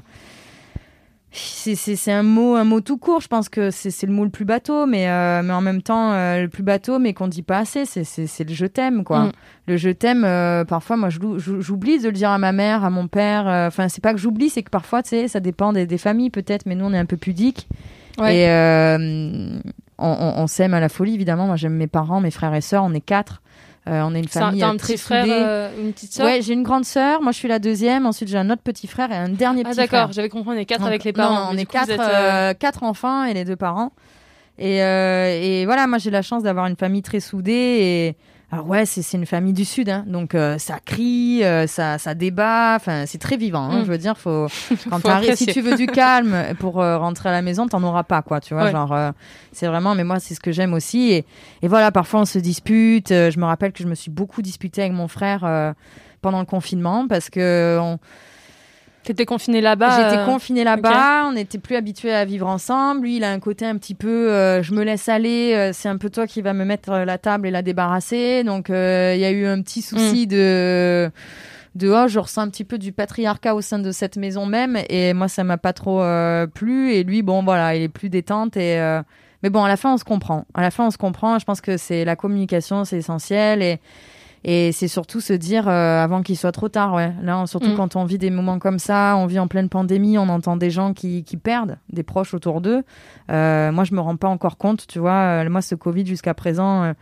c'est- 1.31 2.11
un 2.11 2.23
mot, 2.23 2.55
un 2.55 2.63
mot 2.63 2.81
tout 2.81 2.97
court. 2.97 3.21
Je 3.21 3.27
pense 3.27 3.49
que 3.49 3.69
c'est 3.69 4.01
le 4.07 4.13
mot 4.13 4.23
le 4.23 4.29
plus 4.31 4.45
bateau, 4.45 4.85
mais, 4.87 5.07
euh, 5.09 5.41
mais 5.43 5.53
en 5.53 5.61
même 5.61 5.81
temps, 5.81 6.11
euh, 6.13 6.41
le 6.41 6.47
plus 6.47 6.63
bateau, 6.63 6.97
mais 6.99 7.13
qu'on 7.13 7.27
dit 7.27 7.43
pas 7.43 7.59
assez, 7.59 7.85
c'est- 7.85 8.43
le 8.43 8.53
je 8.53 8.65
t'aime, 8.65 9.03
quoi. 9.03 9.25
Mm. 9.25 9.31
Le 9.67 9.77
je 9.77 9.89
t'aime, 9.89 10.25
parfois, 10.65 10.97
moi, 10.97 11.09
j'oublie 11.09 11.99
de 11.99 12.05
le 12.07 12.13
dire 12.13 12.29
à 12.31 12.37
ma 12.37 12.51
mère, 12.53 12.83
à 12.85 12.89
mon 12.89 13.07
père. 13.07 13.45
Enfin, 13.67 13.87
c'est 13.89 14.01
pas 14.01 14.13
que 14.13 14.19
j'oublie, 14.19 14.49
c'est 14.49 14.63
que 14.63 14.69
parfois, 14.69 15.03
tu 15.03 15.09
sais, 15.09 15.27
ça 15.27 15.39
dépend 15.39 15.73
des, 15.73 15.85
des 15.85 15.97
familles, 15.97 16.29
peut-être, 16.31 16.65
mais 16.65 16.75
nous, 16.75 16.85
on 16.85 16.93
est 16.93 16.97
un 16.97 17.05
peu 17.05 17.17
pudiques. 17.17 17.67
Ouais. 18.17 18.37
Et 18.37 19.61
on, 19.99 20.07
on- 20.07 20.33
on 20.41 20.47
s'aime 20.47 20.73
à 20.73 20.79
la 20.79 20.89
folie, 20.89 21.13
évidemment. 21.15 21.45
Moi, 21.47 21.55
j'aime 21.55 21.73
mes 21.73 21.87
parents, 21.87 22.21
mes 22.21 22.31
frères 22.31 22.53
et 22.55 22.61
sœurs. 22.61 22.83
On 22.83 22.93
est 22.93 23.01
quatre. 23.01 23.41
Euh, 23.87 24.01
on 24.05 24.13
est 24.13 24.19
une 24.19 24.27
famille 24.27 24.63
un 24.63 24.73
euh, 24.73 24.77
très 24.77 24.93
petit 24.93 25.01
frère, 25.01 25.23
soudée. 25.23 25.37
euh, 25.39 25.69
une 25.81 25.93
petite 25.93 26.13
sœur 26.13 26.25
Ouais, 26.25 26.41
j'ai 26.41 26.53
une 26.53 26.63
grande 26.63 26.83
sœur. 26.85 27.21
Moi, 27.21 27.31
je 27.31 27.37
suis 27.37 27.47
la 27.47 27.59
deuxième. 27.59 28.05
Ensuite, 28.05 28.27
j'ai 28.29 28.37
un 28.37 28.49
autre 28.49 28.61
petit 28.61 28.87
frère 28.87 29.11
et 29.11 29.15
un 29.15 29.29
dernier 29.29 29.61
Ah 29.65 29.69
petit 29.69 29.77
d'accord, 29.77 29.99
frère. 30.03 30.11
j'avais 30.11 30.29
compris, 30.29 30.49
on 30.55 30.59
est 30.59 30.65
quatre 30.65 30.79
Donc, 30.81 30.87
avec 30.89 31.03
les 31.03 31.13
parents. 31.13 31.45
non, 31.45 31.49
on 31.51 31.57
est 31.57 31.65
coup, 31.65 31.71
quatre, 31.71 31.89
euh, 31.91 32.49
euh, 32.51 32.53
quatre 32.53 32.83
enfants 32.83 33.23
et 33.23 33.33
les 33.33 33.45
deux 33.45 33.55
parents. 33.55 33.91
Et, 34.59 34.77
et 34.77 35.65
voilà, 35.65 35.85
moi, 35.87 35.99
j'ai 35.99 36.09
la 36.09 36.21
chance 36.23 36.43
d'avoir 36.43 36.65
une 36.67 36.75
famille 36.75 37.01
très 37.03 37.19
soudée. 37.19 37.53
Et 37.53 38.15
alors 38.49 38.65
ouais, 38.67 38.85
c'est 38.85 39.01
c'est 39.01 39.17
une 39.17 39.25
famille 39.25 39.51
du 39.51 39.65
sud, 39.65 39.89
hein. 39.89 40.05
donc 40.07 40.33
euh, 40.33 40.57
ça 40.57 40.79
crie, 40.79 41.43
euh, 41.43 41.67
ça, 41.67 41.97
ça 41.97 42.13
débat. 42.13 42.75
Enfin, 42.77 43.03
c'est 43.05 43.17
très 43.17 43.35
vivant. 43.35 43.69
Hein, 43.69 43.81
Mm. 43.81 43.85
Je 43.85 43.91
veux 43.91 43.97
dire, 43.97 44.17
faut 44.17 44.47
quand 44.89 44.99
Faut 45.01 45.35
si 45.35 45.47
tu 45.47 45.59
veux 45.59 45.75
du 45.75 45.85
calme 45.85 46.33
pour 46.59 46.81
euh, 46.81 46.97
rentrer 46.97 47.27
à 47.27 47.33
la 47.33 47.41
maison, 47.41 47.67
t'en 47.67 47.83
auras 47.83 48.03
pas, 48.03 48.21
quoi. 48.21 48.39
Tu 48.39 48.53
vois, 48.53 48.63
Ouais. 48.63 48.71
genre, 48.71 48.93
euh, 48.93 49.11
c'est 49.51 49.67
vraiment. 49.67 49.95
Mais 49.95 50.05
moi, 50.05 50.19
c'est 50.21 50.33
ce 50.33 50.39
que 50.39 50.53
j'aime 50.53 50.73
aussi. 50.73 51.11
Et, 51.11 51.25
et 51.61 51.67
voilà, 51.67 51.91
parfois 51.91 52.21
on 52.21 52.25
se 52.25 52.39
dispute. 52.39 53.11
Euh, 53.11 53.31
je 53.31 53.39
me 53.39 53.45
rappelle 53.45 53.73
que 53.73 53.83
je 53.83 53.87
me 53.89 53.95
suis 53.95 54.11
beaucoup 54.11 54.41
disputée 54.41 54.81
avec 54.81 54.93
mon 54.93 55.09
frère 55.09 55.43
euh, 55.43 55.73
pendant 56.21 56.39
le 56.39 56.45
confinement 56.45 57.05
parce 57.07 57.29
que 57.29 57.77
on, 57.81 57.99
T'étais 59.07 59.25
confiné 59.25 59.61
là-bas. 59.61 60.09
J'étais 60.11 60.21
euh, 60.21 60.25
confinée 60.25 60.65
là-bas, 60.65 61.27
on 61.29 61.31
n'était 61.31 61.59
plus 61.59 61.77
habitués 61.77 62.13
à 62.13 62.25
vivre 62.25 62.45
ensemble. 62.45 63.03
Lui, 63.03 63.15
il 63.15 63.23
a 63.23 63.31
un 63.31 63.39
côté 63.39 63.65
un 63.65 63.77
petit 63.77 63.95
peu, 63.95 64.29
euh, 64.29 64.61
je 64.61 64.73
me 64.73 64.83
laisse 64.83 65.07
aller, 65.07 65.53
euh, 65.55 65.71
c'est 65.71 65.87
un 65.87 65.95
peu 65.95 66.09
toi 66.09 66.27
qui 66.27 66.41
va 66.41 66.51
me 66.51 66.65
mettre 66.65 66.91
euh, 66.91 67.05
la 67.05 67.17
table 67.17 67.47
et 67.47 67.51
la 67.51 67.61
débarrasser. 67.61 68.43
Donc, 68.43 68.69
euh, 68.69 69.13
il 69.15 69.21
y 69.21 69.23
a 69.23 69.31
eu 69.31 69.45
un 69.45 69.61
petit 69.61 69.81
souci 69.81 70.25
Mm. 70.25 70.29
de, 70.29 71.11
de, 71.75 71.89
oh, 71.89 72.09
je 72.09 72.19
ressens 72.19 72.41
un 72.41 72.49
petit 72.49 72.65
peu 72.65 72.77
du 72.77 72.91
patriarcat 72.91 73.55
au 73.55 73.61
sein 73.61 73.79
de 73.79 73.93
cette 73.93 74.17
maison 74.17 74.45
même. 74.45 74.77
Et 74.89 75.13
moi, 75.13 75.29
ça 75.29 75.45
m'a 75.45 75.57
pas 75.57 75.71
trop 75.71 76.01
euh, 76.01 76.45
plu. 76.45 76.91
Et 76.91 77.05
lui, 77.05 77.21
bon, 77.21 77.43
voilà, 77.45 77.77
il 77.77 77.83
est 77.83 77.87
plus 77.87 78.09
détente 78.09 78.57
et, 78.57 78.77
euh, 78.77 79.01
mais 79.41 79.49
bon, 79.49 79.63
à 79.63 79.69
la 79.69 79.77
fin, 79.77 79.93
on 79.93 79.97
se 79.97 80.03
comprend. 80.03 80.43
À 80.53 80.61
la 80.61 80.69
fin, 80.69 80.85
on 80.85 80.91
se 80.91 80.97
comprend. 80.97 81.39
Je 81.39 81.45
pense 81.45 81.61
que 81.61 81.77
c'est 81.77 82.03
la 82.03 82.17
communication, 82.17 82.83
c'est 82.83 82.97
essentiel 82.97 83.61
et 83.61 83.79
et 84.49 84.71
c'est 84.71 84.87
surtout 84.87 85.19
se 85.19 85.33
dire 85.33 85.67
euh, 85.67 86.01
avant 86.01 86.23
qu'il 86.23 86.37
soit 86.37 86.53
trop 86.53 86.69
tard, 86.69 86.93
ouais. 86.93 87.11
Là, 87.21 87.45
surtout 87.47 87.71
Mm. 87.71 87.75
quand 87.75 87.97
on 87.97 88.05
vit 88.05 88.17
des 88.17 88.29
moments 88.29 88.59
comme 88.59 88.79
ça, 88.79 89.15
on 89.17 89.25
vit 89.25 89.39
en 89.39 89.47
pleine 89.49 89.67
pandémie, 89.67 90.17
on 90.17 90.29
entend 90.29 90.55
des 90.55 90.69
gens 90.69 90.93
qui, 90.93 91.25
qui 91.25 91.35
perdent 91.35 91.77
des 91.91 92.01
proches 92.01 92.33
autour 92.33 92.61
d'eux. 92.61 92.83
Euh, 93.29 93.73
moi, 93.73 93.83
je 93.83 93.93
me 93.93 93.99
rends 93.99 94.15
pas 94.15 94.29
encore 94.29 94.57
compte, 94.57 94.87
tu 94.87 94.99
vois. 94.99 95.43
Euh, 95.43 95.49
moi, 95.49 95.61
ce 95.61 95.75
Covid 95.75 96.05
jusqu'à 96.05 96.33
présent, 96.33 96.83
euh, 96.83 96.93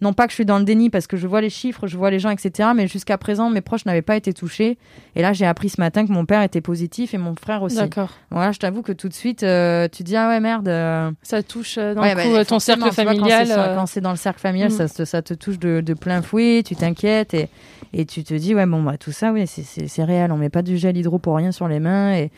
non 0.00 0.12
pas 0.12 0.26
que 0.26 0.30
je 0.30 0.34
suis 0.34 0.44
dans 0.44 0.58
le 0.58 0.64
déni 0.64 0.90
parce 0.90 1.06
que 1.06 1.16
je 1.16 1.26
vois 1.26 1.40
les 1.40 1.50
chiffres, 1.50 1.86
je 1.86 1.96
vois 1.96 2.10
les 2.10 2.18
gens, 2.18 2.30
etc. 2.30 2.70
Mais 2.74 2.86
jusqu'à 2.88 3.16
présent, 3.18 3.50
mes 3.50 3.60
proches 3.60 3.86
n'avaient 3.86 4.02
pas 4.02 4.16
été 4.16 4.32
touchés. 4.32 4.78
Et 5.14 5.22
là, 5.22 5.32
j'ai 5.32 5.46
appris 5.46 5.68
ce 5.70 5.80
matin 5.80 6.06
que 6.06 6.12
mon 6.12 6.24
père 6.26 6.42
était 6.42 6.60
positif 6.60 7.14
et 7.14 7.18
mon 7.18 7.34
frère 7.34 7.62
aussi. 7.62 7.76
D'accord. 7.76 8.10
Voilà, 8.30 8.52
je 8.52 8.58
t'avoue 8.58 8.82
que 8.82 8.92
tout 8.92 9.08
de 9.08 9.14
suite, 9.14 9.42
euh, 9.42 9.88
tu 9.90 10.02
dis 10.02 10.16
ah 10.16 10.28
ouais 10.28 10.40
merde. 10.40 10.68
euh, 10.68 11.10
Ça 11.22 11.42
touche 11.42 11.76
euh, 11.78 11.94
d'un 11.94 12.02
Ouais, 12.02 12.14
bah, 12.14 12.44
ton 12.44 12.58
cercle 12.58 12.82
vois, 12.82 12.92
familial. 12.92 13.48
Quand 13.74 13.86
c'est, 13.86 14.00
dans 14.00 14.10
le 14.10 14.16
cercle 14.16 14.40
familial, 14.40 14.70
Mm. 14.70 14.74
ça, 14.74 14.88
te- 14.88 15.04
ça 15.04 15.22
te 15.22 15.34
touche 15.34 15.58
de, 15.58 15.80
de 15.80 15.94
plein 15.94 16.22
fouet, 16.22 16.62
tu 16.64 16.76
t'inquiètes 16.76 17.34
et, 17.34 17.48
et 17.92 18.04
tu 18.04 18.22
te 18.24 18.34
dis, 18.34 18.54
ouais, 18.54 18.66
bon, 18.66 18.82
bah, 18.82 18.98
tout 18.98 19.12
ça, 19.12 19.32
oui, 19.32 19.46
c'est 19.46 20.04
réel. 20.04 20.30
On 20.32 20.36
met 20.36 20.50
pas 20.50 20.62
du 20.62 20.76
gel 20.76 20.96
hydro 20.96 21.18
pour 21.18 21.36
rien 21.36 21.52
sur 21.52 21.68
les 21.68 21.80
mains 21.80 22.12
et 22.14 22.30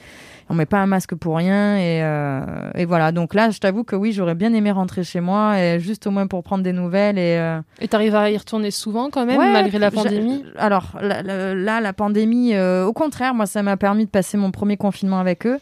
on 0.50 0.54
met 0.54 0.66
pas 0.66 0.78
un 0.78 0.87
masque 0.87 1.14
pour 1.14 1.37
rien. 1.37 1.76
Et, 1.76 2.02
euh, 2.02 2.40
et 2.74 2.84
voilà. 2.84 3.12
Donc 3.12 3.34
là, 3.34 3.50
je 3.50 3.58
t'avoue 3.58 3.84
que 3.84 3.94
oui, 3.96 4.12
j'aurais 4.12 4.34
bien 4.34 4.52
aimé 4.54 4.70
rentrer 4.70 5.04
chez 5.04 5.20
moi, 5.20 5.58
et 5.61 5.78
juste 5.80 6.06
au 6.06 6.11
moins 6.11 6.26
pour 6.26 6.42
prendre 6.42 6.64
des 6.64 6.72
nouvelles. 6.72 7.18
Et, 7.18 7.37
euh, 7.38 7.61
Et 7.80 7.88
t'arrives 7.88 8.14
à 8.14 8.30
y 8.30 8.37
retourner 8.37 8.70
souvent 8.70 9.11
quand 9.11 9.26
même, 9.26 9.38
Ouais, 9.38 9.52
malgré 9.52 9.78
la 9.78 9.90
pandémie 9.90 10.44
Alors 10.56 10.96
là, 11.00 11.22
la, 11.22 11.54
là, 11.54 11.80
la 11.80 11.92
pandémie, 11.92 12.54
euh, 12.54 12.84
au 12.87 12.92
contraire, 12.92 13.34
moi, 13.34 13.46
ça 13.46 13.62
m'a 13.62 13.76
permis 13.76 14.04
de 14.06 14.11
passer 14.11 14.37
mon 14.38 14.50
premier 14.50 14.76
confinement 14.76 15.18
avec 15.20 15.46
eux. 15.46 15.58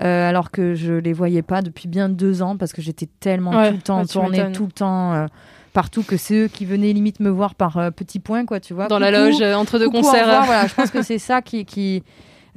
euh, 0.00 0.28
alors 0.28 0.50
que 0.50 0.74
je 0.74 0.94
les 0.94 1.12
voyais 1.12 1.42
pas 1.42 1.62
depuis 1.62 1.86
bien 1.86 2.08
deux 2.08 2.42
ans 2.42 2.56
parce 2.56 2.72
que 2.72 2.82
j'étais 2.82 3.08
tellement 3.20 3.52
Ouais, 3.52 3.68
tout 3.70 3.76
le 3.76 3.82
temps 3.82 4.04
tournée, 4.06 4.50
tout 4.52 4.66
le 4.66 4.72
temps 4.72 5.12
euh, 5.14 5.26
partout 5.72 6.02
que 6.02 6.16
c'est 6.16 6.34
eux 6.34 6.48
qui 6.48 6.64
venaient 6.66 6.92
limite 6.92 7.20
me 7.20 7.30
voir 7.30 7.54
par 7.54 7.76
euh, 7.78 7.90
petits 7.92 8.18
points, 8.18 8.44
quoi, 8.44 8.58
tu 8.58 8.74
vois. 8.74 8.88
Dans 8.88 8.98
la 8.98 9.12
loge, 9.12 9.40
entre 9.40 9.78
deux 9.78 9.86
coucou, 9.88 10.02
concerts. 10.02 10.24
revoir, 10.26 10.44
voilà, 10.46 10.66
je 10.66 10.74
pense 10.74 10.90
que 10.90 11.02
c'est 11.02 11.18
ça 11.20 11.42
qui, 11.42 11.64
qui, 11.64 12.02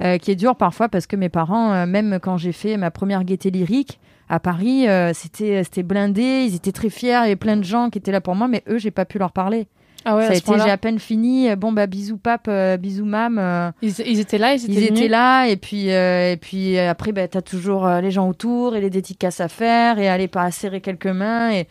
euh, 0.01 0.17
qui 0.17 0.31
est 0.31 0.35
dur 0.35 0.55
parfois 0.55 0.89
parce 0.89 1.07
que 1.07 1.15
mes 1.15 1.29
parents, 1.29 1.73
euh, 1.73 1.85
même 1.85 2.19
quand 2.21 2.37
j'ai 2.37 2.51
fait 2.51 2.77
ma 2.77 2.91
première 2.91 3.23
gaieté 3.23 3.49
lyrique 3.51 3.99
à 4.29 4.39
Paris, 4.39 4.87
euh, 4.87 5.11
c'était 5.13 5.63
c'était 5.63 5.83
blindé, 5.83 6.45
ils 6.47 6.55
étaient 6.55 6.71
très 6.71 6.89
fiers, 6.89 7.09
il 7.09 7.11
y 7.11 7.15
avait 7.27 7.35
plein 7.35 7.57
de 7.57 7.63
gens 7.63 7.89
qui 7.89 7.97
étaient 7.97 8.11
là 8.11 8.21
pour 8.21 8.35
moi, 8.35 8.47
mais 8.47 8.63
eux, 8.67 8.77
j'ai 8.77 8.91
pas 8.91 9.05
pu 9.05 9.17
leur 9.19 9.31
parler. 9.31 9.67
Ah 10.05 10.15
ouais, 10.15 10.21
ça 10.23 10.27
à 10.29 10.31
a 10.31 10.35
été, 10.35 10.53
j'ai 10.63 10.69
à 10.69 10.77
peine 10.77 10.99
fini. 10.99 11.49
euh, 11.49 11.55
Bon 11.57 11.71
bah 11.73 11.85
bisous 11.87 12.17
pape, 12.17 12.45
euh, 12.47 12.77
bisous 12.77 13.03
mam. 13.05 13.37
euh, 13.39 13.71
Ils, 13.81 13.93
ils 14.05 14.19
étaient 14.19 14.37
là, 14.37 14.53
ils 14.53 14.63
étaient, 14.63 14.73
ils 14.73 14.83
étaient 14.83 15.07
là 15.09 15.47
et 15.47 15.57
puis 15.57 15.91
euh, 15.91 16.31
et 16.31 16.37
puis 16.37 16.77
euh, 16.77 16.89
après 16.89 17.11
bah, 17.11 17.27
t'as 17.27 17.41
toujours 17.41 17.85
euh, 17.85 17.99
les 17.99 18.11
gens 18.11 18.29
autour 18.29 18.75
et 18.75 18.81
les 18.81 18.89
dédicaces 18.89 19.41
à 19.41 19.47
faire 19.49 19.99
et 19.99 20.07
aller 20.07 20.27
pas 20.29 20.49
serrer 20.51 20.79
quelques 20.81 21.07
mains 21.07 21.51
et 21.51 21.67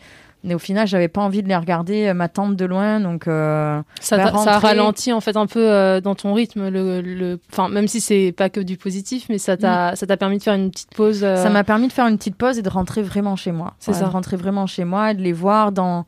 mais 0.47 0.55
au 0.55 0.59
final 0.59 0.87
j'avais 0.87 1.07
pas 1.09 1.21
envie 1.21 1.43
de 1.43 1.47
les 1.47 1.55
regarder 1.55 2.07
euh, 2.07 2.13
ma 2.15 2.27
tante 2.29 2.55
de 2.55 2.65
loin 2.65 2.99
donc 2.99 3.27
euh, 3.27 3.79
Ça, 3.99 4.17
bah, 4.17 4.23
ça 4.25 4.29
a 4.29 4.53
rentrer- 4.53 4.67
ralenti 4.69 5.13
en 5.13 5.21
fait 5.21 5.37
un 5.37 5.45
peu 5.45 5.59
euh, 5.71 6.01
dans 6.01 6.15
ton 6.15 6.33
rythme, 6.33 6.69
le, 6.69 7.01
le... 7.01 7.39
Enfin, 7.51 7.69
même 7.69 7.87
si 7.87 8.01
c'est 8.01 8.31
pas 8.35 8.49
que 8.49 8.59
du 8.59 8.77
positif, 8.77 9.27
mais 9.29 9.37
ça 9.37 9.57
t'a, 9.57 9.95
ça 9.95 10.07
t'a 10.07 10.17
permis 10.17 10.37
de 10.39 10.43
faire 10.43 10.55
une 10.55 10.71
petite 10.71 10.95
pause. 10.95 11.23
euh, 11.23 11.35
Mm. 11.35 11.43
ça 11.43 11.49
m'a 11.51 11.63
permis 11.63 11.87
de 11.87 11.93
faire 11.93 12.07
une 12.07 12.17
petite 12.17 12.35
pause 12.37 12.57
et 12.57 12.61
de 12.63 12.69
rentrer 12.69 13.01
vraiment 13.03 13.35
chez 13.35 13.51
moi 13.51 13.75
C'est 13.79 13.91
Ouais, 13.91 13.97
ça. 13.97 14.05
de 14.05 14.09
rentrer 14.09 14.37
vraiment 14.37 14.65
chez 14.65 14.85
moi 14.85 15.11
et 15.11 15.13
de 15.13 15.21
les 15.21 15.33
voir 15.33 15.71
dans 15.71 16.05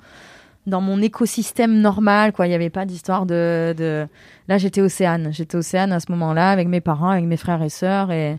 dans 0.67 0.81
mon 0.81 1.01
écosystème 1.01 1.79
normal 1.81 2.31
quoi 2.31 2.45
il 2.45 2.51
y 2.51 2.53
avait 2.53 2.69
pas 2.69 2.85
d'histoire 2.85 3.25
de, 3.25 3.73
de... 3.75 4.05
là 4.47 4.57
j'étais 4.59 4.81
océane 4.81 5.29
j'étais 5.31 5.55
océane 5.55 5.91
à 5.91 5.99
ce 5.99 6.11
moment-là 6.11 6.51
avec 6.51 6.67
mes 6.67 6.81
parents 6.81 7.09
avec 7.09 7.25
mes 7.25 7.37
frères 7.37 7.63
et 7.63 7.69
sœurs 7.69 8.11
et 8.11 8.37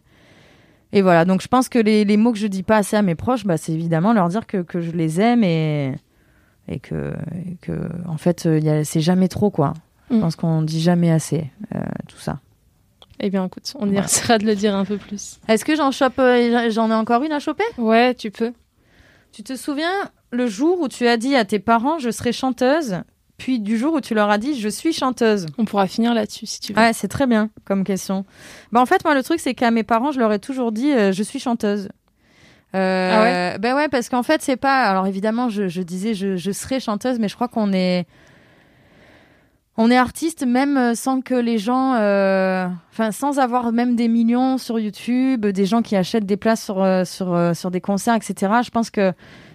et 0.93 1.03
voilà 1.03 1.25
donc 1.25 1.41
je 1.43 1.49
pense 1.49 1.69
que 1.69 1.79
les, 1.79 2.05
les 2.05 2.17
mots 2.17 2.33
que 2.33 2.39
je 2.39 2.47
dis 2.47 2.63
pas 2.63 2.77
assez 2.79 2.97
à 2.97 3.03
mes 3.03 3.15
proches 3.15 3.45
bah, 3.45 3.57
c'est 3.57 3.73
évidemment 3.73 4.13
leur 4.13 4.29
dire 4.29 4.47
que, 4.47 4.59
que 4.63 4.81
je 4.81 4.91
les 4.93 5.21
aime 5.21 5.45
et 5.45 5.95
et 6.69 6.79
que, 6.79 7.13
et 7.47 7.57
que 7.63 7.73
en 8.07 8.17
fait 8.17 8.45
il 8.45 8.63
y 8.65 8.71
a- 8.71 8.85
c'est 8.85 9.01
jamais 9.01 9.29
trop 9.29 9.51
quoi 9.51 9.75
je 10.11 10.17
Mm. 10.17 10.21
pense 10.23 10.35
qu'on 10.37 10.63
dit 10.63 10.81
jamais 10.81 11.11
assez 11.13 11.49
euh, 11.75 11.79
tout 12.09 12.19
ça 12.19 12.41
Eh 13.21 13.31
bien, 13.31 13.45
écoute, 13.47 13.73
on 13.79 13.87
Voilà. 13.87 14.05
essaiera 14.07 14.39
de 14.39 14.45
le 14.47 14.57
dire 14.57 14.75
un 14.75 14.85
peu 14.85 14.97
plus. 14.99 15.39
est-ce 15.47 15.65
que 15.65 15.77
j'en 15.77 15.93
chope 15.93 16.19
euh, 16.19 16.69
j'en 16.71 16.91
ai 16.91 16.95
encore 16.95 17.23
une 17.23 17.31
à 17.31 17.39
choper? 17.39 17.63
Ouais, 17.79 18.15
tu 18.15 18.31
peux. 18.33 18.53
tu 19.31 19.45
te 19.45 19.55
souviens 19.55 19.93
le 20.33 20.47
jour 20.49 20.81
où 20.81 20.89
tu 20.89 21.07
as 21.07 21.17
dit 21.17 21.37
à 21.37 21.45
tes 21.45 21.61
parents 21.61 21.99
je 22.01 22.11
serai 22.11 22.33
chanteuse, 22.33 23.03
puis 23.41 23.59
du 23.59 23.79
jour 23.79 23.95
où 23.95 24.01
tu 24.03 24.13
leur 24.15 24.29
as 24.31 24.37
dit 24.37 24.61
je 24.61 24.69
suis 24.69 24.93
chanteuse 24.93 25.47
On 25.57 25.65
pourra 25.65 25.87
finir 25.87 26.13
là-dessus 26.13 26.45
si 26.45 26.61
tu 26.61 26.75
veux. 26.75 26.79
Ouais, 26.79 26.93
c'est 26.93 27.09
très 27.09 27.27
bien 27.27 27.49
comme 27.65 27.85
question. 27.85 28.27
Bah 28.71 28.81
en 28.83 28.87
fait 28.87 29.03
moi 29.03 29.15
le 29.15 29.23
truc 29.23 29.41
c'est 29.41 29.55
qu'à 29.55 29.71
mes 29.71 29.83
parents 29.83 30.13
je 30.13 30.19
leur 30.19 30.31
ai 30.31 30.39
toujours 30.39 30.73
dit 30.73 30.93
euh, 30.93 31.11
je 31.11 31.23
suis 31.23 31.39
chanteuse. 31.41 31.89
Euh, 32.75 33.11
Ah 33.15 33.23
ouais? 33.23 33.59
Ben 33.59 33.75
ouais 33.75 33.89
parce 33.89 34.11
qu'en 34.11 34.23
fait 34.23 34.43
c'est 34.43 34.57
pas 34.59 34.83
alors 34.83 35.07
évidemment 35.07 35.49
je, 35.49 35.69
je 35.69 35.81
disais 35.81 36.13
je, 36.13 36.37
je 36.37 36.51
serai 36.53 36.81
chanteuse 36.81 37.19
mais 37.19 37.29
je 37.29 37.35
crois 37.35 37.49
qu'on 37.49 37.73
est 37.73 38.07
on 39.79 39.91
est 39.91 39.97
artiste 39.97 40.45
même 40.47 40.77
euh, 40.77 40.95
sans 40.95 41.23
que 41.23 41.35
les 41.35 41.57
gens 41.57 41.95
euh, 41.95 42.67
enfin 42.93 43.11
sans 43.11 43.39
avoir 43.39 43.73
même 43.73 43.97
des 43.97 44.09
millions 44.09 44.59
sur 44.59 44.79
YouTube, 44.79 45.47
des 45.47 45.65
gens 45.65 45.81
qui 45.81 45.97
achètent 45.97 46.27
des 46.27 46.37
places 46.37 46.63
sur 46.63 46.85
sur 47.07 47.57
sur 47.57 47.71
des 47.71 47.81
concerts 47.81 48.15
etc. 48.17 48.35
Je 48.63 48.71
pense 48.71 48.91
que 48.91 49.13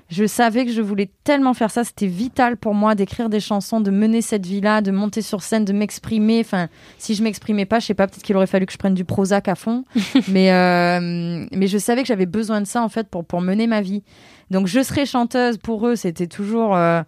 je 0.10 0.26
savais 0.26 0.66
que 0.66 0.72
je 0.72 0.82
voulais 0.82 1.10
tellement 1.24 1.53
faire 1.53 1.72
ça, 1.72 1.84
c'était 1.84 2.06
vital 2.08 2.58
pour 2.58 2.74
moi 2.76 2.93
d'écrire 2.93 3.30
des 3.30 3.39
chansons, 3.39 3.82
de 3.82 3.89
mener 3.89 4.22
cette 4.22 4.45
vie-là, 4.45 4.82
de 4.82 4.91
monter 4.91 5.22
sur 5.22 5.41
scène, 5.41 5.66
de 5.66 5.74
m'exprimer. 5.74 6.41
Enfin, 6.41 6.68
si 6.97 7.16
je 7.16 7.24
m'exprimais 7.24 7.66
pas, 7.66 7.80
je 7.80 7.88
sais 7.88 7.93
pas, 7.95 8.08
peut-être 8.08 8.24
qu'il 8.24 8.36
aurait 8.36 8.47
fallu 8.47 8.66
que 8.68 8.74
je 8.74 8.78
prenne 8.78 8.93
du 8.93 9.03
Prozac 9.03 9.47
à 9.47 9.56
fond. 9.56 9.84
mais 10.28 10.51
euh, 10.51 11.45
mais 11.51 11.68
je 11.68 11.78
savais 11.78 12.01
que 12.01 12.08
j'avais 12.08 12.28
besoin 12.28 12.62
de 12.62 12.68
ça 12.68 12.84
en 12.84 12.89
fait 12.89 13.08
pour 13.08 13.26
pour 13.26 13.41
mener 13.41 13.66
ma 13.66 13.82
vie. 13.82 14.03
Donc 14.51 14.68
je 14.68 14.82
serais 14.84 15.08
chanteuse 15.08 15.58
pour 15.58 15.88
eux, 15.88 15.95
c'était 15.95 16.28
toujours 16.28 16.76
euh, 16.76 17.01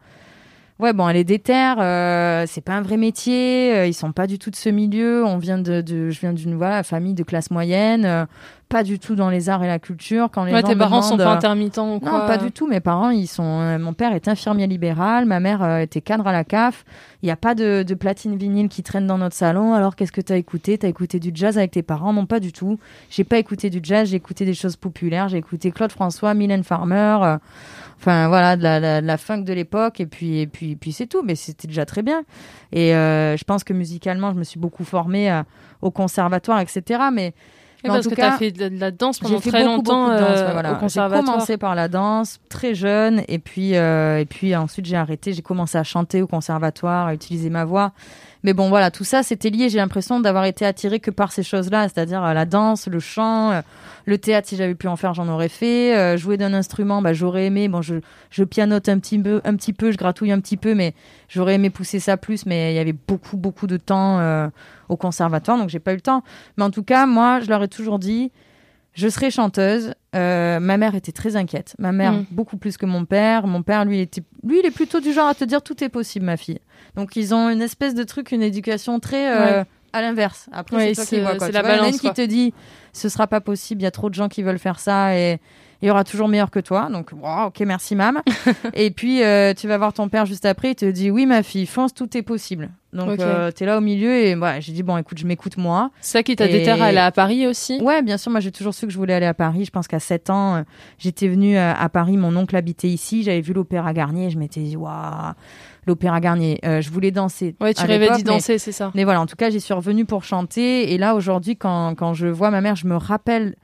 Ouais, 0.79 0.93
bon, 0.93 1.09
elle 1.09 1.17
est 1.17 1.23
déterre, 1.23 1.77
euh, 1.79 2.43
c'est 2.47 2.61
pas 2.61 2.73
un 2.73 2.83
vrai 2.83 2.97
métier, 2.97 3.73
euh, 3.75 3.87
ils 3.87 3.95
sont 3.95 4.11
pas 4.11 4.27
du 4.27 4.37
tout 4.37 4.51
de 4.51 4.55
ce 4.55 4.69
milieu. 4.69 5.25
On 5.25 5.39
vient 5.39 5.57
de, 5.57 5.81
de 5.81 6.11
je 6.11 6.19
viens 6.19 6.33
d'une 6.33 6.53
voilà 6.55 6.83
famille 6.83 7.15
de 7.15 7.23
classe 7.23 7.49
moyenne, 7.49 8.05
euh, 8.05 8.25
pas 8.69 8.83
du 8.83 8.99
tout 8.99 9.15
dans 9.15 9.31
les 9.31 9.49
arts 9.49 9.63
et 9.63 9.67
la 9.67 9.79
culture. 9.79 10.29
Quand 10.31 10.43
les 10.43 10.53
Ouais, 10.53 10.61
gens 10.61 10.67
tes 10.67 10.75
parents 10.75 11.01
sont 11.01 11.17
pas 11.17 11.31
euh, 11.31 11.35
intermittents 11.35 11.95
ou 11.95 11.99
quoi 11.99 12.11
non, 12.11 12.27
pas 12.27 12.37
du 12.37 12.51
tout. 12.51 12.67
Mes 12.67 12.79
parents, 12.79 13.09
ils 13.09 13.25
sont. 13.25 13.43
euh, 13.43 13.79
mon 13.79 13.93
père 13.93 14.13
est 14.13 14.27
infirmier 14.27 14.67
libéral, 14.67 15.25
ma 15.25 15.39
mère 15.39 15.63
euh, 15.63 15.79
était 15.79 16.01
cadre 16.01 16.27
à 16.27 16.31
la 16.31 16.43
CAF. 16.43 16.85
Il 17.23 17.25
n'y 17.25 17.31
a 17.31 17.37
pas 17.37 17.55
de, 17.55 17.81
de 17.81 17.93
platine 17.95 18.35
vinyle 18.37 18.69
qui 18.69 18.83
traîne 18.83 19.07
dans 19.07 19.17
notre 19.17 19.35
salon. 19.35 19.73
Alors, 19.73 19.95
qu'est-ce 19.95 20.11
que 20.11 20.21
tu 20.21 20.31
as 20.31 20.37
écouté? 20.37 20.77
T'as 20.77 20.89
écouté 20.89 21.19
du 21.19 21.31
jazz 21.33 21.57
avec 21.57 21.71
tes 21.71 21.81
parents? 21.81 22.13
Non, 22.13 22.27
pas 22.27 22.39
du 22.39 22.51
tout. 22.53 22.77
J'ai 23.09 23.23
pas 23.23 23.39
écouté 23.39 23.71
du 23.71 23.79
jazz. 23.81 24.09
J'ai 24.09 24.17
écouté 24.17 24.45
des 24.45 24.53
choses 24.53 24.75
populaires. 24.75 25.27
J'ai 25.27 25.37
écouté 25.37 25.71
Claude 25.71 25.91
François, 25.91 26.35
Mylène 26.35 26.63
Farmer. 26.63 27.37
Enfin 27.99 28.27
voilà, 28.27 28.55
de 28.55 28.63
la, 28.63 28.79
la, 28.79 29.01
la 29.01 29.17
funk 29.17 29.39
de 29.39 29.53
l'époque 29.53 29.99
et 29.99 30.05
puis 30.05 30.39
et 30.39 30.47
puis 30.47 30.75
puis 30.75 30.91
c'est 30.91 31.07
tout. 31.07 31.23
Mais 31.23 31.35
c'était 31.35 31.67
déjà 31.67 31.85
très 31.85 32.03
bien. 32.03 32.23
Et 32.71 32.95
euh, 32.95 33.35
je 33.35 33.43
pense 33.43 33.63
que 33.63 33.73
musicalement, 33.73 34.31
je 34.31 34.37
me 34.37 34.43
suis 34.43 34.59
beaucoup 34.59 34.83
formée 34.83 35.31
euh, 35.31 35.43
au 35.81 35.91
conservatoire, 35.91 36.59
etc. 36.59 37.01
Mais 37.11 37.33
Mais 37.83 37.89
en 37.89 37.93
parce 37.93 38.05
tout 38.05 38.09
que 38.11 38.15
cas, 38.15 38.31
t'as 38.31 38.37
fait 38.37 38.51
de, 38.51 38.69
de 38.69 38.79
la 38.79 38.91
danse 38.91 39.19
pendant 39.19 39.35
j'ai 39.35 39.41
fait 39.41 39.49
très 39.49 39.63
beaucoup, 39.63 39.75
longtemps 39.77 40.05
beaucoup 40.07 40.15
de 40.15 40.19
danse, 40.19 40.37
euh, 40.39 40.45
ouais, 40.47 40.53
voilà. 40.53 40.71
au 40.71 40.73
J'ai 40.73 40.79
conservatoire. 40.79 41.33
commencé 41.33 41.57
par 41.57 41.75
la 41.75 41.87
danse 41.87 42.39
très 42.49 42.73
jeune 42.73 43.23
et 43.27 43.39
puis 43.39 43.75
euh, 43.75 44.17
et 44.19 44.25
puis 44.25 44.55
ensuite 44.55 44.85
j'ai 44.85 44.95
arrêté. 44.97 45.33
J'ai 45.33 45.41
commencé 45.43 45.77
à 45.77 45.83
chanter 45.83 46.21
au 46.21 46.27
conservatoire, 46.27 47.07
à 47.07 47.13
utiliser 47.13 47.49
ma 47.49 47.65
voix. 47.65 47.91
Mais 48.43 48.53
bon, 48.53 48.69
voilà, 48.69 48.91
tout 48.91 49.03
ça, 49.03 49.23
c'était 49.23 49.49
lié. 49.49 49.67
J'ai 49.67 49.79
l'impression 49.79 50.19
d'avoir 50.19 50.45
été 50.45 50.63
attirée 50.65 50.99
que 50.99 51.09
par 51.11 51.31
ces 51.31 51.41
choses-là, 51.43 51.89
c'est-à-dire 51.89 52.23
euh, 52.23 52.33
la 52.33 52.45
danse, 52.45 52.87
le 52.87 52.99
chant, 52.99 53.51
euh, 53.51 53.61
le 54.05 54.17
théâtre. 54.19 54.47
Si 54.47 54.55
j'avais 54.55 54.75
pu 54.75 54.87
en 54.87 54.95
faire, 54.95 55.13
j'en 55.15 55.27
aurais 55.27 55.49
fait. 55.49 56.17
Jouer 56.17 56.37
d'un 56.37 56.53
instrument, 56.53 57.01
bah, 57.01 57.13
j'aurais 57.13 57.47
aimé. 57.47 57.67
Bon, 57.67 57.81
je, 57.81 57.95
je 58.29 58.43
pianote 58.43 58.89
un 58.89 58.99
petit 58.99 59.17
peu, 59.19 59.41
un 59.43 59.55
petit 59.55 59.73
peu, 59.73 59.91
je 59.91 59.97
gratouille 59.97 60.31
un 60.31 60.39
petit 60.39 60.55
peu, 60.55 60.75
mais 60.75 60.93
j'aurais 61.27 61.55
aimé 61.55 61.69
pousser 61.71 61.99
ça 61.99 62.15
plus. 62.15 62.45
Mais 62.45 62.73
il 62.73 62.75
y 62.75 62.79
avait 62.79 62.93
beaucoup, 62.93 63.37
beaucoup 63.37 63.67
de 63.67 63.77
temps 63.77 64.19
au 64.89 64.97
conservatoire, 64.97 65.57
donc 65.57 65.69
j'ai 65.69 65.79
pas 65.79 65.91
eu 65.93 65.95
le 65.95 66.01
temps. 66.01 66.23
Mais 66.57 66.63
en 66.63 66.71
tout 66.71 66.83
cas, 66.83 67.05
moi, 67.05 67.39
je 67.41 67.47
leur 67.49 67.61
ai 67.63 67.67
toujours 67.67 67.99
dit, 67.99 68.31
je 68.93 69.07
serai 69.07 69.29
chanteuse. 69.29 69.93
Euh, 70.15 70.59
ma 70.59 70.77
mère 70.77 70.95
était 70.95 71.11
très 71.11 71.35
inquiète. 71.35 71.75
Ma 71.77 71.91
mère, 71.91 72.13
Mm. 72.13 72.25
beaucoup 72.31 72.57
plus 72.57 72.77
que 72.77 72.85
mon 72.85 73.05
père. 73.05 73.45
Mon 73.45 73.61
père, 73.61 73.85
lui, 73.85 73.99
était, 73.99 74.23
lui, 74.43 74.59
il 74.59 74.65
est 74.65 74.71
plutôt 74.71 74.99
du 74.99 75.13
genre 75.13 75.27
à 75.27 75.35
te 75.35 75.43
dire 75.43 75.61
tout 75.61 75.83
est 75.83 75.89
possible, 75.89 76.25
ma 76.25 76.37
fille. 76.37 76.59
Donc, 76.95 77.15
ils 77.15 77.35
ont 77.35 77.49
une 77.49 77.61
espèce 77.61 77.93
de 77.93 78.03
truc, 78.03 78.31
une 78.31 78.41
éducation 78.41 78.99
très 78.99 79.29
euh, 79.29 79.59
Ouais. 79.61 79.65
à 79.93 80.01
l'inverse. 80.01 80.49
Après, 80.51 80.77
Ouais, 80.77 80.87
c'est 80.89 80.93
toi 80.95 81.03
c'est- 81.05 81.15
qui 81.17 81.21
vois. 81.21 81.31
Quoi. 81.35 81.39
c'est 81.41 81.51
Tu 81.51 81.53
la 81.53 81.61
vois, 81.61 81.71
balance, 81.77 81.99
qui 81.99 82.11
te 82.11 82.25
dit 82.25 82.53
ce 82.93 83.09
sera 83.09 83.27
pas 83.27 83.41
possible, 83.41 83.81
il 83.81 83.83
y 83.83 83.87
a 83.87 83.91
trop 83.91 84.09
de 84.09 84.15
gens 84.15 84.27
qui 84.29 84.41
veulent 84.41 84.57
faire 84.57 84.79
ça 84.79 85.15
et 85.15 85.39
il 85.81 85.87
y 85.87 85.91
aura 85.91 86.03
toujours 86.03 86.27
meilleur 86.27 86.49
que 86.51 86.59
toi. 86.59 86.89
Donc, 86.91 87.11
wow, 87.11 87.47
ok, 87.47 87.59
merci, 87.61 87.95
mam. 87.95 88.21
et 88.73 88.89
puis, 88.91 89.23
euh, 89.23 89.53
tu 89.53 89.67
vas 89.67 89.77
voir 89.77 89.93
ton 89.93 90.09
père 90.09 90.25
juste 90.25 90.45
après, 90.45 90.71
il 90.71 90.75
te 90.75 90.85
dit 90.89 91.11
oui, 91.11 91.25
ma 91.25 91.43
fille, 91.43 91.65
fonce, 91.65 91.93
tout 91.93 92.17
est 92.17 92.21
possible. 92.23 92.69
Donc, 92.93 93.09
Ok. 93.09 93.19
euh, 93.19 93.51
t'es 93.51 93.65
là 93.65 93.77
au 93.77 93.81
milieu 93.81 94.11
et 94.15 94.35
ouais, 94.35 94.59
j'ai 94.61 94.71
dit 94.71 94.81
bon, 94.81 94.97
écoute, 94.97 95.17
je 95.19 95.27
m'écoute 95.27 95.57
moi. 95.57 95.91
C'est 96.01 96.13
ça 96.19 96.23
qui 96.23 96.35
t'a 96.35 96.45
Et- 96.47 96.51
déterré 96.51 96.81
à 96.81 96.85
aller 96.85 96.97
à 96.97 97.11
Paris 97.11 97.45
aussi? 97.45 97.79
Ouais, 97.81 98.01
bien 98.01 98.17
sûr. 98.17 98.31
Moi, 98.31 98.39
j'ai 98.39 98.51
toujours 98.51 98.73
su 98.73 98.87
que 98.87 98.91
je 98.93 98.97
voulais 98.97 99.13
aller 99.13 99.25
à 99.25 99.33
Paris. 99.35 99.65
Je 99.65 99.71
pense 99.71 99.87
qu'à 99.87 99.99
7 99.99 100.29
ans, 100.31 100.55
euh, 100.55 100.61
j'étais 100.97 101.27
venue 101.27 101.57
à 101.57 101.89
Paris. 101.89 102.17
Mon 102.17 102.35
oncle 102.35 102.55
habitait 102.55 102.87
ici. 102.87 103.21
J'avais 103.23 103.41
vu 103.41 103.53
l'Opéra 103.53 103.93
Garnier. 103.93 104.29
Je 104.31 104.39
m'étais 104.39 104.61
dit, 104.61 104.77
waouh, 104.77 105.33
l'Opéra 105.85 106.19
Garnier. 106.21 106.59
Euh, 106.65 106.81
je 106.81 106.89
voulais 106.89 107.11
danser. 107.11 107.55
Ouais, 107.61 107.73
tu 107.73 107.85
rêvais 107.85 108.07
d'y 108.11 108.17
mais- 108.17 108.23
danser, 108.23 108.57
c'est 108.57 108.71
ça. 108.71 108.91
Mais 108.95 109.03
voilà, 109.03 109.21
en 109.21 109.25
tout 109.27 109.35
cas, 109.35 109.49
j'y 109.51 109.59
suis 109.61 109.73
revenue 109.73 110.05
pour 110.05 110.23
chanter. 110.23 110.93
Et 110.93 110.97
là, 110.97 111.13
aujourd'hui, 111.13 111.55
quand, 111.55 111.93
quand 111.95 112.13
je 112.13 112.27
vois 112.27 112.49
ma 112.51 112.61
mère, 112.61 112.75
je 112.77 112.87
me 112.87 112.95
rappelle 112.95 113.55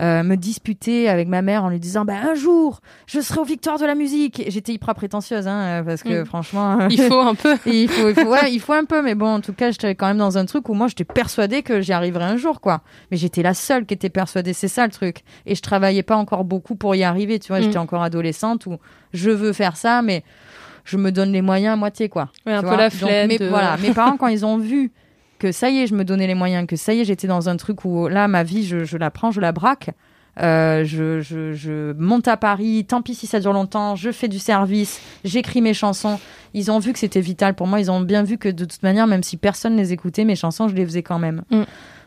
euh, 0.00 0.22
me 0.22 0.36
disputer 0.36 1.08
avec 1.08 1.28
ma 1.28 1.42
mère 1.42 1.64
en 1.64 1.68
lui 1.68 1.78
disant 1.78 2.04
bah, 2.04 2.14
un 2.30 2.34
jour, 2.34 2.80
je 3.06 3.20
serai 3.20 3.40
aux 3.40 3.44
victoires 3.44 3.78
de 3.78 3.84
la 3.84 3.94
musique. 3.94 4.42
J'étais 4.48 4.72
hyper 4.72 4.94
prétentieuse, 4.94 5.46
hein, 5.46 5.60
euh, 5.60 5.82
parce 5.82 6.02
que 6.02 6.22
Mm. 6.22 6.24
franchement. 6.24 6.88
Il 6.88 7.00
faut 7.02 7.20
un 7.20 7.34
peu. 7.34 7.56
Il 7.66 7.88
faut, 7.88 8.08
il 8.08 8.14
faut, 8.14 8.28
ouais, 8.30 8.52
il 8.52 8.60
faut 8.60 8.72
un 8.72 8.84
peu, 8.84 9.02
mais 9.02 9.14
bon, 9.14 9.26
en 9.34 9.40
tout 9.40 9.52
cas, 9.52 9.70
j'étais 9.70 9.94
quand 9.94 10.06
même 10.06 10.16
dans 10.18 10.38
un 10.38 10.46
truc 10.46 10.68
où 10.68 10.74
moi, 10.74 10.86
j'étais 10.88 11.04
persuadée 11.04 11.62
que 11.62 11.80
j'y 11.80 11.92
arriverais 11.92 12.24
un 12.24 12.36
jour, 12.36 12.60
quoi. 12.60 12.80
Mais 13.10 13.16
j'étais 13.16 13.42
la 13.42 13.52
seule 13.54 13.84
qui 13.86 13.94
était 13.94 14.08
persuadée, 14.10 14.52
c'est 14.54 14.68
ça 14.68 14.86
le 14.86 14.92
truc. 14.92 15.18
Et 15.46 15.54
je 15.54 15.60
travaillais 15.62 16.02
pas 16.02 16.16
encore 16.16 16.44
beaucoup 16.44 16.76
pour 16.76 16.94
y 16.94 17.02
arriver, 17.02 17.38
tu 17.38 17.48
vois. 17.48 17.60
Mm. 17.60 17.64
J'étais 17.64 17.78
encore 17.78 18.02
adolescente 18.02 18.66
où 18.66 18.78
je 19.12 19.30
veux 19.30 19.52
faire 19.52 19.76
ça, 19.76 20.00
mais 20.02 20.24
je 20.84 20.96
me 20.96 21.12
donne 21.12 21.30
les 21.32 21.42
moyens 21.42 21.74
à 21.74 21.76
moitié, 21.76 22.08
quoi. 22.08 22.30
Ouais, 22.46 22.54
un 22.54 22.62
peu 22.62 22.74
la 22.76 22.88
flemme. 22.90 23.28
de- 23.36 23.48
voilà, 23.48 23.76
mes 23.82 23.92
parents, 23.92 24.16
quand 24.16 24.28
ils 24.28 24.46
ont 24.46 24.56
vu 24.56 24.92
que 25.40 25.50
ça 25.50 25.70
y 25.70 25.78
est, 25.78 25.86
je 25.88 25.94
me 25.96 26.04
donnais 26.04 26.28
les 26.28 26.36
moyens, 26.36 26.66
que 26.68 26.76
ça 26.76 26.94
y 26.94 27.00
est, 27.00 27.04
j'étais 27.04 27.26
dans 27.26 27.48
un 27.48 27.56
truc 27.56 27.84
où 27.84 28.06
là, 28.06 28.28
ma 28.28 28.44
vie, 28.44 28.64
je, 28.64 28.84
je 28.84 28.96
la 28.96 29.10
prends, 29.10 29.32
je 29.32 29.40
la 29.40 29.50
braque. 29.50 29.90
Euh, 30.40 30.84
je, 30.84 31.20
je, 31.20 31.52
je 31.54 31.92
monte 31.94 32.28
à 32.28 32.36
Paris, 32.36 32.86
tant 32.88 33.02
pis 33.02 33.16
si 33.16 33.26
ça 33.26 33.40
dure 33.40 33.52
longtemps, 33.52 33.96
je 33.96 34.12
fais 34.12 34.28
du 34.28 34.38
service, 34.38 35.00
j'écris 35.24 35.60
mes 35.60 35.74
chansons. 35.74 36.20
Ils 36.54 36.70
ont 36.70 36.78
vu 36.78 36.92
que 36.92 37.00
c'était 37.00 37.20
vital 37.20 37.54
pour 37.54 37.66
moi, 37.66 37.80
ils 37.80 37.90
ont 37.90 38.00
bien 38.00 38.22
vu 38.22 38.38
que 38.38 38.48
de 38.48 38.64
toute 38.64 38.82
manière, 38.84 39.08
même 39.08 39.24
si 39.24 39.36
personne 39.36 39.76
les 39.76 39.92
écoutait, 39.92 40.24
mes 40.24 40.36
chansons, 40.36 40.68
je 40.68 40.74
les 40.76 40.86
faisais 40.86 41.02
quand 41.02 41.18
même. 41.18 41.42
Mm. 41.50 41.62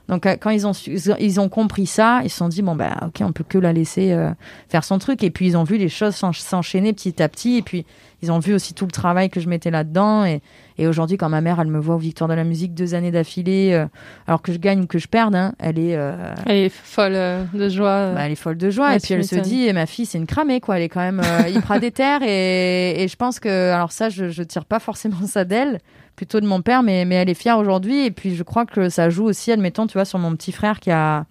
Donc 0.07 0.25
euh, 0.25 0.36
quand 0.39 0.49
ils 0.49 0.65
ont, 0.65 0.71
ils 1.19 1.39
ont 1.39 1.49
compris 1.49 1.86
ça, 1.86 2.21
ils 2.23 2.29
se 2.29 2.38
sont 2.38 2.49
dit, 2.49 2.61
bon, 2.61 2.75
bah 2.75 2.95
ok, 3.07 3.21
on 3.21 3.34
peut 3.34 3.45
que 3.47 3.57
la 3.57 3.71
laisser 3.73 4.13
euh, 4.13 4.31
faire 4.69 4.84
son 4.84 4.99
truc. 4.99 5.21
Et 5.23 5.29
puis 5.29 5.47
ils 5.47 5.57
ont 5.57 5.63
vu 5.63 5.77
les 5.77 5.89
choses 5.89 6.15
s'en- 6.15 6.34
s'enchaîner 6.34 6.93
petit 6.93 7.21
à 7.21 7.29
petit. 7.29 7.57
Et 7.57 7.61
puis 7.61 7.86
ils 8.24 8.32
ont 8.32 8.39
vu 8.39 8.53
aussi 8.55 8.74
tout 8.74 8.86
le 8.86 8.91
travail 8.91 9.30
que 9.30 9.39
je 9.39 9.47
mettais 9.47 9.69
là-dedans. 9.69 10.26
Et, 10.26 10.41
et 10.80 10.88
aujourd'hui, 10.88 11.17
quand 11.17 11.30
ma 11.30 11.41
mère, 11.41 11.59
elle 11.59 11.67
me 11.67 11.78
voit 11.80 11.93
aux 11.95 11.99
Victoires 11.99 12.28
de 12.28 12.34
la 12.34 12.43
musique 12.43 12.74
deux 12.74 12.95
années 12.95 13.11
d'affilée, 13.11 13.74
euh, 13.74 13.86
alors 14.26 14.41
que 14.41 14.51
je 14.51 14.57
gagne 14.57 14.82
ou 14.82 14.88
que 14.88 14.97
je 14.97 15.07
perde, 15.07 15.36
hein, 15.36 15.53
elle 15.59 15.78
est... 15.78 15.95
euh, 15.95 16.34
Elle 16.47 16.55
est 16.57 16.69
folle 16.69 17.11
euh, 17.13 17.43
de 17.53 17.69
joie. 17.69 17.89
euh. 17.89 18.15
bah, 18.15 18.21
elle 18.26 18.32
est 18.32 18.36
folle 18.36 18.57
de 18.57 18.69
joie 18.71 18.88
Ouais, 18.89 18.95
et 18.97 18.99
puis 18.99 19.13
elle 19.13 19.26
se 19.26 19.36
dit 19.36 19.71
ma 19.74 19.86
fille 19.86 20.05
c'est 20.07 20.17
une 20.17 20.26
cramée 20.26 20.59
quoi 20.61 20.78
elle 20.78 20.84
est 20.84 20.89
quand 20.89 21.01
même 21.01 21.21
euh, 21.24 21.47
hyper 21.49 21.80
déterre 21.82 22.21
et, 22.24 23.03
et 23.03 23.07
je 23.07 23.15
pense 23.15 23.39
que 23.39 23.71
alors 23.71 23.91
ça 23.91 24.09
je, 24.09 24.30
je 24.30 24.41
tire 24.43 24.65
pas 24.65 24.80
forcément 24.80 25.28
ça 25.28 25.43
d'elle 25.45 25.80
plutôt 26.15 26.39
de 26.39 26.47
mon 26.47 26.61
père 26.61 26.82
mais, 26.84 27.05
mais 27.05 27.15
elle 27.15 27.30
est 27.30 27.34
fière 27.34 27.57
aujourd'hui 27.57 28.05
et 28.05 28.11
puis 28.11 28.36
je 28.36 28.43
crois 28.43 28.65
que 28.65 28.89
ça 28.89 29.09
joue 29.09 29.26
aussi 29.26 29.51
admettons 29.51 29.86
tu 29.86 29.93
vois 29.93 30.05
sur 30.05 30.17
mon 30.19 30.32
petit 30.36 30.51
frère 30.51 30.80
qui 30.80 30.91
a 30.91 31.26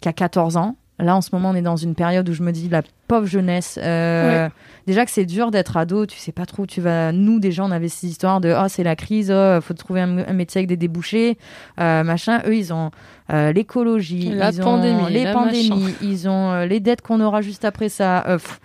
qui 0.00 0.08
a 0.08 0.12
14 0.12 0.56
ans 0.56 0.76
là 1.00 1.16
en 1.16 1.20
ce 1.20 1.30
moment 1.32 1.50
on 1.50 1.54
est 1.54 1.62
dans 1.62 1.76
une 1.76 1.94
période 1.94 2.28
où 2.28 2.32
je 2.32 2.42
me 2.42 2.52
dis 2.52 2.68
la 2.68 2.82
pauvre 3.08 3.26
jeunesse 3.26 3.78
euh, 3.82 4.48
déjà 4.86 5.04
que 5.04 5.10
c'est 5.10 5.24
dur 5.24 5.50
d'être 5.50 5.76
ado 5.76 6.06
tu 6.06 6.18
sais 6.18 6.32
pas 6.32 6.46
trop 6.46 6.62
où 6.62 6.66
tu 6.66 6.80
vas 6.80 7.12
nous 7.12 7.40
déjà 7.40 7.64
on 7.64 7.70
avait 7.70 7.88
ces 7.88 8.06
histoires 8.06 8.40
de 8.40 8.54
oh 8.56 8.66
c'est 8.68 8.84
la 8.84 8.96
crise 8.96 9.32
oh, 9.34 9.58
faut 9.60 9.74
trouver 9.74 10.00
un, 10.02 10.18
un 10.18 10.32
métier 10.32 10.60
avec 10.60 10.68
des 10.68 10.76
débouchés 10.76 11.38
euh, 11.80 12.04
machin. 12.04 12.40
Eux 12.46 12.56
ils 12.56 12.72
ont 12.72 12.90
euh, 13.32 13.52
l'écologie 13.52 14.30
La 14.30 14.50
ils 14.50 14.60
ont 14.60 14.64
pandémie, 14.64 15.10
les 15.10 15.24
la 15.24 15.32
pandémies 15.32 15.94
ils 16.02 16.28
ont 16.28 16.64
les 16.64 16.80
dettes 16.80 17.02
qu'on 17.02 17.20
aura 17.20 17.40
juste 17.42 17.64
après 17.64 17.88
ça. 17.88 18.22
Pff, 18.26 18.60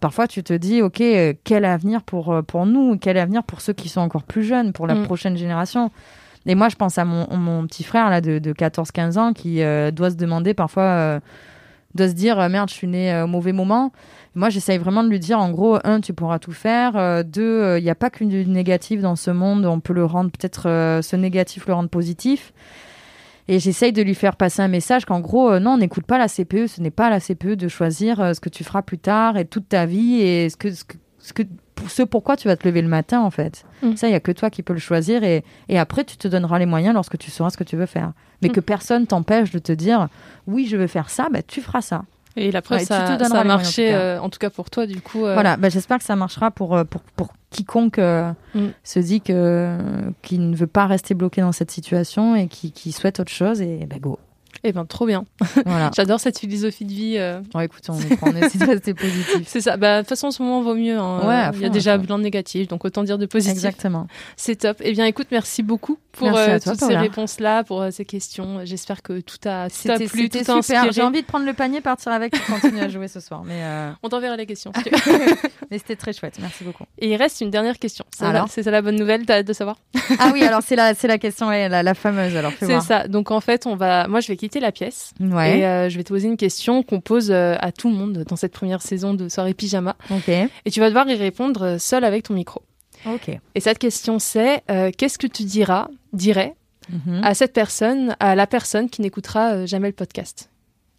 parfois 0.00 0.26
tu 0.26 0.42
te 0.42 0.52
dis 0.52 0.80
ok 0.82 1.02
quel 1.44 1.64
avenir 1.64 2.02
pour 2.02 2.34
pour 2.46 2.66
nous 2.66 2.96
quel 2.98 3.18
avenir 3.18 3.42
pour 3.42 3.60
ceux 3.60 3.72
qui 3.74 3.88
sont 3.88 4.00
encore 4.00 4.22
plus 4.22 4.44
jeunes 4.44 4.72
pour 4.72 4.86
la 4.86 4.94
Mm. 4.94 5.04
prochaine 5.04 5.36
génération. 5.36 5.90
Et 6.46 6.54
moi 6.54 6.70
je 6.70 6.76
pense 6.76 6.96
à 6.96 7.04
mon, 7.04 7.26
mon 7.36 7.66
petit 7.66 7.84
frère 7.84 8.08
là 8.08 8.20
de, 8.22 8.38
de 8.38 8.52
14-15 8.54 9.18
ans 9.18 9.32
qui 9.34 9.62
euh, 9.62 9.90
doit 9.90 10.10
se 10.10 10.16
demander 10.16 10.54
parfois 10.54 10.82
euh, 10.84 11.20
doit 11.94 12.08
se 12.08 12.14
dire 12.14 12.38
euh, 12.38 12.48
merde 12.48 12.68
je 12.68 12.74
suis 12.74 12.86
né 12.86 13.12
euh, 13.12 13.24
au 13.24 13.26
mauvais 13.26 13.52
moment. 13.52 13.92
Moi 14.34 14.48
j'essaye 14.50 14.78
vraiment 14.78 15.02
de 15.02 15.08
lui 15.08 15.18
dire 15.18 15.38
en 15.38 15.50
gros 15.50 15.78
un 15.84 16.00
tu 16.00 16.12
pourras 16.12 16.38
tout 16.38 16.52
faire. 16.52 16.96
Euh, 16.96 17.22
deux 17.22 17.78
il 17.78 17.84
n'y 17.84 17.90
a 17.90 17.94
pas 17.94 18.10
qu'une 18.10 18.28
du 18.28 18.46
négatif 18.46 19.00
dans 19.00 19.16
ce 19.16 19.30
monde. 19.30 19.66
On 19.66 19.80
peut 19.80 19.92
le 19.92 20.04
rendre 20.04 20.30
peut-être 20.30 20.62
ce 21.02 21.16
négatif 21.16 21.66
le 21.66 21.74
rendre 21.74 21.90
positif. 21.90 22.52
Et 23.48 23.58
j'essaye 23.58 23.92
de 23.92 24.02
lui 24.02 24.14
faire 24.14 24.36
passer 24.36 24.62
un 24.62 24.68
message 24.68 25.04
qu'en 25.06 25.18
gros, 25.18 25.58
non, 25.58 25.76
n'écoute 25.76 26.04
pas 26.04 26.18
la 26.18 26.28
CPE, 26.28 26.68
ce 26.68 26.80
n'est 26.80 26.92
pas 26.92 27.10
la 27.10 27.18
CPE 27.18 27.56
de 27.56 27.66
choisir 27.66 28.18
ce 28.32 28.38
que 28.38 28.48
tu 28.48 28.62
feras 28.62 28.82
plus 28.82 28.98
tard 28.98 29.36
et 29.36 29.44
toute 29.44 29.68
ta 29.68 29.86
vie 29.86 30.20
et 30.20 30.48
ce 30.48 30.56
que, 30.56 30.68
ce 30.70 31.32
que 31.32 31.42
pour 31.80 31.90
ce 31.90 32.02
pourquoi 32.02 32.36
tu 32.36 32.48
vas 32.48 32.56
te 32.56 32.68
lever 32.68 32.82
le 32.82 32.88
matin 32.88 33.20
en 33.20 33.30
fait. 33.30 33.64
Mm. 33.82 33.96
Ça, 33.96 34.08
il 34.08 34.12
y 34.12 34.14
a 34.14 34.20
que 34.20 34.32
toi 34.32 34.50
qui 34.50 34.62
peux 34.62 34.74
le 34.74 34.78
choisir 34.78 35.24
et, 35.24 35.42
et 35.68 35.78
après 35.78 36.04
tu 36.04 36.16
te 36.18 36.28
donneras 36.28 36.58
les 36.58 36.66
moyens 36.66 36.94
lorsque 36.94 37.16
tu 37.16 37.30
sauras 37.30 37.50
ce 37.50 37.56
que 37.56 37.64
tu 37.64 37.76
veux 37.76 37.86
faire. 37.86 38.12
Mais 38.42 38.48
Mm. 38.48 38.52
que 38.52 38.60
personne 38.60 39.06
t'empêche 39.06 39.50
de 39.50 39.58
te 39.58 39.72
dire 39.72 40.08
oui, 40.46 40.66
je 40.66 40.76
veux 40.76 40.86
faire 40.86 41.10
ça, 41.10 41.28
bah, 41.30 41.42
tu 41.42 41.60
feras 41.60 41.80
ça. 41.80 42.04
Et 42.36 42.52
la 42.52 42.62
preuve, 42.62 42.80
ça, 42.80 43.18
ça 43.18 43.40
a 43.40 43.44
marché, 43.44 44.18
en, 44.22 44.28
tout 44.28 44.38
cas 44.38 44.50
pour 44.50 44.70
toi, 44.70 44.86
du 44.86 45.00
coup. 45.00 45.20
Voilà, 45.20 45.56
bah, 45.56 45.68
j'espère 45.68 45.98
que 45.98 46.04
ça 46.04 46.14
marchera 46.14 46.52
pour, 46.52 46.78
pour, 46.86 47.02
pour 47.16 47.32
quiconque 47.50 47.98
mm. 47.98 48.68
se 48.84 48.98
dit 49.00 49.20
que 49.20 49.76
qu'il 50.22 50.48
ne 50.48 50.54
veut 50.54 50.68
pas 50.68 50.86
rester 50.86 51.14
bloqué 51.14 51.40
dans 51.40 51.52
cette 51.52 51.72
situation 51.72 52.36
et 52.36 52.46
qui, 52.46 52.70
qui 52.70 52.92
souhaite 52.92 53.18
autre 53.18 53.32
chose. 53.32 53.60
Et 53.60 53.86
bah, 53.86 53.96
go. 53.98 54.18
Eh 54.64 54.72
ben, 54.72 54.84
trop 54.84 55.06
bien. 55.06 55.24
Voilà. 55.66 55.90
J'adore 55.94 56.20
cette 56.20 56.38
philosophie 56.38 56.84
de 56.84 56.92
vie. 56.92 57.16
Euh. 57.18 57.40
écoute, 57.62 57.82
on, 57.88 57.94
on 58.22 58.36
essaie 58.36 58.58
de 58.58 58.66
rester 58.66 58.94
positif. 58.94 59.42
C'est 59.46 59.60
ça. 59.60 59.76
Bah, 59.76 59.96
de 59.96 60.00
toute 60.02 60.10
façon, 60.10 60.28
en 60.28 60.30
ce 60.30 60.42
moment, 60.42 60.62
vaut 60.62 60.74
mieux. 60.74 60.98
Hein. 60.98 61.20
Ouais, 61.26 61.56
Il 61.56 61.62
y 61.62 61.64
a 61.64 61.68
déjà 61.68 61.98
plein 61.98 62.18
de 62.18 62.22
négatifs, 62.24 62.68
donc 62.68 62.84
autant 62.84 63.02
dire 63.02 63.18
de 63.18 63.26
positif. 63.26 63.52
Exactement. 63.52 64.06
C'est 64.36 64.56
top. 64.56 64.78
Eh 64.80 64.92
bien, 64.92 65.06
écoute, 65.06 65.28
merci 65.30 65.62
beaucoup 65.62 65.98
pour 66.12 66.36
euh, 66.36 66.58
toutes 66.62 66.80
ces 66.80 66.96
réponses-là, 66.96 67.64
pour 67.64 67.82
euh, 67.82 67.90
ces 67.90 68.04
questions. 68.04 68.60
J'espère 68.64 69.02
que 69.02 69.20
tout 69.20 69.36
a, 69.46 69.68
tout 69.70 69.90
a 69.90 69.98
plu, 69.98 70.28
tout 70.28 70.38
a 70.38 70.62
super. 70.62 70.92
J'ai 70.92 71.02
envie 71.02 71.22
de 71.22 71.26
prendre 71.26 71.46
le 71.46 71.54
panier, 71.54 71.80
partir 71.80 72.12
avec 72.12 72.34
et 72.34 72.40
continuer 72.40 72.80
à 72.80 72.88
jouer 72.88 73.08
ce 73.08 73.20
soir. 73.20 73.42
Mais 73.44 73.62
On 74.02 74.08
t'enverra 74.08 74.36
les 74.36 74.46
questions. 74.46 74.72
mais 75.70 75.78
c'était 75.78 75.96
très 75.96 76.12
chouette. 76.12 76.38
Merci 76.40 76.64
beaucoup. 76.64 76.84
Et 76.98 77.10
il 77.10 77.16
reste 77.16 77.40
une 77.40 77.50
dernière 77.50 77.78
question. 77.78 78.04
C'est 78.10 78.62
ça 78.62 78.70
la 78.70 78.82
bonne 78.82 78.96
nouvelle 78.96 79.24
T'as 79.26 79.38
hâte 79.38 79.46
de 79.46 79.52
savoir? 79.52 79.76
Ah 80.18 80.30
oui, 80.32 80.42
alors 80.42 80.62
c'est 80.64 80.76
la, 80.76 80.92
la 81.02 81.18
question, 81.18 81.50
la, 81.50 81.82
la 81.82 81.94
fameuse. 81.94 82.32
C'est 82.58 82.80
ça. 82.80 83.08
Donc 83.08 83.30
en 83.30 83.40
fait, 83.40 83.66
on 83.66 83.76
va. 83.76 84.06
Moi, 84.08 84.20
je 84.20 84.28
vais 84.28 84.36
quitter 84.36 84.49
la 84.58 84.72
pièce. 84.72 85.12
Et 85.20 85.24
euh, 85.24 85.88
je 85.88 85.96
vais 85.96 86.02
te 86.02 86.08
poser 86.08 86.26
une 86.26 86.36
question 86.36 86.82
qu'on 86.82 87.00
pose 87.00 87.30
euh, 87.30 87.54
à 87.60 87.70
tout 87.70 87.88
le 87.88 87.94
monde 87.94 88.24
dans 88.26 88.36
cette 88.36 88.52
première 88.52 88.82
saison 88.82 89.14
de 89.14 89.28
Soirée 89.28 89.54
Pyjama. 89.54 89.96
Et 90.64 90.70
tu 90.70 90.80
vas 90.80 90.88
devoir 90.88 91.08
y 91.08 91.14
répondre 91.14 91.62
euh, 91.62 91.78
seul 91.78 92.04
avec 92.04 92.24
ton 92.24 92.34
micro. 92.34 92.62
Ok. 93.06 93.30
Et 93.54 93.60
cette 93.60 93.78
question, 93.78 94.18
c'est 94.18 94.62
qu'est-ce 94.98 95.18
que 95.18 95.26
tu 95.26 95.44
diras, 95.44 95.88
dirais 96.12 96.54
mhm. 96.90 97.22
à 97.22 97.34
cette 97.34 97.52
personne, 97.52 98.16
à 98.18 98.34
la 98.34 98.46
personne 98.46 98.90
qui 98.90 99.00
n'écoutera 99.00 99.64
jamais 99.66 99.88
le 99.88 99.94
podcast? 99.94 100.50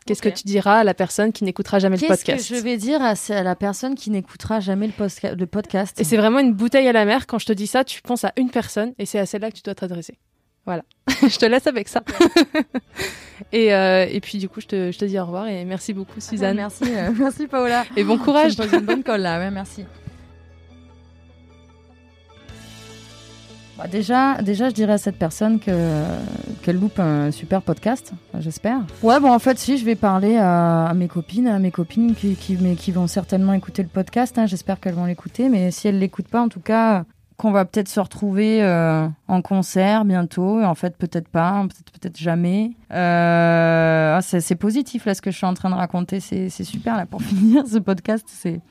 Qu'est-ce 0.06 0.22
que 0.24 0.30
tu 0.30 0.43
diras 0.45 0.80
à 0.80 0.84
la 0.84 0.95
personne 0.95 1.32
qui 1.32 1.43
n'écoutera 1.43 1.78
jamais 1.78 1.97
le 1.97 2.08
podcast 2.08 2.24
Qu'est-ce 2.24 2.49
que 2.49 2.56
je 2.56 2.62
vais 2.62 2.78
dire 2.78 3.02
à, 3.04 3.14
la 3.43 3.56
personne 3.56 3.93
qui 3.93 4.10
n'écoutera 4.10 4.60
jamais 4.60 4.88
le, 4.88 5.36
le 5.36 5.45
podcast? 5.45 5.99
Et 5.99 6.04
c'est 6.04 6.18
vraiment 6.18 6.39
une 6.39 6.54
bouteille 6.54 6.88
à 6.88 6.91
la 6.91 7.06
mer. 7.06 7.28
Quand 7.28 7.38
je 7.38 7.45
te 7.45 7.54
dis 7.54 7.68
ça, 7.68 7.84
tu 7.84 8.02
penses 8.02 8.24
à 8.24 8.34
une 8.36 8.49
personne 8.49 8.93
et 8.97 9.06
c'est 9.06 9.20
à 9.20 9.28
celle-là 9.28 9.52
que 9.52 9.58
tu 9.58 9.62
dois 9.64 9.76
t'adresser. 9.76 10.18
Voilà. 10.66 10.84
je 11.22 11.38
te 11.38 11.45
laisse 11.45 11.68
avec 11.68 11.88
ça. 11.88 12.03
et, 13.51 13.74
euh, 13.74 14.05
et 14.09 14.20
puis 14.20 14.38
du 14.38 14.47
coup, 14.47 14.62
je 14.62 14.68
te, 14.68 14.91
je 14.91 14.97
te 14.97 15.05
dis 15.05 15.20
au 15.20 15.26
revoir 15.26 15.47
et 15.47 15.66
merci 15.66 15.93
beaucoup, 15.93 16.14
ah, 16.18 16.22
Suzanne. 16.22 16.57
merci, 16.57 16.84
euh, 16.88 17.12
merci 17.18 17.47
Paola. 17.47 17.86
Et 17.95 18.03
bon 18.03 18.18
courage. 18.18 18.53
Je 18.53 18.78
une 18.78 18.86
bonne 18.86 19.03
colle 19.03 19.22
là, 19.22 19.39
ouais, 19.39 19.51
merci. 19.51 19.86
Bah, 23.78 23.88
déjà, 23.88 24.39
déjà, 24.43 24.70
je 24.70 24.76
dirais 24.76 24.93
à 24.93 24.97
cette 24.99 25.18
personne 25.18 25.59
que 25.59 25.72
qu'elle 26.62 26.80
loupe 26.80 26.99
un 26.99 27.32
super 27.32 27.64
podcast, 27.64 28.12
j'espère. 28.38 28.82
Ouais, 29.01 29.20
bon, 29.20 29.32
en 29.32 29.39
fait, 29.39 29.57
si, 29.57 29.80
je 29.80 29.86
vais 29.86 29.95
parler 29.95 30.38
à, 30.38 30.93
mes 30.95 31.07
copines, 31.07 31.47
à 31.47 31.57
mes 31.57 31.72
copines 31.72 32.14
qui, 32.14 32.36
qui, 32.36 32.57
mais, 32.62 32.76
qui 32.76 32.91
vont 32.91 33.07
certainement 33.07 33.53
écouter 33.53 33.82
le 33.82 33.89
podcast. 33.89 34.38
Hein, 34.38 34.45
j'espère 34.45 34.80
qu'elles 34.80 34.93
vont 34.93 35.05
l'écouter, 35.05 35.49
mais 35.49 35.72
si 35.72 35.88
elles 35.88 35.97
l'écoutent 35.97 36.28
pas, 36.28 36.41
en 36.41 36.49
tout 36.49 36.59
cas, 36.59 37.05
qu'on 37.41 37.51
va 37.51 37.65
peut-être 37.65 37.89
se 37.89 37.99
retrouver 37.99 38.61
euh, 38.61 39.07
en 39.27 39.41
concert 39.41 40.05
bientôt. 40.05 40.61
En 40.61 40.75
fait, 40.75 40.95
peut-être 40.95 41.27
pas, 41.27 41.63
peut-être 41.63 41.91
peut-être 41.99 42.17
jamais. 42.17 42.73
Euh, 42.93 44.15
ah, 44.15 44.21
c'est 44.21 44.55
positif 44.55 45.05
là 45.05 45.15
ce 45.15 45.23
que 45.23 45.31
je 45.31 45.37
suis 45.37 45.47
en 45.47 45.55
train 45.55 45.71
de 45.71 45.75
raconter. 45.75 46.19
C'est 46.19 46.49
super 46.49 46.95
là 46.95 47.07
pour 47.07 47.19
finir 47.23 47.65
ce 47.65 47.79
podcast. 47.79 48.25
C'est 48.27 48.61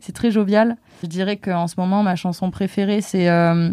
c'est 0.00 0.12
très 0.12 0.32
jovial. 0.32 0.76
Je 1.02 1.06
dirais 1.06 1.36
qu'en 1.36 1.68
ce 1.68 1.76
moment, 1.78 2.02
ma 2.02 2.16
chanson 2.16 2.50
préférée, 2.50 3.00
c'est 3.00 3.28
euh, 3.28 3.70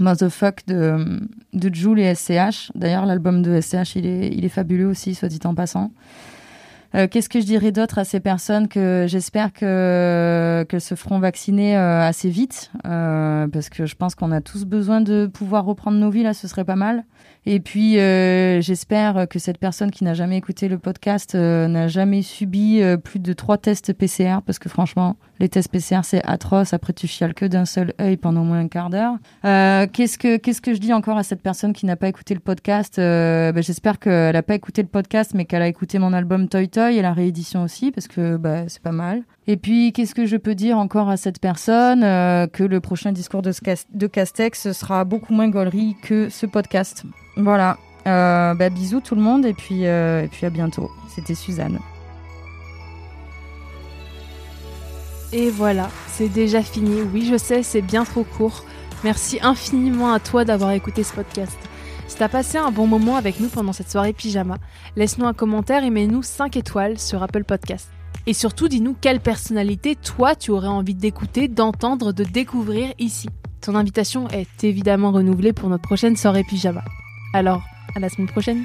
Motherfuck 0.00 0.66
de, 0.66 1.20
de 1.52 1.74
Jules 1.74 2.00
et 2.00 2.14
SCH. 2.14 2.72
D'ailleurs, 2.74 3.06
l'album 3.06 3.42
de 3.42 3.60
SCH, 3.60 3.94
il 3.94 4.06
est, 4.06 4.28
il 4.28 4.44
est 4.44 4.50
fabuleux 4.50 4.88
aussi, 4.88 5.14
soit 5.14 5.28
dit 5.28 5.40
en 5.44 5.54
passant. 5.54 5.92
Euh, 6.94 7.08
qu'est-ce 7.08 7.28
que 7.28 7.40
je 7.40 7.44
dirais 7.44 7.72
d'autre 7.72 7.98
à 7.98 8.04
ces 8.04 8.20
personnes 8.20 8.68
que 8.68 9.06
j'espère 9.08 9.52
que 9.52 10.64
qu'elles 10.68 10.80
se 10.80 10.94
feront 10.94 11.18
vacciner 11.18 11.76
euh, 11.76 12.06
assez 12.06 12.30
vite 12.30 12.70
euh, 12.86 13.48
parce 13.48 13.68
que 13.68 13.84
je 13.84 13.96
pense 13.96 14.14
qu'on 14.14 14.30
a 14.30 14.40
tous 14.40 14.64
besoin 14.64 15.00
de 15.00 15.26
pouvoir 15.26 15.64
reprendre 15.64 15.98
nos 15.98 16.10
vies 16.10 16.22
là, 16.22 16.34
ce 16.34 16.46
serait 16.46 16.64
pas 16.64 16.76
mal. 16.76 17.04
Et 17.46 17.60
puis, 17.60 17.98
euh, 17.98 18.62
j'espère 18.62 19.28
que 19.28 19.38
cette 19.38 19.58
personne 19.58 19.90
qui 19.90 20.02
n'a 20.04 20.14
jamais 20.14 20.38
écouté 20.38 20.66
le 20.66 20.78
podcast 20.78 21.34
euh, 21.34 21.68
n'a 21.68 21.88
jamais 21.88 22.22
subi 22.22 22.80
euh, 22.80 22.96
plus 22.96 23.18
de 23.18 23.32
trois 23.34 23.58
tests 23.58 23.92
PCR, 23.92 24.38
parce 24.46 24.58
que 24.58 24.70
franchement, 24.70 25.16
les 25.40 25.50
tests 25.50 25.70
PCR, 25.70 26.00
c'est 26.04 26.24
atroce. 26.24 26.72
Après, 26.72 26.94
tu 26.94 27.06
chiales 27.06 27.34
que 27.34 27.44
d'un 27.44 27.66
seul 27.66 27.92
œil 28.00 28.16
pendant 28.16 28.40
au 28.40 28.44
moins 28.44 28.60
un 28.60 28.68
quart 28.68 28.88
d'heure. 28.88 29.16
qu'est-ce 29.42 30.16
que 30.16 30.38
qu'est-ce 30.38 30.62
que 30.62 30.72
je 30.72 30.78
dis 30.78 30.94
encore 30.94 31.18
à 31.18 31.22
cette 31.22 31.42
personne 31.42 31.74
qui 31.74 31.84
n'a 31.84 31.96
pas 31.96 32.08
écouté 32.08 32.32
le 32.32 32.40
podcast 32.40 32.96
ben, 32.96 33.62
J'espère 33.62 33.98
qu'elle 33.98 34.32
n'a 34.32 34.42
pas 34.42 34.54
écouté 34.54 34.80
le 34.80 34.88
podcast, 34.88 35.32
mais 35.34 35.44
qu'elle 35.44 35.62
a 35.62 35.68
écouté 35.68 35.98
mon 35.98 36.14
album 36.14 36.48
Toy 36.48 36.68
Toy 36.68 36.96
et 36.96 37.02
la 37.02 37.12
réédition 37.12 37.62
aussi, 37.62 37.90
parce 37.90 38.08
que 38.08 38.38
bah, 38.38 38.68
c'est 38.68 38.82
pas 38.82 38.92
mal. 38.92 39.22
Et 39.46 39.58
puis, 39.58 39.92
qu'est-ce 39.92 40.14
que 40.14 40.24
je 40.24 40.38
peux 40.38 40.54
dire 40.54 40.78
encore 40.78 41.10
à 41.10 41.18
cette 41.18 41.40
personne 41.40 42.00
Que 42.00 42.62
le 42.62 42.80
prochain 42.80 43.12
discours 43.12 43.42
de, 43.42 43.52
de 43.92 44.06
Castex 44.06 44.72
sera 44.72 45.04
beaucoup 45.04 45.34
moins 45.34 45.50
gaulerie 45.50 45.96
que 46.02 46.30
ce 46.30 46.46
podcast? 46.46 47.04
Voilà. 47.36 47.78
Euh, 48.06 48.54
bah, 48.54 48.68
bisous 48.68 49.00
tout 49.00 49.14
le 49.14 49.22
monde 49.22 49.46
et 49.46 49.54
puis, 49.54 49.86
euh, 49.86 50.24
et 50.24 50.28
puis 50.28 50.46
à 50.46 50.50
bientôt. 50.50 50.90
C'était 51.08 51.34
Suzanne. 51.34 51.78
Et 55.32 55.50
voilà, 55.50 55.88
c'est 56.08 56.28
déjà 56.28 56.62
fini. 56.62 57.02
Oui, 57.12 57.26
je 57.28 57.36
sais, 57.36 57.62
c'est 57.62 57.82
bien 57.82 58.04
trop 58.04 58.24
court. 58.24 58.64
Merci 59.02 59.38
infiniment 59.42 60.12
à 60.12 60.20
toi 60.20 60.44
d'avoir 60.44 60.70
écouté 60.70 61.02
ce 61.02 61.12
podcast. 61.12 61.58
Si 62.06 62.16
t'as 62.16 62.28
passé 62.28 62.58
un 62.58 62.70
bon 62.70 62.86
moment 62.86 63.16
avec 63.16 63.40
nous 63.40 63.48
pendant 63.48 63.72
cette 63.72 63.90
soirée 63.90 64.12
pyjama, 64.12 64.58
laisse-nous 64.94 65.26
un 65.26 65.32
commentaire 65.32 65.82
et 65.82 65.90
mets-nous 65.90 66.22
5 66.22 66.56
étoiles 66.56 66.98
sur 66.98 67.22
Apple 67.22 67.44
Podcast. 67.44 67.90
Et 68.26 68.32
surtout, 68.32 68.68
dis-nous 68.68 68.94
quelle 69.00 69.20
personnalité 69.20 69.96
toi 69.96 70.34
tu 70.34 70.50
aurais 70.50 70.68
envie 70.68 70.94
d'écouter, 70.94 71.48
d'entendre, 71.48 72.12
de 72.12 72.24
découvrir 72.24 72.92
ici. 72.98 73.28
Ton 73.60 73.74
invitation 73.74 74.28
est 74.28 74.62
évidemment 74.62 75.10
renouvelée 75.10 75.52
pour 75.52 75.68
notre 75.68 75.82
prochaine 75.82 76.16
soirée 76.16 76.44
pyjama. 76.44 76.84
Alors, 77.34 77.64
à 77.96 77.98
la 77.98 78.08
semaine 78.08 78.28
prochaine. 78.28 78.64